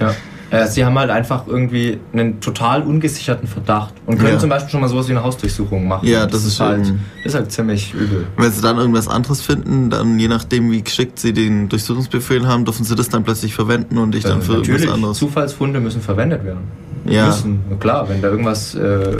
[0.00, 0.14] Ja.
[0.50, 4.38] Äh, sie haben halt einfach irgendwie einen total ungesicherten Verdacht und können Ja.
[4.38, 6.08] zum Beispiel schon mal sowas wie eine Hausdurchsuchung machen.
[6.08, 6.86] Ja, das ist halt,
[7.22, 8.26] das ist halt ziemlich übel.
[8.36, 12.64] Wenn sie dann irgendwas anderes finden, dann je nachdem, wie geschickt sie den Durchsuchungsbefehl haben,
[12.64, 15.18] dürfen sie das dann plötzlich verwenden und dich dann Äh, für irgendwas natürlich, anderes.
[15.18, 16.60] Zufallsfunde müssen verwendet werden.
[17.04, 17.26] Ja.
[17.26, 19.16] Müssen, klar, wenn da irgendwas äh,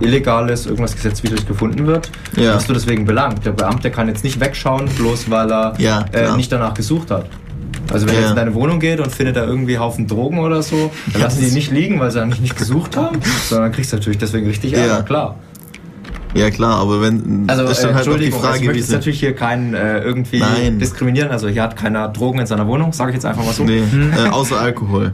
[0.00, 2.54] Illegales, irgendwas Gesetzwidriges gefunden wird, Ja.
[2.54, 3.44] wirst du deswegen belangt.
[3.44, 7.26] Der Beamte kann jetzt nicht wegschauen, bloß weil er Ja, äh, nicht danach gesucht hat.
[7.92, 8.20] Also wenn Ja.
[8.20, 11.20] er jetzt in deine Wohnung geht und findet da irgendwie Haufen Drogen oder so, dann
[11.20, 14.18] Ja, lassen die nicht liegen, weil sie eigentlich nicht gesucht haben, sondern kriegst du natürlich
[14.18, 14.78] deswegen richtig Ja.
[14.78, 15.36] Ärger, klar.
[16.36, 18.76] Ja klar, aber wenn Also, das ist äh, dann halt noch die Entschuldigung, also Frage,
[18.76, 20.80] ich wie natürlich hier keinen äh, irgendwie Nein.
[20.80, 21.30] diskriminieren.
[21.30, 23.62] Also hier hat keiner Drogen in seiner Wohnung, sage ich jetzt einfach mal so.
[23.62, 23.78] Nee,
[24.16, 25.12] äh, außer Alkohol.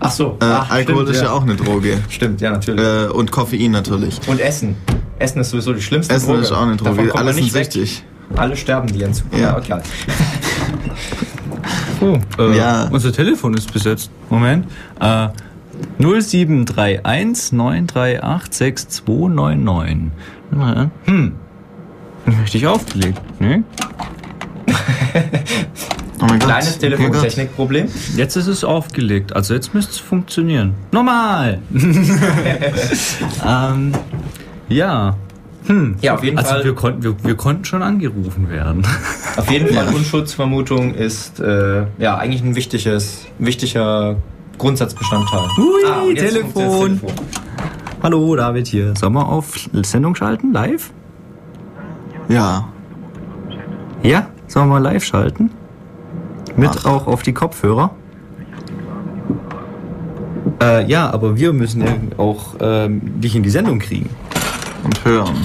[0.00, 0.36] Ach so.
[0.40, 1.30] Äh, Ach, Alkohol stimmt, ist ja.
[1.30, 1.98] auch eine Droge.
[2.08, 2.84] Stimmt, ja, natürlich.
[2.84, 4.18] Äh, und Koffein natürlich.
[4.26, 4.74] Und Essen.
[5.20, 6.40] Essen ist sowieso die schlimmste Essen Droge.
[6.40, 7.14] ist auch eine Droge.
[7.14, 8.02] Alles sind nicht süchtig.
[8.34, 9.26] Alle sterben die Entzug.
[9.38, 9.56] Ja.
[9.56, 9.78] okay.
[12.06, 12.88] Oh, äh, Ja.
[12.90, 14.10] Unser Telefon ist besetzt.
[14.30, 14.66] Moment.
[15.00, 15.28] Äh,
[15.98, 20.10] 0731 938 6299.
[21.06, 21.32] Hm.
[22.42, 23.64] Richtig aufgelegt, ne?
[26.18, 26.48] Oh mein Gott.
[26.48, 27.88] Kleines Oh Telefontechnikproblem.
[28.16, 30.72] Jetzt ist es aufgelegt, also jetzt müsste es funktionieren.
[30.90, 31.58] Normal!
[33.46, 33.92] ähm,
[34.70, 35.14] ja.
[35.66, 35.96] Hm.
[36.00, 36.64] Ja, auf jeden also Fall.
[36.64, 38.86] Wir konnten, wir, wir konnten schon angerufen werden.
[39.36, 44.16] Auf jeden Fall Unschutzvermutung ist äh, ja eigentlich ein wichtiges, wichtiger
[44.58, 45.48] Grundsatzbestandteil.
[45.56, 47.00] Hui, Ah, Telefon.
[47.02, 47.12] das
[48.02, 48.94] Hallo, David hier.
[48.96, 50.52] Sollen wir auf Sendung schalten?
[50.52, 50.92] Live?
[52.28, 52.68] Ja.
[54.02, 54.28] Ja?
[54.46, 55.50] Sollen wir live schalten?
[56.56, 56.84] Mit Ach.
[56.86, 57.90] auch auf die Kopfhörer?
[60.62, 64.08] Äh, ja, aber wir müssen ja auch ähm, dich in die Sendung kriegen.
[64.86, 65.44] Und hören.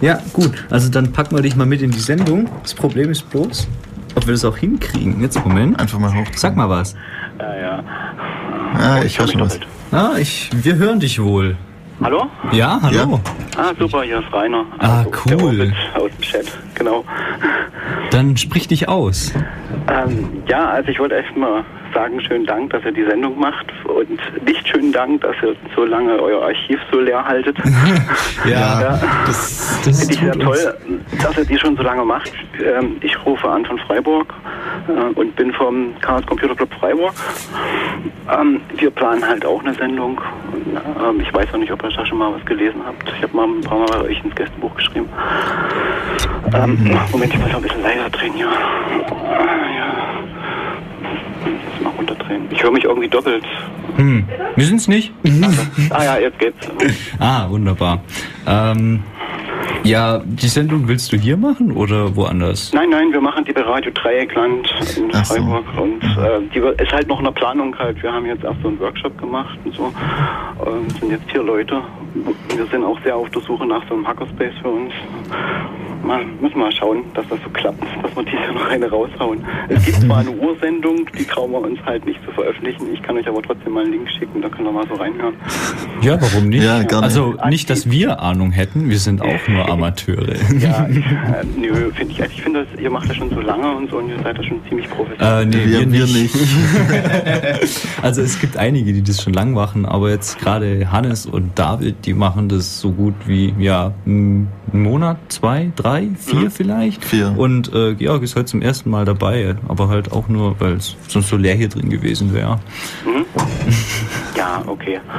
[0.00, 0.64] Ja, gut.
[0.70, 2.48] Also dann packen wir dich mal mit in die Sendung.
[2.62, 3.68] Das Problem ist bloß,
[4.14, 5.20] ob wir das auch hinkriegen.
[5.20, 5.78] Jetzt, Moment.
[5.78, 6.24] Einfach mal hoch.
[6.36, 6.94] Sag mal was.
[7.38, 7.84] Ja, ja.
[8.80, 9.60] Ja, ich höre schon was.
[9.92, 11.56] Ah, ich, wir hören dich wohl.
[12.02, 12.26] Hallo?
[12.52, 13.20] Ja, hallo.
[13.58, 14.64] Ah, super, hier ist Rainer.
[14.78, 15.74] Ah, Also, cool.
[15.94, 17.04] Aus dem Chat, genau.
[18.10, 19.32] Dann sprich dich aus.
[19.88, 21.62] Ähm, ja, also ich wollte erst mal
[21.94, 25.84] sagen, schönen Dank, dass ihr die Sendung macht und nicht schönen Dank, dass ihr so
[25.84, 27.56] lange euer Archiv so leer haltet.
[28.44, 29.00] Ja, Ja.
[29.26, 30.76] das, das Finde ich sehr tut uns- toll,
[31.22, 32.32] dass ihr die schon so lange macht.
[32.64, 34.32] Ähm, ich rufe an von Freiburg
[34.88, 37.12] äh, und bin vom Chaos Computer Club Freiburg.
[38.32, 40.20] Ähm, wir planen halt auch eine Sendung.
[41.04, 43.12] Ähm, ich weiß auch nicht, ob ihr da schon mal was gelesen habt.
[43.16, 45.08] Ich habe mal ein paar Mal bei euch ins Gästebuch geschrieben.
[46.54, 48.46] Ähm, Moment, ich muss noch ein bisschen leiser drehen hier.
[51.48, 51.70] Ja.
[51.72, 52.42] Jetzt mal runterdrehen.
[52.50, 53.44] Ich höre mich irgendwie doppelt.
[53.96, 54.24] Hm.
[54.56, 55.12] Wir sind's nicht.
[55.90, 56.68] Ah ja, jetzt geht's.
[57.18, 58.00] Ah, wunderbar.
[58.46, 59.02] Ähm,
[59.84, 62.72] ja, die Sendung willst du hier machen oder woanders?
[62.72, 65.34] Nein, nein, wir machen die bei Radio Dreieckland in Ach so.
[65.34, 68.02] Freiburg und äh, die ist halt noch in der Planung halt.
[68.02, 69.92] Wir haben jetzt erst so einen Workshop gemacht und so.
[70.66, 71.80] Ähm, sind jetzt vier Leute.
[72.54, 74.92] Wir sind auch sehr auf der Suche nach so einem Hackerspace für uns.
[76.04, 79.44] Mal, müssen mal schauen, dass das so klappt, dass wir dieses Jahr noch eine raushauen.
[79.68, 82.86] Es gibt zwar eine Ursendung, die trauen wir uns halt nicht zu veröffentlichen.
[82.94, 85.34] Ich kann euch aber trotzdem mal einen Link schicken, da könnt ihr mal so reinhören.
[86.02, 86.62] Ja, warum nicht?
[86.64, 87.02] Ja, gerne.
[87.04, 90.34] Also nicht, dass wir Ahnung hätten, wir sind auch nur Amateure.
[90.58, 93.70] Ja, ich, äh, nö, finde ich, ich finde, das- ihr macht das schon so lange
[93.76, 95.42] und so und ihr seid da schon ziemlich professionell.
[95.42, 96.34] Äh, nee, Wir, wir nicht.
[98.02, 102.06] Also es gibt einige, die das schon lang machen, aber jetzt gerade Hannes und David,
[102.06, 107.04] die machen das so gut wie ja einen Monat, zwei, drei, vier vielleicht.
[107.04, 107.34] Vier.
[107.36, 110.96] Und äh, Georg ist heute zum ersten Mal dabei, aber halt auch nur, weil es
[111.08, 112.58] sonst so leer hier drin gewesen wäre.
[114.36, 115.00] Ja, okay.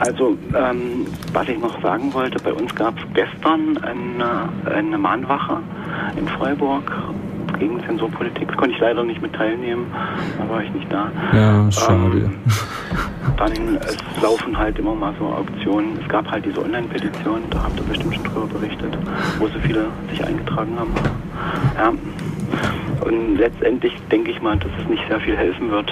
[0.00, 5.60] Also, ähm, was ich noch sagen wollte, bei uns gab es gestern eine, eine Mahnwache
[6.16, 6.92] in Freiburg
[7.58, 8.48] gegen Zensurpolitik.
[8.48, 9.86] Da konnte ich leider nicht mit teilnehmen,
[10.38, 11.10] da war ich nicht da.
[11.32, 12.18] Ja, schade.
[12.18, 12.38] Ähm,
[13.36, 15.98] dann, es laufen halt immer mal so Auktionen.
[16.00, 18.96] Es gab halt diese Online-Petition, da habt ihr bestimmt schon drüber berichtet,
[19.38, 20.92] wo so viele sich eingetragen haben.
[21.76, 21.92] Ja.
[23.04, 25.90] Und letztendlich denke ich mal, dass es nicht sehr viel helfen wird.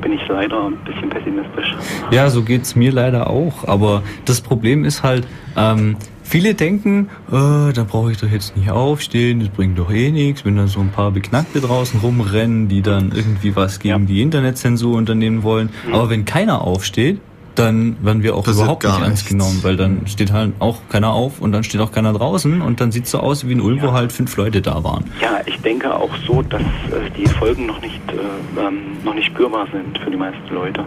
[0.00, 1.74] Bin ich leider ein bisschen pessimistisch.
[2.10, 3.66] Ja, so geht's mir leider auch.
[3.66, 5.26] Aber das Problem ist halt,
[5.56, 10.10] ähm, viele denken, äh, da brauche ich doch jetzt nicht aufstehen, das bringt doch eh
[10.10, 14.06] nichts, wenn da so ein paar Beknackte draußen rumrennen, die dann irgendwie was gegen Ja.
[14.06, 15.68] die Internetzensur unternehmen wollen.
[15.92, 17.20] Aber wenn keiner aufsteht,
[17.54, 19.28] dann werden wir auch Passiert überhaupt gar nicht ernst nichts.
[19.30, 22.80] genommen, weil dann steht halt auch keiner auf und dann steht auch keiner draußen und
[22.80, 25.04] dann sieht's so aus wie in Ulm, wo halt fünf Leute da waren.
[25.20, 29.26] Ja, ich denke auch so, dass äh, die Folgen noch nicht, äh, ähm, noch nicht
[29.26, 30.84] spürbar sind für die meisten Leute.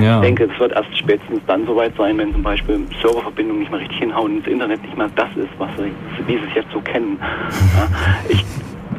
[0.00, 0.16] Ja.
[0.16, 3.80] Ich denke, es wird erst spätestens dann soweit sein, wenn zum Beispiel Serververbindungen nicht mehr
[3.80, 5.92] richtig hinhauen und das Internet nicht mehr das ist, was sie,
[6.26, 7.18] wie sie es jetzt so kennen.
[7.76, 7.86] Ja,
[8.28, 8.44] ich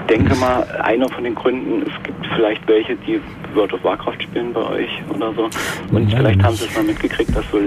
[0.09, 3.21] denke mal, einer von den Gründen, es gibt vielleicht welche, die
[3.53, 5.49] World of Warcraft spielen bei euch oder so.
[5.91, 7.59] Und Ja, vielleicht haben sie es mal mitgekriegt, dass so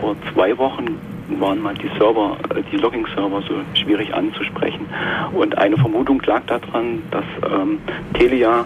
[0.00, 0.98] vor zwei Wochen
[1.38, 4.86] waren mal die Server, äh, die Logging-Server so schwierig anzusprechen.
[5.32, 7.78] Und eine Vermutung lag daran, dass ähm,
[8.14, 8.64] Telia,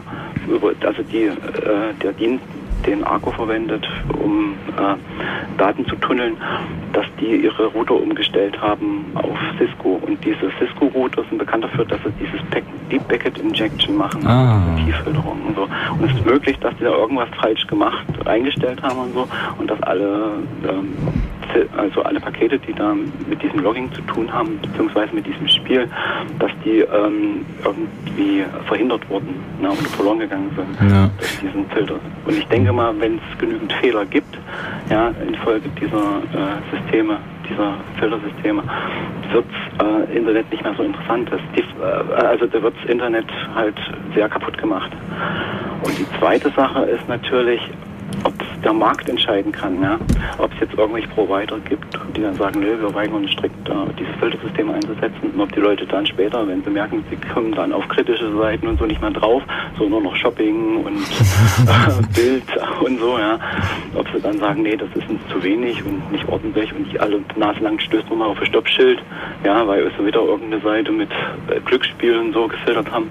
[0.48, 1.32] über, also die, äh,
[2.02, 2.44] der Dienst,
[2.86, 3.86] den Arco verwendet,
[4.22, 4.94] um äh,
[5.58, 6.36] Daten zu tunneln,
[6.92, 10.00] dass die ihre Router umgestellt haben auf Cisco.
[10.06, 14.62] Und diese Cisco-Router sind bekannt dafür, dass sie dieses Pack Deep Packet Injection machen, Ah.
[14.72, 15.62] also Tieffilterung und so.
[15.98, 19.28] Und es ist möglich, dass die da irgendwas falsch gemacht, eingestellt haben und so
[19.58, 20.32] und dass alle
[20.68, 20.94] ähm,
[21.76, 22.94] also alle Pakete, die da
[23.28, 25.88] mit diesem Logging zu tun haben, beziehungsweise mit diesem Spiel,
[26.40, 31.08] dass die ähm, irgendwie verhindert wurden ne, oder verloren gegangen sind Ja.
[31.16, 31.94] durch diesen Filter.
[32.26, 34.36] Und ich denke mal, wenn es genügend Fehler gibt,
[34.90, 37.18] ja, infolge dieser äh, Systeme,
[37.48, 38.62] dieser Filtersysteme,
[39.32, 39.46] wird
[39.80, 41.30] äh, Internet nicht mehr so interessant.
[41.30, 43.76] Das, die, äh, also da wird das Internet halt
[44.14, 44.90] sehr kaputt gemacht.
[45.82, 47.60] Und die zweite Sache ist natürlich,
[48.24, 49.98] ob der Markt entscheiden kann, ja.
[50.38, 51.86] Ob es jetzt irgendwelche Provider gibt,
[52.16, 55.60] die dann sagen, nö, wir weigern uns strikt äh, dieses Filtersystem einzusetzen und ob die
[55.60, 59.00] Leute dann später, wenn sie merken, sie kommen dann auf kritische Seiten und so nicht
[59.00, 59.42] mehr drauf,
[59.78, 62.44] so nur noch Shopping und äh, Bild
[62.80, 63.38] und so, ja.
[63.94, 67.00] Ob sie dann sagen, nee, das ist uns zu wenig und nicht ordentlich und nicht
[67.00, 69.02] alle naselang stößt man mal auf ein Stoppschild,
[69.44, 71.10] ja, weil sie wieder irgendeine Seite mit
[71.48, 73.10] äh, Glücksspielen so gefiltert haben.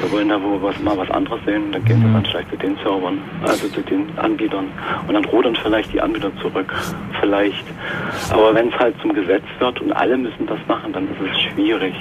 [0.00, 2.56] Da wollen da wo was, mal was anderes sehen, dann gehen sie dann vielleicht zu
[2.56, 4.66] den Servern, also zu den Anbietern.
[5.06, 6.72] Und dann rudern vielleicht die Anbieter zurück.
[7.20, 7.64] Vielleicht.
[8.30, 11.40] Aber wenn es halt zum Gesetz wird und alle müssen das machen, dann ist es
[11.52, 11.94] schwierig.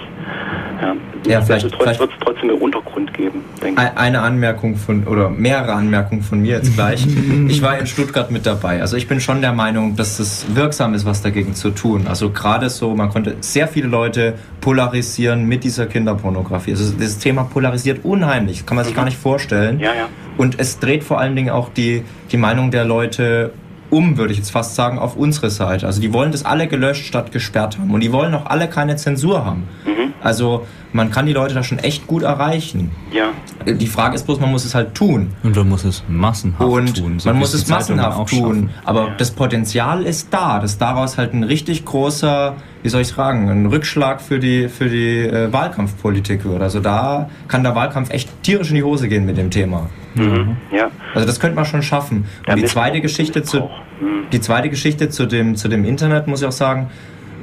[0.81, 0.95] Ja,
[1.29, 3.87] Ja, vielleicht- also vielleicht- wird es trotzdem einen Untergrund geben, denke ich.
[3.89, 7.05] Ein- Eine Anmerkung von, oder mehrere Anmerkungen von mir jetzt gleich.
[7.49, 8.79] Ich war in Stuttgart mit dabei.
[8.79, 12.05] Also ich bin schon der Meinung, dass es wirksam ist, was dagegen zu tun.
[12.07, 16.71] Also gerade so, man konnte sehr viele Leute polarisieren mit dieser Kinderpornografie.
[16.71, 19.79] Also das Thema polarisiert unheimlich, kann man sich gar nicht vorstellen.
[19.79, 20.09] Ja, ja.
[20.37, 23.51] Und es dreht vor allen Dingen auch die, die Meinung der Leute
[23.89, 25.85] um, würde ich jetzt fast sagen, auf unsere Seite.
[25.85, 27.91] Also die wollen das alle gelöscht statt gesperrt haben.
[27.91, 29.67] Und die wollen auch alle keine Zensur haben.
[29.85, 30.08] Mhm.
[30.21, 32.91] Also man kann die Leute da schon echt gut erreichen.
[33.13, 33.29] Ja,
[33.71, 35.31] Die Frage ist bloß, man muss es halt tun.
[35.43, 37.19] Und man muss es massenhaft Und tun.
[37.19, 38.69] so man muss die es massenhaft auch tun.
[38.85, 39.13] Aber Ja.
[39.17, 43.65] das Potenzial ist da, dass daraus halt ein richtig großer, wie soll ich sagen, ein
[43.67, 46.61] Rückschlag für die, für die äh, Wahlkampfpolitik wird.
[46.61, 49.89] Also da kann der Wahlkampf echt tierisch in die Hose gehen mit dem Thema.
[50.15, 50.57] mhm.
[50.75, 50.89] ja.
[51.13, 52.25] Also das könnte man schon schaffen.
[52.47, 53.59] Ja, Und die Missbrauch- zweite Geschichte zu.
[54.01, 54.29] Mhm.
[54.31, 56.89] die zweite Geschichte zu dem, zu dem Internet muss ich auch sagen,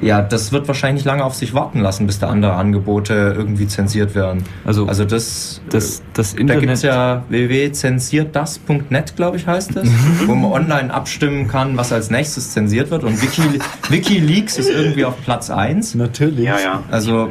[0.02, 3.66] ja, das wird wahrscheinlich nicht lange auf sich warten lassen, bis da andere Angebote irgendwie
[3.66, 4.44] zensiert werden.
[4.64, 6.70] Also, Also das, das, das da gibt Internet.
[6.70, 9.88] es ja www.zensiertdas.net, glaube ich, heißt es,
[10.26, 13.04] wo man online abstimmen kann, was als nächstes zensiert wird.
[13.04, 13.58] Und Wiki,
[13.88, 15.94] Wikileaks ist irgendwie auf Platz 1.
[15.94, 16.44] Natürlich.
[16.44, 16.82] Ja, ja.
[16.90, 17.30] Also,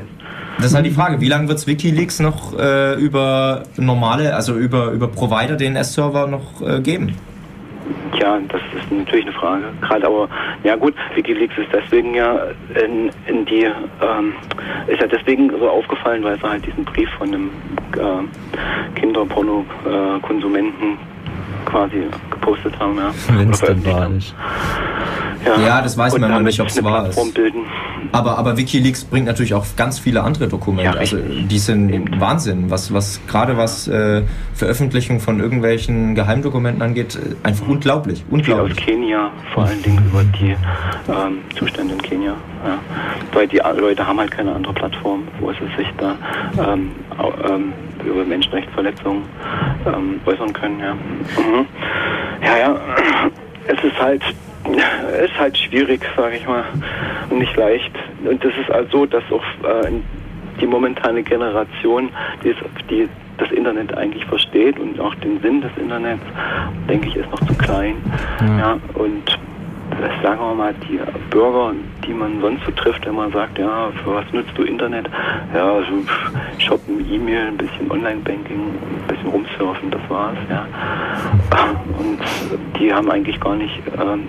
[0.58, 4.56] das ist halt die Frage, wie lange wird es Wikileaks noch äh, über normale, also
[4.56, 7.14] über, über Provider, DNS-Server noch äh, geben?
[8.18, 9.64] Tja, das ist natürlich eine Frage.
[9.82, 10.30] Gerade aber,
[10.64, 12.48] ja gut, Wikileaks ist deswegen ja
[12.84, 14.34] in, in die, ähm,
[14.88, 17.52] ist ja deswegen so aufgefallen, weil sie halt diesen Brief von einem
[17.98, 20.98] äh, Kinderporno-Konsumenten
[21.66, 23.12] quasi gepostet haben, ja.
[23.38, 24.18] Wenn es denn veröffentlicht wahr haben.
[24.18, 24.36] ist.
[25.46, 27.36] Ja, das weiß Und man nicht, ob's eine wahr Plattform ist.
[27.36, 27.60] bilden.
[28.12, 30.92] Aber, aber Wikileaks bringt natürlich auch ganz viele andere Dokumente.
[30.94, 32.20] Ja, also die sind Eben.
[32.20, 34.24] Wahnsinn, was, was gerade was äh,
[34.54, 38.20] Veröffentlichung von irgendwelchen Geheimdokumenten angeht, äh, einfach unglaublich.
[38.20, 38.78] Viel aus Unglaublich.
[38.78, 40.56] Kenia, vor allen Dingen über die
[41.12, 42.36] ähm, Zustände in Kenia.
[42.66, 42.80] Ja.
[43.34, 46.16] Weil die Leute haben halt keine andere Plattform, wo sie sich da
[46.58, 46.92] ähm,
[47.48, 47.74] ähm,
[48.04, 49.24] über Menschenrechtsverletzungen
[49.86, 50.80] ähm, äußern können.
[50.80, 50.96] Ja.
[51.62, 52.46] Mhm.
[52.46, 52.80] ja, ja,
[53.68, 54.22] es ist halt,
[55.14, 56.64] es ist halt schwierig, sage ich mal,
[57.30, 57.92] und nicht leicht.
[58.24, 59.44] Und das ist also so, dass auch
[59.84, 59.92] äh,
[60.60, 62.10] die momentane Generation,
[62.44, 62.60] die, ist,
[62.90, 66.24] die das Internet eigentlich versteht und auch den Sinn des Internets,
[66.88, 67.96] denke ich, ist noch zu klein.
[68.42, 68.58] Ja.
[68.58, 69.38] Ja, und
[70.22, 71.00] sagen wir mal, die
[71.30, 71.74] Bürger,
[72.06, 75.10] die man sonst so trifft, wenn man sagt, ja, für was nutzt du Internet?
[75.54, 80.66] Ja, so shoppen, E-Mail, ein bisschen Online-Banking, ein bisschen rumsurfen, das war's, ja.
[81.98, 82.20] Und
[82.80, 84.28] die haben eigentlich gar nicht ähm,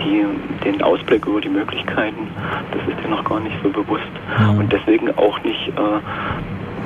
[0.00, 0.24] die,
[0.64, 2.28] den Ausblick über die Möglichkeiten,
[2.72, 4.02] das ist denen noch gar nicht so bewusst.
[4.38, 4.50] Ja.
[4.50, 6.00] Und deswegen auch nicht, äh,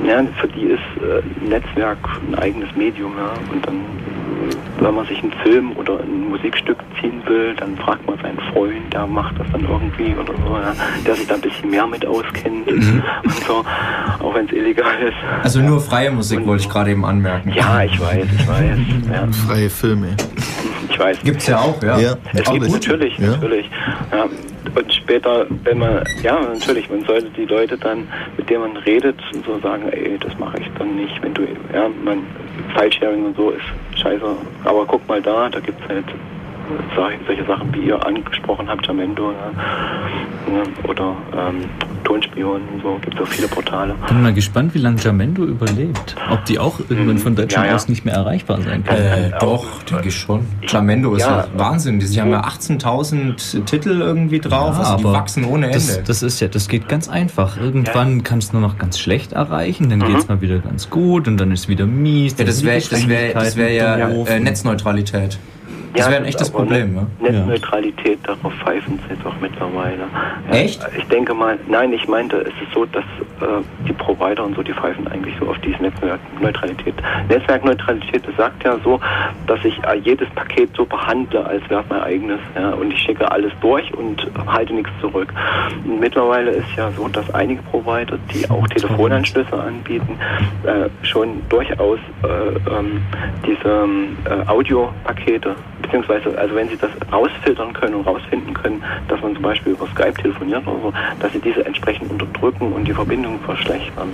[0.07, 1.99] ja, für die ist äh, Netzwerk
[2.29, 3.33] ein eigenes Medium, ja.
[3.53, 3.81] Und dann,
[4.81, 8.93] wenn man sich einen Film oder ein Musikstück ziehen will, dann fragt man seinen Freund,
[8.93, 10.73] der macht das dann irgendwie oder so, ja,
[11.07, 12.83] der sich da ein bisschen mehr mit auskennt und
[13.47, 13.65] so,
[14.21, 15.17] auch wenn es illegal ist.
[15.43, 17.53] Also nur freie Musik Und- wollte ich gerade eben anmerken.
[17.55, 18.79] Ja, ich weiß, ich weiß.
[19.13, 20.09] Ja, Freie Filme.
[20.91, 21.21] ich weiß.
[21.23, 21.99] Gibt's ja auch, ja.
[21.99, 23.31] Ja, Es gibt natürlich, Ja.
[23.33, 23.69] natürlich.
[24.13, 24.25] Ja.
[24.73, 28.07] Und später, wenn man, ja, natürlich, man sollte die Leute dann,
[28.37, 31.43] mit denen man redet, so sagen, ey, das mache ich dann nicht, wenn du,
[31.73, 32.23] ja, man,
[32.75, 34.37] File-Sharing und so ist scheiße.
[34.65, 36.05] Aber guck mal da, da gibt es halt
[36.97, 41.65] solche, solche Sachen, wie ihr angesprochen habt, Jamendo, ja, ja, oder ähm,
[42.05, 43.95] Tonspion und so, gibt es auch viele Portale.
[44.09, 46.17] Bin mal gespannt, wie lange Jamendo überlebt.
[46.31, 47.77] Ob die auch irgendwann von Deutschland Ja, ja.
[47.77, 48.97] aus nicht mehr erreichbar sein kann.
[48.97, 50.47] Äh, doch, denke ich schon.
[50.67, 51.41] Jamendo ist Ja.
[51.41, 52.01] ja Wahnsinn.
[52.01, 54.77] Die haben ja 18.000 Titel irgendwie drauf.
[54.79, 55.79] also die wachsen ohne Ende.
[55.79, 57.57] Das, das ist ja, das geht ganz einfach.
[57.59, 61.37] Irgendwann kannst du nur noch ganz schlecht erreichen, dann geht's mal wieder ganz gut und
[61.39, 62.35] dann ist wieder mies.
[62.39, 64.41] ja, das wäre wär, das wär ja äh.
[64.41, 65.39] Netzneutralität.
[65.93, 67.07] Das Ja, wäre ein echtes Problem, ne?
[67.21, 70.05] Netzneutralität, darauf pfeifen sie jetzt auch mittlerweile.
[70.51, 70.87] Ja, Echt?
[70.97, 73.03] Ich denke mal, nein, ich meinte, es ist so, dass
[73.41, 76.95] äh, die Provider und so, die pfeifen eigentlich so auf diese Netzneutralität.
[77.29, 79.01] Netzwerkneutralität sagt ja so,
[79.47, 82.39] dass ich äh, jedes Paket so behandle, als wäre es mein eigenes.
[82.55, 85.33] Ja, und ich schicke alles durch und halte nichts zurück.
[85.85, 90.19] Und mittlerweile ist ja so, dass einige Provider, die auch Telefonanschlüsse anbieten,
[90.65, 92.27] äh, schon durchaus äh,
[92.71, 93.03] ähm,
[93.45, 95.55] diese ähm, äh, Audiopakete,
[95.95, 99.87] beziehungsweise, also wenn sie das rausfiltern können und rausfinden können, dass man zum Beispiel über
[99.89, 104.09] Skype telefoniert oder so, dass sie diese entsprechend unterdrücken und die Verbindung verschlechtern.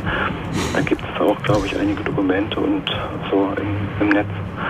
[0.73, 2.83] Da gibt es auch, glaube ich, einige Dokumente und
[3.31, 4.27] so im, im Netz.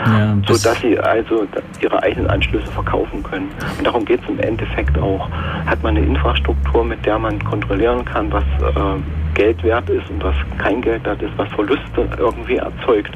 [0.06, 1.46] Ja, So das- dass sie also
[1.80, 3.48] ihre eigenen Anschlüsse verkaufen können.
[3.78, 5.28] Und darum geht es im Endeffekt auch.
[5.66, 9.00] Hat man eine Infrastruktur, mit der man kontrollieren kann, was äh,
[9.36, 13.12] Geld wert ist und was kein Geld wert ist, was Verluste irgendwie erzeugt,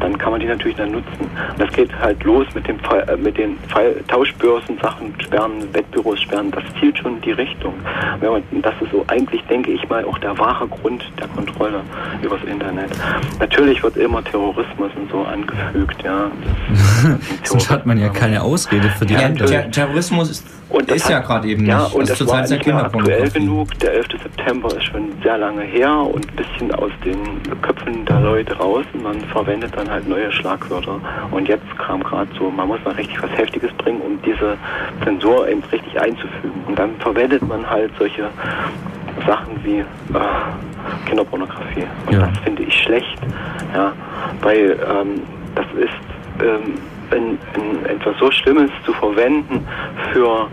[0.00, 1.20] dann kann man die natürlich dann nutzen.
[1.20, 5.72] Und das geht halt los mit dem Fall, äh, mit den Fall, Tauschbörsen, Sachen sperren,
[5.72, 6.50] Wettbüros sperren.
[6.50, 7.72] Das zielt schon in die Richtung.
[8.20, 11.80] Ja, und das ist so eigentlich, denke ich mal, auch der wahre Grund der Kontrolle
[12.22, 12.90] übers Internet.
[13.38, 16.30] Natürlich wird immer Terrorismus und so angefügt, ja.
[16.70, 17.20] Das-
[17.50, 19.48] Sonst hat man ja keine Ausrede für die Ja, andere.
[19.48, 21.94] Ter Terrorismus ist, Und das ist hat- ja gerade eben ja, nicht.
[21.94, 23.78] und das das ist war nicht mehr aktuell genug.
[23.80, 24.06] Der 11.
[24.22, 27.18] September ist schon sehr lange her und ein bisschen aus den
[27.62, 28.84] Köpfen der Leute raus.
[28.92, 31.00] Und man verwendet dann halt neue Schlagwörter.
[31.30, 34.56] Und jetzt kam gerade so, man muss mal richtig was Heftiges bringen, um diese
[35.04, 36.62] Zensur eben richtig einzufügen.
[36.66, 38.28] Und dann verwendet man halt solche
[39.26, 39.84] Sachen wie äh,
[41.06, 41.84] Kinderpornografie.
[42.06, 42.20] Und Ja.
[42.26, 43.18] das finde ich schlecht.
[43.74, 43.92] Ja,
[44.42, 45.22] weil ähm,
[45.54, 46.74] das ist ähm,
[47.16, 49.66] in, in etwas so Schlimmes zu verwenden
[50.12, 50.46] für,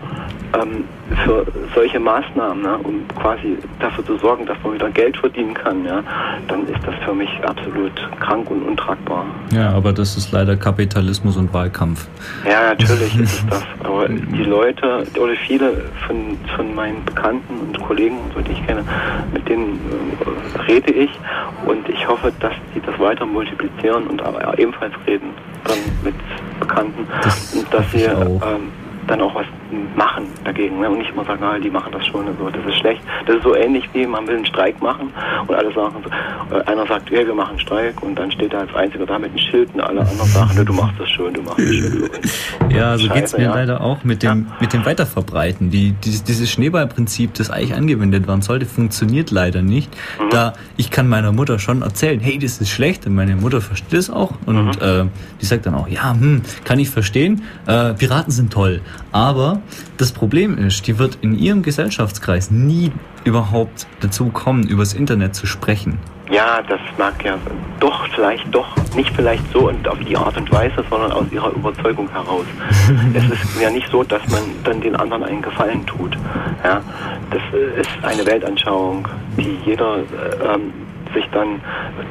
[0.54, 0.84] ähm,
[1.24, 5.84] für solche Maßnahmen, ne, um quasi dafür zu sorgen, dass man wieder Geld verdienen kann,
[5.84, 6.02] ja,
[6.48, 9.24] dann ist das für mich absolut krank und untragbar.
[9.52, 12.06] Ja, aber das ist leider Kapitalismus und Wahlkampf.
[12.44, 13.64] Ja, natürlich ist es das.
[13.84, 18.84] Aber die Leute oder viele von, von meinen Bekannten und Kollegen, so, die ich kenne,
[19.32, 19.80] mit denen
[20.20, 21.10] äh, rede ich
[21.66, 25.30] und ich hoffe, dass die das weiter multiplizieren und aber ebenfalls reden
[25.64, 26.14] dann mit
[26.60, 28.72] Bekannten Das und dass sie ähm,
[29.06, 29.46] dann auch was
[29.96, 30.88] machen dagegen ne?
[30.90, 33.00] und nicht immer sagen, ah, die machen das schon und so, das ist schlecht.
[33.26, 35.12] Das ist so ähnlich wie man will einen Streik machen
[35.46, 38.52] und alle sagen so, äh, einer sagt, ja, wir machen einen Streik und dann steht
[38.52, 41.10] er als einziger da mit einem Schild und alle anderen sagen, ne, du machst das
[41.10, 42.02] schon, du machst das schon.
[42.02, 42.10] Und
[42.74, 43.54] Ja, so Scheiße, geht's mir ja.
[43.54, 45.70] leider auch mit dem, mit dem Weiterverbreiten.
[45.70, 49.90] Die, dieses, dieses Schneeballprinzip, das eigentlich angewendet werden sollte, funktioniert leider nicht.
[50.20, 50.30] Mhm.
[50.30, 53.94] Da ich kann meiner Mutter schon erzählen, hey, das ist schlecht und meine Mutter versteht
[53.98, 54.70] es auch und Mhm.
[54.80, 55.04] äh,
[55.40, 58.80] die sagt dann auch, ja, hm, kann ich verstehen, äh, Piraten sind toll.
[59.12, 59.57] Aber
[59.96, 62.92] das Problem ist, die wird in ihrem Gesellschaftskreis nie
[63.24, 65.98] überhaupt dazu kommen, übers Internet zu sprechen.
[66.30, 67.38] Ja, das mag ja
[67.80, 71.50] doch vielleicht doch nicht vielleicht so und auf die Art und Weise, sondern aus ihrer
[71.52, 72.44] Überzeugung heraus.
[73.14, 76.16] es ist ja nicht so, dass man dann den anderen einen Gefallen tut.
[76.62, 76.82] Ja,
[77.30, 77.42] das
[77.78, 79.08] ist eine Weltanschauung,
[79.38, 80.72] die jeder äh, ähm,
[81.14, 81.60] sich dann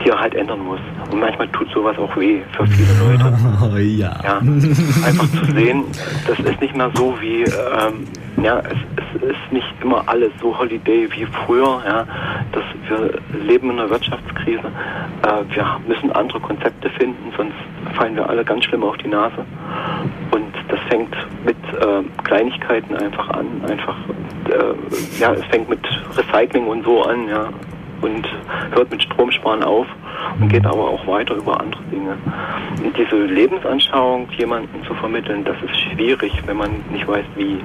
[0.03, 0.79] hier halt ändern muss.
[1.11, 3.37] Und manchmal tut sowas auch weh für viele Leute.
[3.59, 4.19] Oh, ja.
[4.23, 5.83] Ja, einfach zu sehen,
[6.27, 8.05] das ist nicht mehr so wie, ähm,
[8.43, 12.05] ja, es, es ist nicht immer alles so Holiday wie früher, ja,
[12.51, 14.67] dass wir leben in einer Wirtschaftskrise,
[15.23, 17.55] äh, wir müssen andere Konzepte finden, sonst
[17.95, 19.45] fallen wir alle ganz schlimm auf die Nase.
[20.31, 21.15] Und das fängt
[21.45, 23.95] mit äh, Kleinigkeiten einfach an, einfach,
[24.49, 25.79] äh, ja, es fängt mit
[26.15, 27.49] Recycling und so an, ja,
[28.01, 28.27] und
[28.71, 29.87] hört mit Stromsparen auf
[30.39, 32.17] und geht aber auch weiter über andere Dinge.
[32.83, 37.59] Und diese Lebensanschauung jemandem zu vermitteln, das ist schwierig, wenn man nicht weiß wie.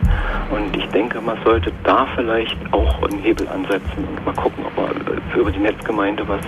[0.51, 4.77] Und ich denke, man sollte da vielleicht auch einen Hebel ansetzen und mal gucken, ob
[4.77, 4.93] man
[5.37, 6.41] über die Netzgemeinde was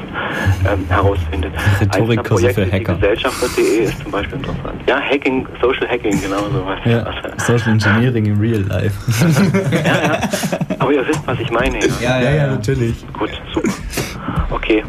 [0.70, 1.52] ähm, herausfindet.
[1.80, 2.94] Rhetorikkurse für Hacker.
[2.94, 4.80] Die Gesellschafter.de ist zum Beispiel interessant.
[4.86, 6.78] Ja, Hacking, Social Hacking, genau sowas.
[6.84, 7.04] Ja,
[7.38, 8.94] Social Engineering in Real Life.
[9.72, 10.20] ja, ja.
[10.78, 11.78] Aber ihr wisst, was ich meine.
[11.78, 11.86] Ja?
[12.00, 12.46] Ja, ja, ja.
[12.48, 13.04] natürlich.
[13.18, 13.73] Gut, super.
[14.50, 14.82] Okay,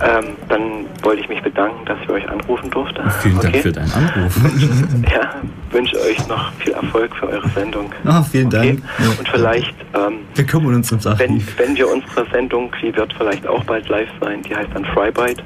[0.00, 3.02] ähm, dann wollte ich mich bedanken, dass ich euch anrufen durfte.
[3.22, 3.50] Vielen okay?
[3.52, 4.36] Dank für deinen Anruf.
[5.12, 5.34] Ja,
[5.70, 7.92] wünsche euch noch viel Erfolg für eure Sendung.
[8.04, 8.78] Ah, vielen Okay?
[8.98, 9.18] Dank.
[9.18, 11.54] Und vielleicht, ähm, Wir kümmern uns ums wenn, Archiv.
[11.58, 15.42] wenn wir unsere Sendung, die wird vielleicht auch bald live sein, die heißt dann Frybite,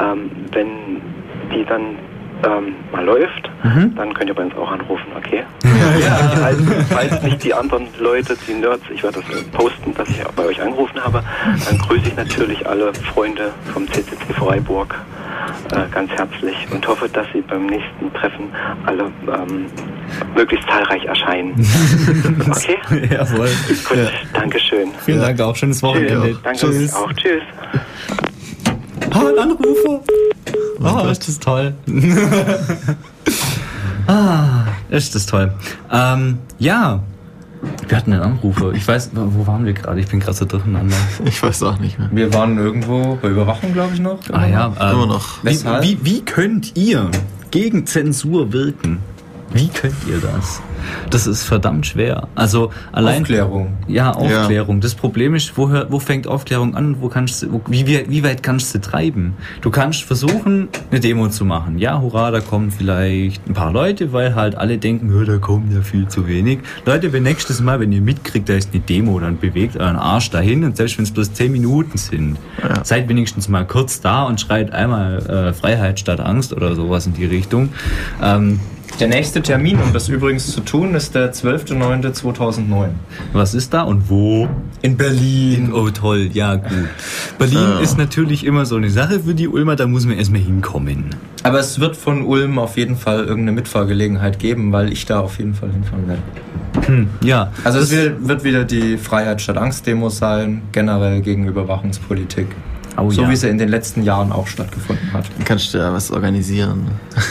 [0.00, 0.66] ähm, wenn
[1.54, 1.96] die dann
[2.46, 3.94] ähm, mal läuft, Mhm.
[3.96, 5.42] dann könnt ihr bei uns auch anrufen, okay?
[6.00, 6.32] Ja.
[6.40, 6.58] Falls,
[6.90, 10.60] falls nicht die anderen Leute, die Nerds, ich werde das posten, dass ich bei euch
[10.60, 11.22] angerufen habe,
[11.68, 14.94] dann grüße ich natürlich alle Freunde vom CCC Freiburg
[15.72, 18.50] äh, ganz herzlich und hoffe, dass sie beim nächsten Treffen
[18.86, 19.66] alle ähm,
[20.34, 21.54] möglichst zahlreich erscheinen.
[22.50, 22.78] Okay?
[23.10, 23.48] Jawohl.
[23.88, 24.08] Gut, Ja.
[24.32, 24.88] Dankeschön.
[25.04, 25.54] Vielen Dank auch.
[25.56, 26.28] Schönes Wochenende.
[26.32, 26.42] Tschüss.
[26.42, 26.94] Danke Tschüss.
[26.94, 27.12] auch.
[27.14, 27.42] Tschüss.
[29.10, 30.00] Ah, ein Anrufer.
[30.80, 31.74] Oh, ist das toll.
[34.06, 35.52] ah, Ist das toll.
[35.90, 37.00] Ähm, ja,
[37.88, 38.72] wir hatten einen Anrufer.
[38.72, 40.00] Ich weiß, wo waren wir gerade?
[40.00, 40.96] Ich bin gerade so durcheinander.
[41.24, 42.08] Ich weiß auch nicht mehr.
[42.12, 44.18] Wir waren irgendwo bei Überwachung, glaube ich, noch.
[44.32, 45.42] Ah ja, ähm, Immer noch.
[45.42, 47.10] Wie, wie, wie könnt ihr
[47.50, 48.98] gegen Zensur wirken?
[49.52, 50.60] Wie könnt ihr das?
[51.10, 52.28] Das ist verdammt schwer.
[52.34, 53.74] Also allein Aufklärung.
[53.86, 54.80] Ja, Aufklärung.
[54.80, 58.42] Das Problem ist, wo, wo fängt Aufklärung an wo kannst du, wo, wie, wie, weit
[58.42, 59.34] kannst du treiben?
[59.60, 61.78] Du kannst versuchen, eine Demo zu machen.
[61.78, 65.70] Ja, hurra, da kommen vielleicht ein paar Leute, weil halt alle denken, "Ja, da kommen
[65.74, 66.60] ja viel zu wenig.
[66.84, 70.30] Leute, wenn nächstes Mal, wenn ihr mitkriegt, da ist eine Demo, dann bewegt euren Arsch
[70.30, 72.38] dahin und selbst wenn es bloß 10 Minuten sind,
[72.82, 77.14] seid wenigstens mal kurz da und schreit einmal äh, Freiheit statt Angst oder sowas in
[77.14, 77.70] die Richtung.
[78.22, 78.60] Ähm,
[79.00, 82.90] Der nächste Termin, um das übrigens zu tun, ist der 12.09.2009.
[83.32, 84.48] was ist da und wo?
[84.82, 85.72] In Berlin.
[85.72, 86.88] Oh toll, ja gut.
[87.36, 91.06] Berlin ist natürlich immer so eine Sache für die Ulmer, da muss man erstmal hinkommen.
[91.42, 95.38] Aber es wird von Ulm auf jeden Fall irgendeine Mitfahrgelegenheit geben, weil ich da auf
[95.38, 96.22] jeden Fall hinfahren werde.
[97.22, 102.46] Ja, Also es wird, wird wieder die Freiheit statt Angst-Demo sein, generell gegen Überwachungspolitik.
[102.96, 103.30] Oh so ja.
[103.30, 105.24] wie sie in den letzten Jahren auch stattgefunden hat.
[105.44, 106.86] Kannst du ja was organisieren.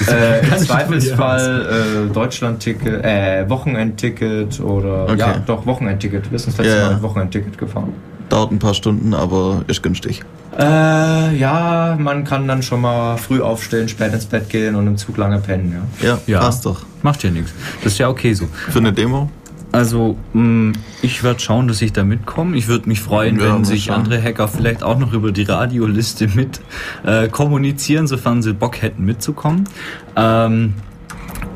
[0.10, 5.18] äh, Im Zweifelsfall äh, Deutschland-Ticket, äh, Wochenendticket oder Okay.
[5.19, 6.31] ja, doch Wochenendticket.
[6.31, 7.94] Wir sind das letzte Ja, Mal mit Wochenendticket gefahren.
[8.30, 10.22] Dauert ein paar Stunden, aber ist günstig.
[10.57, 14.98] Äh, ja, man kann dann schon mal früh aufstehen, spät ins Bett gehen und im
[14.98, 16.07] Zug lange pennen, ja.
[16.07, 16.40] Ja, Ja.
[16.40, 16.84] passt doch.
[17.02, 17.53] macht ja nichts.
[17.84, 18.48] Das ist ja okay so.
[18.69, 19.30] Für eine Demo?
[19.74, 22.56] Also, mh, ich werde schauen, dass ich da mitkomme.
[22.56, 24.02] Ich würde mich freuen, Ja, wenn sich schauen.
[24.04, 26.62] andere Hacker vielleicht auch noch über die Radioliste mit
[27.04, 29.68] äh, kommunizieren, sofern sie Bock hätten mitzukommen.
[30.16, 30.76] Ähm,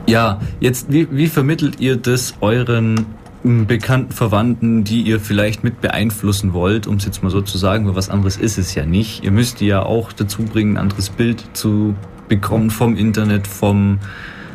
[0.08, 3.06] ja, jetzt, wie, wie vermittelt ihr das euren
[3.44, 7.60] mh, bekannten Verwandten, die ihr vielleicht mit beeinflussen wollt, um es jetzt mal so zu
[7.60, 9.24] sagen, weil was anderes ist es ja nicht.
[9.24, 11.94] Ihr müsst die ja auch dazu bringen, ein anderes Bild zu
[12.30, 14.00] bekommen vom Internet, vom,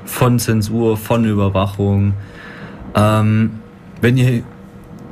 [0.04, 2.14] von Zensur, von Überwachung.
[2.94, 3.60] Ähm,
[4.00, 4.42] wenn ihr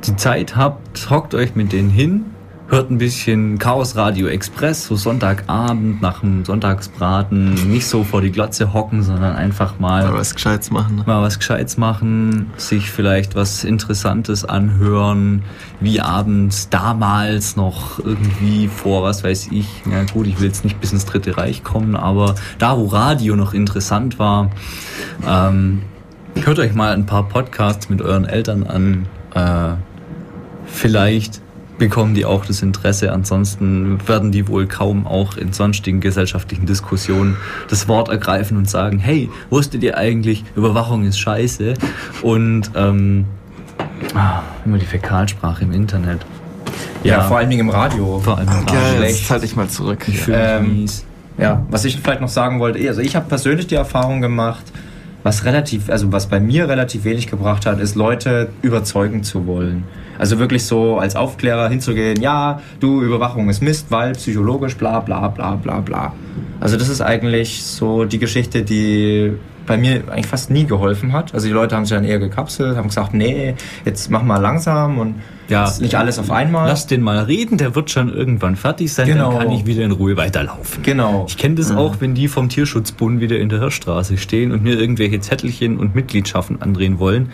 [0.05, 2.25] die Zeit habt, hockt euch mit denen hin,
[2.71, 8.31] hört ein bisschen Chaos Radio Express, so Sonntagabend nach dem Sonntagsbraten, nicht so vor die
[8.31, 11.03] Glotze hocken, sondern einfach mal Mal was Gescheites machen.
[11.05, 15.43] mal was Gescheites machen, sich vielleicht was Interessantes anhören,
[15.81, 20.79] wie abends damals noch irgendwie vor, was weiß ich, ja gut, ich will jetzt nicht
[20.79, 24.49] bis ins Dritte Reich kommen, aber da, wo Radio noch interessant war,
[25.27, 25.81] ähm,
[26.35, 29.75] hört euch mal ein paar Podcasts mit euren Eltern an, äh,
[30.65, 31.41] vielleicht
[31.77, 33.11] bekommen die auch das Interesse.
[33.11, 37.37] Ansonsten werden die wohl kaum auch in sonstigen gesellschaftlichen Diskussionen
[37.69, 41.73] das Wort ergreifen und sagen, hey, wusstet ihr eigentlich, Überwachung ist scheiße?
[42.21, 43.25] Und ähm,
[44.13, 46.23] ah, immer die Fäkalsprache im Internet.
[47.03, 48.19] Ja, vor allen Dingen im Radio.
[48.19, 48.73] vor allem im Radio.
[48.73, 50.05] Geil, jetzt halte ich mal zurück.
[50.07, 51.05] Ich fühle mich Ähm, mies.
[51.39, 54.70] Ja, was ich vielleicht noch sagen wollte, also ich habe persönlich die Erfahrung gemacht,
[55.23, 59.83] was relativ, also was bei mir relativ wenig gebracht hat, ist Leute überzeugen zu wollen.
[60.17, 65.27] Also wirklich so als Aufklärer hinzugehen, ja, du, Überwachung ist Mist, weil psychologisch bla bla
[65.27, 66.13] bla bla bla.
[66.59, 69.33] Also das ist eigentlich so die Geschichte, die
[69.65, 71.33] bei mir eigentlich fast nie geholfen hat.
[71.33, 73.55] Also die Leute haben sich dann eher gekapselt, haben gesagt, nee,
[73.85, 75.15] jetzt mach mal langsam und
[75.49, 75.71] Ja.
[75.79, 76.67] nicht alles auf einmal.
[76.67, 79.31] Lass den mal reden, der wird schon irgendwann fertig sein, Genau.
[79.33, 80.81] dann kann ich wieder in Ruhe weiterlaufen.
[80.83, 81.25] Genau.
[81.27, 84.79] Ich kenne das auch, wenn die vom Tierschutzbund wieder in der Hirschstraße stehen und mir
[84.79, 87.29] irgendwelche Zettelchen und Mitgliedschaften andrehen wollen.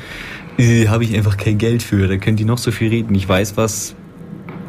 [0.58, 2.08] Äh, Habe ich einfach kein Geld für.
[2.08, 3.14] Da können die noch so viel reden.
[3.14, 3.94] Ich weiß, was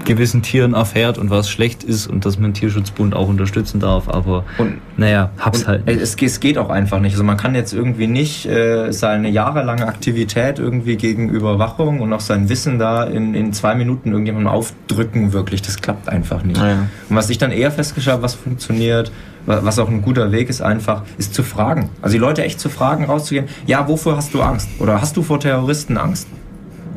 [0.09, 4.09] gewissen Tieren erfährt und was schlecht ist und dass man Tierschutzbund auch unterstützen darf.
[4.09, 5.87] Aber Und naja, hab's Und halt.
[5.87, 6.01] nicht.
[6.01, 7.13] Es, es geht auch einfach nicht.
[7.13, 12.21] Also man kann jetzt irgendwie nicht äh, seine jahrelange Aktivität irgendwie gegen Überwachung und auch
[12.21, 15.63] sein Wissen da in, in zwei Minuten irgendjemandem aufdrücken, wirklich.
[15.63, 16.61] Das klappt einfach nicht.
[16.61, 16.87] Ja.
[17.09, 19.13] Und was ich dann eher festgestellt habe, was funktioniert,
[19.47, 21.91] wa- was auch ein guter Weg ist einfach, ist zu fragen.
[22.03, 24.69] Also die Leute echt zu fragen, rauszugehen, ja, wovor hast du Angst?
[24.79, 26.27] Oder hast du vor Terroristen Angst?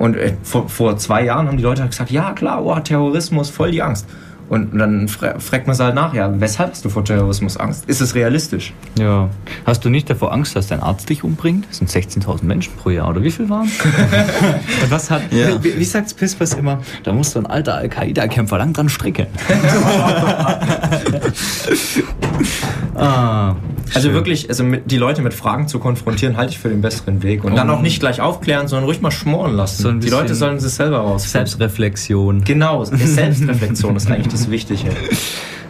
[0.02, 3.70] Und äh, vor, vor zwei Jahren haben die Leute gesagt, ja klar, oh, Terrorismus, voll
[3.70, 4.08] die Angst.
[4.50, 7.86] Und dann fra fragt man sie halt nach, ja, weshalb hast du vor Terrorismus Angst?
[7.86, 8.74] Ist es realistisch?
[9.00, 9.30] Ja.
[9.66, 11.68] Hast du nicht davor Angst, dass dein Arzt dich umbringt?
[11.70, 13.70] Das sind 16.000 Menschen pro Jahr, oder wie viel waren?
[14.84, 15.64] Und was hat, Ja.
[15.64, 16.80] wie, wie sagt's Pispers immer?
[17.04, 19.28] Da muss so ein alter Al-Qaida-Kämpfer lang dran stricken.
[22.96, 23.56] ah,
[23.94, 24.14] Also schön.
[24.16, 27.44] wirklich, also mit, die Leute mit Fragen zu konfrontieren, halte ich für den besseren Weg.
[27.44, 29.82] Und dann Um- auch nicht gleich aufklären, sondern ruhig mal schmoren lassen.
[29.82, 31.48] So die Leute sollen sich selber rausfinden.
[31.48, 32.44] Selbstreflexion.
[32.44, 34.90] Genau, Selbstreflexion ist eigentlich das Wichtige.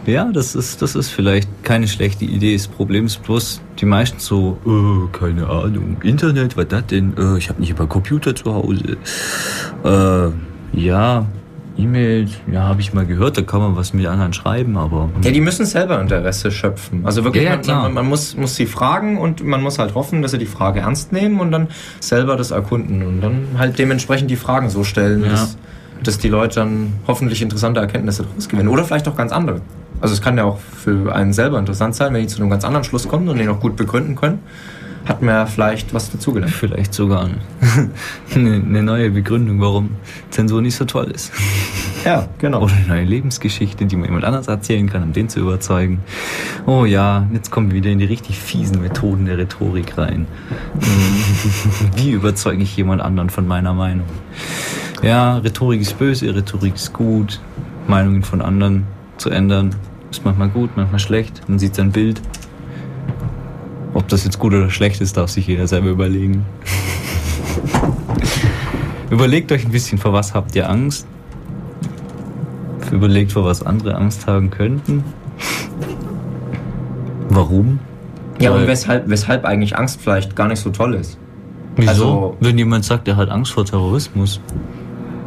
[0.06, 2.54] Ja, das ist, das ist vielleicht keine schlechte Idee.
[2.56, 7.14] Das Problem ist bloß, die meisten so, äh, keine Ahnung, Internet, was das denn?
[7.16, 8.96] Äh, ich habe nicht über Computer zu Hause.
[9.84, 11.26] Äh, ja,
[11.76, 15.08] E-Mails, ja, habe ich mal gehört, da kann man was mit anderen schreiben, aber.
[15.22, 17.04] Ja, die müssen selber Interesse schöpfen.
[17.04, 20.22] Also wirklich, Ja, ja, man, man muss, muss sie fragen und man muss halt hoffen,
[20.22, 21.68] dass sie die Frage ernst nehmen und dann
[22.00, 25.30] selber das erkunden und dann halt dementsprechend die Fragen so stellen, Ja.
[25.30, 25.56] dass,
[26.02, 28.68] dass die Leute dann hoffentlich interessante Erkenntnisse daraus gewinnen.
[28.68, 29.60] Oder vielleicht auch ganz andere.
[30.00, 32.64] Also es kann ja auch für einen selber interessant sein, wenn die zu einem ganz
[32.64, 34.40] anderen Schluss kommen und den auch gut begründen können,
[35.04, 36.54] hat man vielleicht was dazugelernt.
[36.54, 37.28] Vielleicht sogar
[38.34, 39.90] eine, eine neue Begründung, warum
[40.30, 41.32] Zensur nicht so toll ist.
[42.04, 42.62] Ja, genau.
[42.62, 46.00] Oder eine neue Lebensgeschichte, die man jemand anders erzählen kann, um den zu überzeugen.
[46.66, 50.26] Oh ja, jetzt kommen wir wieder in die richtig fiesen Methoden der Rhetorik rein.
[51.96, 54.06] Wie überzeuge ich jemand anderen von meiner Meinung?
[55.00, 57.40] Ja, Rhetorik ist böse, Rhetorik ist gut.
[57.86, 58.84] Meinungen von anderen
[59.16, 59.70] zu ändern
[60.10, 61.48] ist manchmal gut, manchmal schlecht.
[61.48, 62.20] Man sieht sein Bild.
[63.94, 66.44] Ob das jetzt gut oder schlecht ist, darf sich jeder selber überlegen.
[69.10, 71.06] Überlegt euch ein bisschen, vor was habt ihr Angst?
[72.90, 75.04] Überlegt, vor was andere Angst haben könnten.
[77.28, 77.78] Warum?
[78.38, 81.18] Ja, und Weil- weshalb, weshalb eigentlich Angst vielleicht gar nicht so toll ist.
[81.76, 81.90] Wieso?
[81.90, 84.40] also- Wenn jemand sagt, er hat Angst vor Terrorismus.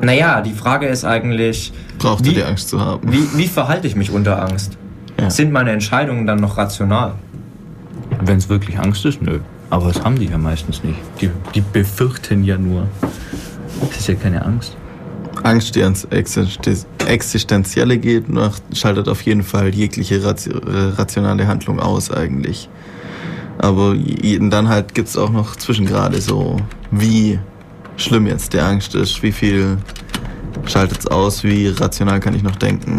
[0.01, 3.11] Naja, die Frage ist eigentlich, Braucht Wie- er die Angst zu haben.
[3.11, 4.77] wie, wie verhalte ich mich unter Angst?
[5.19, 5.29] Ja.
[5.29, 7.13] Sind meine Entscheidungen dann noch rational?
[8.21, 9.39] Wenn es wirklich Angst ist, nö.
[9.69, 10.99] Aber das haben die ja meistens nicht.
[11.21, 12.87] Die, die befürchten ja nur.
[13.81, 14.77] Das ist ja keine Angst.
[15.43, 18.25] Angst, die ans Existen- Existenzielle geht,
[18.73, 20.29] schaltet auf jeden Fall jegliche äh,
[20.97, 22.69] rationale Handlung aus eigentlich.
[23.57, 26.57] Aber dann halt gibt's auch noch Zwischengrade so,
[26.91, 27.39] wie
[27.97, 29.77] schlimm jetzt die Angst ist, wie viel
[30.65, 32.97] schaltet's aus, wie rational kann ich noch denken.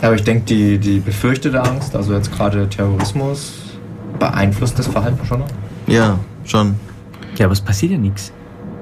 [0.00, 3.78] Ja, aber ich denke, die, die befürchtete Angst, also jetzt gerade Terrorismus,
[4.18, 5.48] beeinflusst das Verhalten schon noch?
[5.86, 6.74] Ja, schon.
[7.36, 8.32] Ja, aber es passiert ja nichts.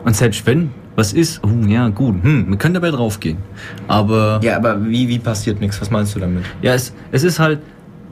[0.04, 3.38] Und selbst wenn was ist, oh, ja gut, hm, wir können dabei draufgehen.
[3.88, 5.80] Aber Ja, aber wie, wie passiert nichts?
[5.80, 6.44] Was meinst du damit?
[6.62, 7.60] Ja, es, es ist halt,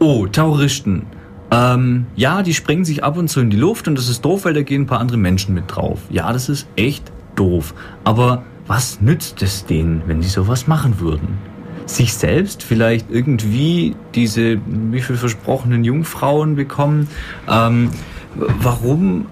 [0.01, 1.07] oh, Terroristen.
[1.53, 4.45] Ähm, ja, die sprengen sich ab und zu in die Luft und das ist doof,
[4.47, 6.01] weil da gehen ein paar andere Menschen mit drauf.
[6.11, 7.75] Ja, das ist echt doof.
[8.05, 11.39] Aber was nützt es denen, wenn die sowas machen würden?
[11.87, 17.09] Sich selbst vielleicht irgendwie diese, wie viel versprochenen Jungfrauen bekommen?
[17.49, 17.91] Ähm,
[18.35, 19.27] warum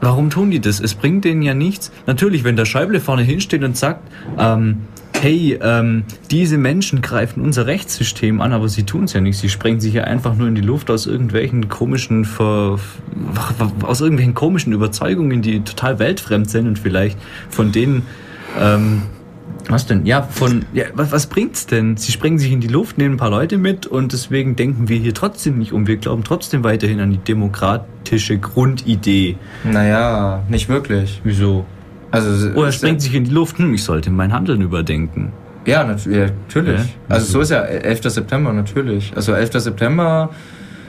[0.00, 0.80] Warum tun die das?
[0.80, 1.92] Es bringt denen ja nichts.
[2.06, 4.00] Natürlich, wenn der Schäuble vorne hinsteht und sagt,
[4.38, 4.78] ähm,
[5.20, 9.38] hey, ähm, diese Menschen greifen unser Rechtssystem an, aber sie tun es ja nicht.
[9.38, 12.78] Sie sprengen sich ja einfach nur in die Luft aus irgendwelchen komischen, Ver
[13.82, 17.18] aus irgendwelchen komischen Überzeugungen, die total weltfremd sind und vielleicht
[17.50, 18.06] von denen,
[18.58, 19.02] ähm,
[19.70, 20.06] was denn?
[20.06, 21.96] Ja, von, ja, was, was bringt's denn?
[21.96, 24.98] Sie sprengen sich in die Luft, nehmen ein paar Leute mit und deswegen denken wir
[24.98, 25.86] hier trotzdem nicht um.
[25.86, 29.36] Wir glauben trotzdem weiterhin an die demokratische Grundidee.
[29.64, 31.20] Naja, nicht wirklich.
[31.24, 31.64] Wieso?
[32.10, 33.58] Also, Oh, er sprengt sich in die Luft.
[33.58, 35.32] Hm, ich sollte mein Handeln überdenken.
[35.66, 36.80] Ja, nat ja, natürlich.
[36.80, 38.00] Ja, Also so ist ja 11.
[38.04, 39.12] September natürlich.
[39.14, 39.52] Also 11.
[39.60, 40.30] September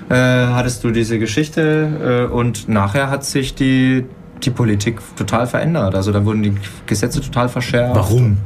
[0.10, 4.06] äh, hattest du diese Geschichte äh, und nachher hat sich die,
[4.42, 5.94] die Politik total verändert.
[5.94, 6.54] Also da wurden die
[6.86, 7.96] Gesetze total verschärft.
[7.96, 8.38] Warum?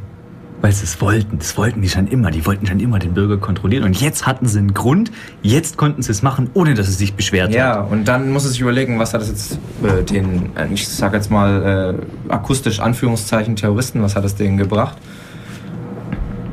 [0.62, 1.38] Weil sie es wollten.
[1.38, 2.30] Das wollten die schon immer.
[2.30, 3.84] Die wollten schon immer den Bürger kontrollieren.
[3.84, 5.12] Und jetzt hatten sie einen Grund.
[5.42, 7.90] Jetzt konnten sie es machen, ohne dass es sich beschwert Ja, hat.
[7.90, 11.12] und dann muss es sich überlegen, was hat das jetzt äh, den, äh, ich sag
[11.12, 14.96] jetzt mal äh, akustisch Anführungszeichen Terroristen, was hat es denen gebracht?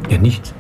[0.10, 0.54] Ja, nichts.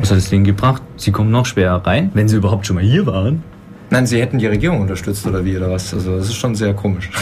[0.00, 0.82] Was hat es denen gebracht?
[0.96, 3.42] Sie kommen noch schwerer rein, wenn sie überhaupt schon mal hier waren.
[3.88, 5.94] Nein, sie hätten die Regierung unterstützt oder wie oder was.
[5.94, 7.10] Also das ist schon sehr komisch.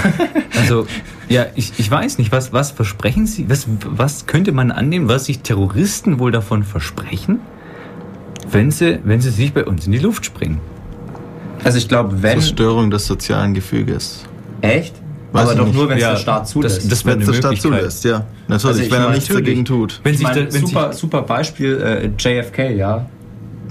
[0.56, 0.86] Also,
[1.28, 5.26] ja, ich, ich weiß nicht, was, was versprechen Sie, was, was könnte man annehmen, was
[5.26, 7.40] sich Terroristen wohl davon versprechen,
[8.50, 10.60] wenn sie, wenn sie sich bei uns in die Luft springen?
[11.64, 14.24] Also ich glaube, wenn Zerstörung des sozialen Gefüges.
[14.62, 14.94] echt,
[15.32, 15.74] Weiß aber doch nicht.
[15.74, 16.78] nur, wenn es Ja, der Staat zulässt.
[16.82, 18.24] das- das Wenn eine der Staat zulässt, ja.
[18.48, 19.46] Natürlich, Also ich wenn er nichts natürlich.
[19.48, 20.00] dagegen tut.
[20.04, 23.04] Wenn ich sich, meine, da, wenn super, super Beispiel, äh, JFK, ja.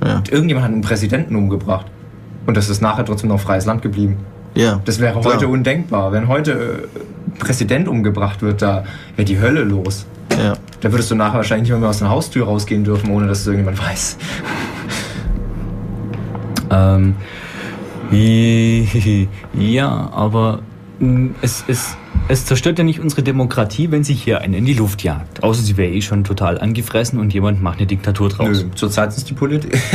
[0.06, 0.22] Ja.
[0.30, 1.86] Irgendjemand hat einen Präsidenten umgebracht.
[2.46, 4.18] Und das ist nachher trotzdem noch freies Land geblieben.
[4.56, 4.80] ja.
[4.86, 5.36] Das wäre Klar.
[5.36, 6.12] heute undenkbar.
[6.12, 6.52] Wenn heute
[6.96, 8.84] äh, Präsident umgebracht wird, da
[9.16, 10.06] wäre die Hölle los.
[10.38, 10.54] Ja.
[10.82, 13.48] Da würdest du nachher wahrscheinlich nicht mehr aus der Haustür rausgehen dürfen, ohne dass es
[13.48, 14.18] irgendjemand weiß.
[16.72, 17.16] ähm,
[19.54, 20.60] ja, aber
[21.00, 21.96] mh, es, es,
[22.28, 25.44] es zerstört ja nicht unsere Demokratie, wenn sich hier einer in die Luft jagt.
[25.44, 28.64] Außer sie wäre eh schon total angefressen und jemand macht eine Diktatur draus.
[28.64, 29.80] Nö, zurzeit ist es die Politik.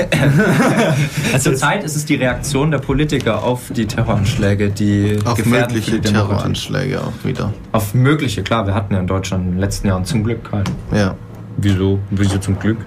[1.33, 5.97] Also zurzeit ist es die Reaktion der Politiker auf die Terroranschläge, die Auf mögliche für
[5.99, 6.13] die Demokratie.
[6.13, 7.53] Terroranschläge auch wieder.
[7.73, 10.65] Auf mögliche, klar, wir hatten ja in Deutschland in den letzten Jahren zum Glück keinen.
[10.93, 11.15] Ja.
[11.57, 11.99] Wieso?
[12.11, 12.79] Wieso zum Glück?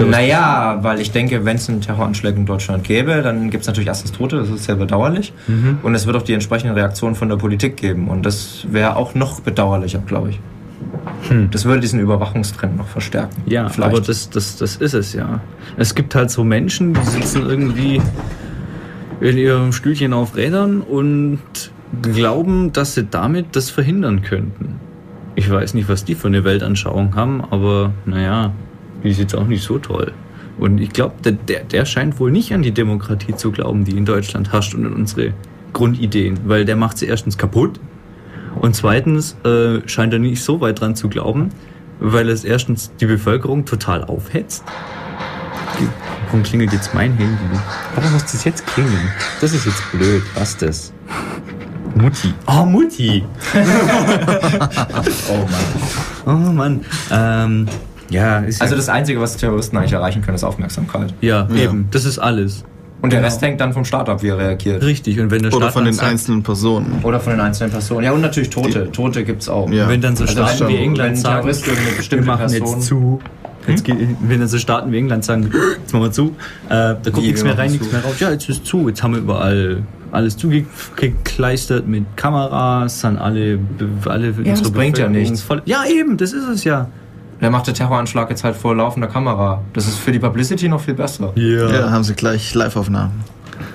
[0.00, 3.88] Naja, weil ich denke, wenn es einen Terroranschlag in Deutschland gäbe, dann gibt es natürlich
[3.88, 5.32] erstens Tote, das ist sehr bedauerlich.
[5.82, 8.08] Und es wird auch die entsprechenden Reaktionen von der Politik geben.
[8.08, 10.40] Und das wäre auch noch bedauerlicher, glaube ich.
[11.28, 11.50] Hm.
[11.50, 13.42] Das würde diesen Überwachungstrend noch verstärken.
[13.46, 13.92] Ja, Vielleicht.
[13.92, 15.40] aber das, das, das ist es ja.
[15.76, 18.00] Es gibt halt so Menschen, die sitzen irgendwie
[19.20, 21.40] in ihrem Stühlchen auf Rädern und
[22.00, 24.80] glauben, dass sie damit das verhindern könnten.
[25.34, 28.52] Ich weiß nicht, was die für eine Weltanschauung haben, aber naja,
[29.02, 30.12] die ist jetzt auch nicht so toll.
[30.58, 34.04] Und ich glaube, der, der, scheint wohl nicht an die Demokratie zu glauben, die in
[34.04, 35.32] Deutschland herrscht und an unsere
[35.72, 37.80] Grundideen, weil der macht sie erstens kaputt
[38.60, 41.48] und zweitens äh, scheint er nicht so weit dran zu glauben,
[42.00, 44.64] weil es erstens die Bevölkerung total aufhetzt.
[46.26, 47.36] Warum klingelt jetzt mein Handy?
[47.94, 49.10] Warum muss das jetzt klingeln?
[49.40, 50.22] Das ist jetzt blöd.
[50.34, 50.92] Was das?
[51.94, 52.32] Mutti.
[52.46, 53.24] Oh, Mutti.
[55.28, 56.26] oh Mann.
[56.26, 56.80] Oh Mann.
[57.10, 57.66] Ähm,
[58.12, 61.12] ja, ist Also ja, das Einzige, was Terroristen eigentlich erreichen können, ist Aufmerksamkeit.
[61.20, 61.62] ja, Ja.
[61.64, 61.88] eben.
[61.90, 62.64] Das ist alles.
[63.00, 63.32] Und der Genau.
[63.32, 64.80] Rest hängt dann vom Staat ab, wie er reagiert.
[64.84, 65.18] Richtig.
[65.18, 67.00] Und wenn der Oder Staat von dann den sagt, einzelnen Personen.
[67.02, 68.04] Oder von den einzelnen Personen.
[68.04, 68.92] Ja, und natürlich Tote.
[68.92, 69.68] Tote gibt's auch.
[69.70, 69.88] Ja.
[69.88, 73.20] wenn dann so Also Staaten wie England sagen, Terroristen eine wir machen Person- jetzt zu.
[73.66, 76.26] Jetzt geht, wenn dann so Staaten wie England sagen, jetzt machen wir zu,
[76.68, 78.14] äh, da kommt nichts mehr rein, nichts mehr raus.
[78.20, 78.88] Ja, jetzt ist zu.
[78.88, 79.82] Jetzt haben wir überall
[80.12, 83.58] alles zugekleistert mit Kameras, dann alle,
[84.06, 85.42] alle das bringt ja nichts.
[85.42, 86.88] Voll, ja, eben, das ist es ja.
[87.42, 89.60] Der macht den Terroranschlag jetzt halt vor laufender Kamera.
[89.72, 91.32] Das ist für die Publicity noch viel besser.
[91.34, 93.24] Ja, haben sie gleich Live-Aufnahmen.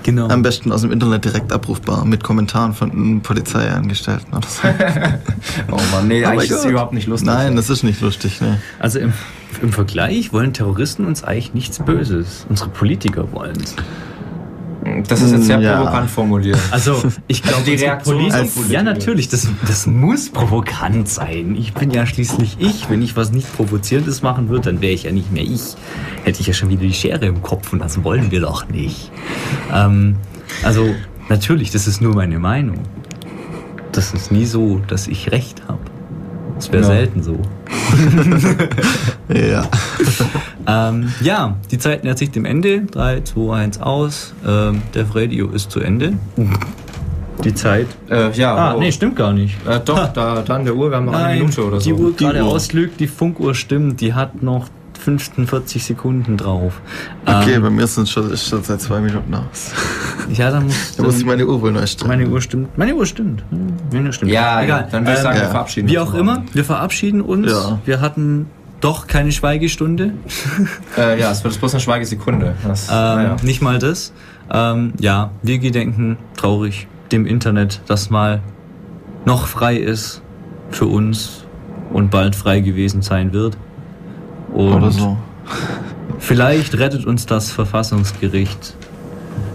[0.02, 0.28] genau.
[0.28, 4.66] Am besten aus dem Internet direkt abrufbar mit Kommentaren von Polizeiangestellten oder so.
[5.70, 7.26] Oh Mann, nee, Oh eigentlich ist es überhaupt nicht lustig.
[7.28, 8.58] Nein, das ist nicht lustig, ne?
[8.78, 9.12] Also im,
[9.60, 12.46] im Vergleich wollen Terroristen uns eigentlich nichts Böses.
[12.48, 13.76] Unsere Politiker wollen es.
[15.08, 15.76] Das ist jetzt sehr Ja.
[15.78, 16.58] provokant formuliert.
[16.70, 21.56] Also, ich glaube, die unsere Reaktion Politiker- als Ja, natürlich, das, das muss provokant sein.
[21.58, 22.88] Ich bin ja schließlich ich.
[22.88, 25.60] Wenn ich was nicht Provozierendes machen würde, dann wäre ich ja nicht mehr ich.
[26.24, 29.10] Hätte ich ja schon wieder die Schere im Kopf und das wollen wir doch nicht.
[29.74, 30.16] Ähm,
[30.62, 30.94] also,
[31.28, 32.78] natürlich, das ist nur meine Meinung.
[33.92, 35.80] Das ist nie so, dass ich recht habe.
[36.54, 36.88] Das wäre Ja.
[36.88, 37.38] selten so.
[39.34, 39.68] Ja.
[40.68, 42.82] Ähm, ja, die Zeit nähert sich dem Ende.
[42.82, 44.34] 3, 2, 1 aus.
[44.46, 46.12] Ähm, der Radio ist zu Ende.
[47.42, 47.86] Die Zeit.
[48.10, 48.80] Äh, ja, Ah, oh.
[48.80, 49.56] nee, stimmt gar nicht.
[49.66, 51.84] Äh, doch, da, da an der Uhr, wir haben noch eine Minute oder so.
[51.88, 52.50] die Uhr gerade Uhr.
[52.52, 54.66] auslügt, die Funkuhr stimmt, die hat noch
[55.04, 56.80] 45 Sekunden drauf.
[57.24, 59.70] Okay, Ähm, bei mir sind schon, ist schon seit zwei Minuten aus.
[60.34, 62.08] ja, dann muss, Da muss ich dann, meine Uhr wohl neu stellen.
[62.08, 62.76] meine Uhr stimmt.
[62.76, 63.42] Meine Uhr stimmt.
[63.92, 64.32] Meine Uhr stimmt.
[64.32, 64.88] Ja, egal.
[64.90, 65.50] dann würde ich Ähm, sagen, wir ja.
[65.50, 66.18] verabschieden Wie uns auch mal.
[66.20, 67.50] immer, wir verabschieden uns.
[67.52, 67.78] Ja.
[67.86, 68.46] Wir hatten
[68.80, 70.12] doch keine Schweigestunde.
[70.96, 72.54] Äh, ja, es wird bloß eine Schweigesekunde.
[72.66, 73.36] Das, Ähm, naja.
[73.42, 74.12] Nicht mal das.
[74.52, 78.40] Ähm, ja, wir gedenken traurig dem Internet, das mal
[79.24, 80.22] noch frei ist
[80.70, 81.44] für uns
[81.92, 83.56] und bald frei gewesen sein wird.
[84.52, 85.16] Und Oder so.
[86.18, 88.74] vielleicht rettet uns das Verfassungsgericht,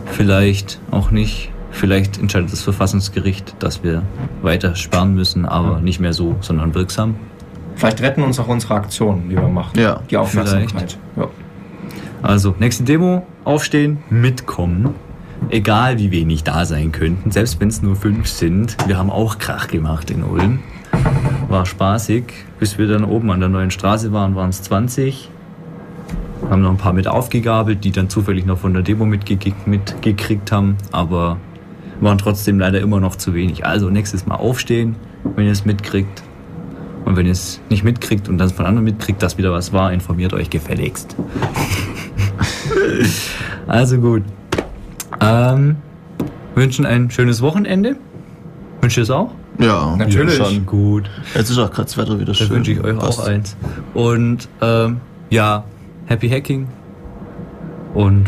[0.06, 1.50] vielleicht auch nicht.
[1.72, 4.04] Vielleicht entscheidet das Verfassungsgericht, dass wir
[4.44, 7.16] weiter sperren müssen, aber nicht mehr so, sondern wirksam.
[7.76, 9.80] Vielleicht retten uns auch unsere Aktionen, die wir machen.
[9.80, 10.98] Ja, Die Aufmerksamkeit.
[11.16, 11.28] Ja.
[12.22, 14.96] Also, nächste Demo, aufstehen, mitkommen.
[15.50, 18.78] Egal wie wenig da sein könnten, selbst wenn es nur fünf sind.
[18.88, 20.60] Wir haben auch Krach gemacht in Ulm.
[21.50, 22.24] War spaßig.
[22.60, 25.30] Bis wir dann oben an der neuen Straße waren, waren es 20.
[26.50, 30.52] Haben noch ein paar mit aufgegabelt, die dann zufällig noch von der Demo mitgekriegt, mitgekriegt
[30.52, 30.78] haben.
[30.92, 31.38] Aber
[32.00, 33.66] waren trotzdem leider immer noch zu wenig.
[33.66, 34.96] Also nächstes Mal aufstehen,
[35.36, 36.24] wenn ihr es mitkriegt.
[37.06, 39.92] Und wenn ihr es nicht mitkriegt und dann von anderen mitkriegt, dass wieder was war,
[39.92, 41.16] informiert euch gefälligst.
[43.68, 44.24] also gut.
[45.20, 45.76] Ähm,
[46.56, 47.98] wünschen ein schönes Wochenende.
[48.82, 49.32] Wünscht ihr es auch?
[49.60, 50.36] Ja, Natürlich.
[50.36, 50.66] Schon.
[50.66, 51.10] Gut.
[51.36, 52.50] Jetzt ist auch gerade das Wetter wieder Da schön.
[52.50, 53.20] wünsche ich euch Passt.
[53.20, 53.56] auch eins.
[53.94, 54.98] Und ähm,
[55.30, 55.64] ja,
[56.08, 56.68] Happy Hacking.
[57.94, 58.28] Und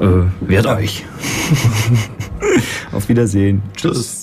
[0.00, 0.06] äh,
[0.40, 1.04] wehrt euch.
[2.92, 3.62] Auf Wiedersehen.
[3.76, 4.12] Tschüss.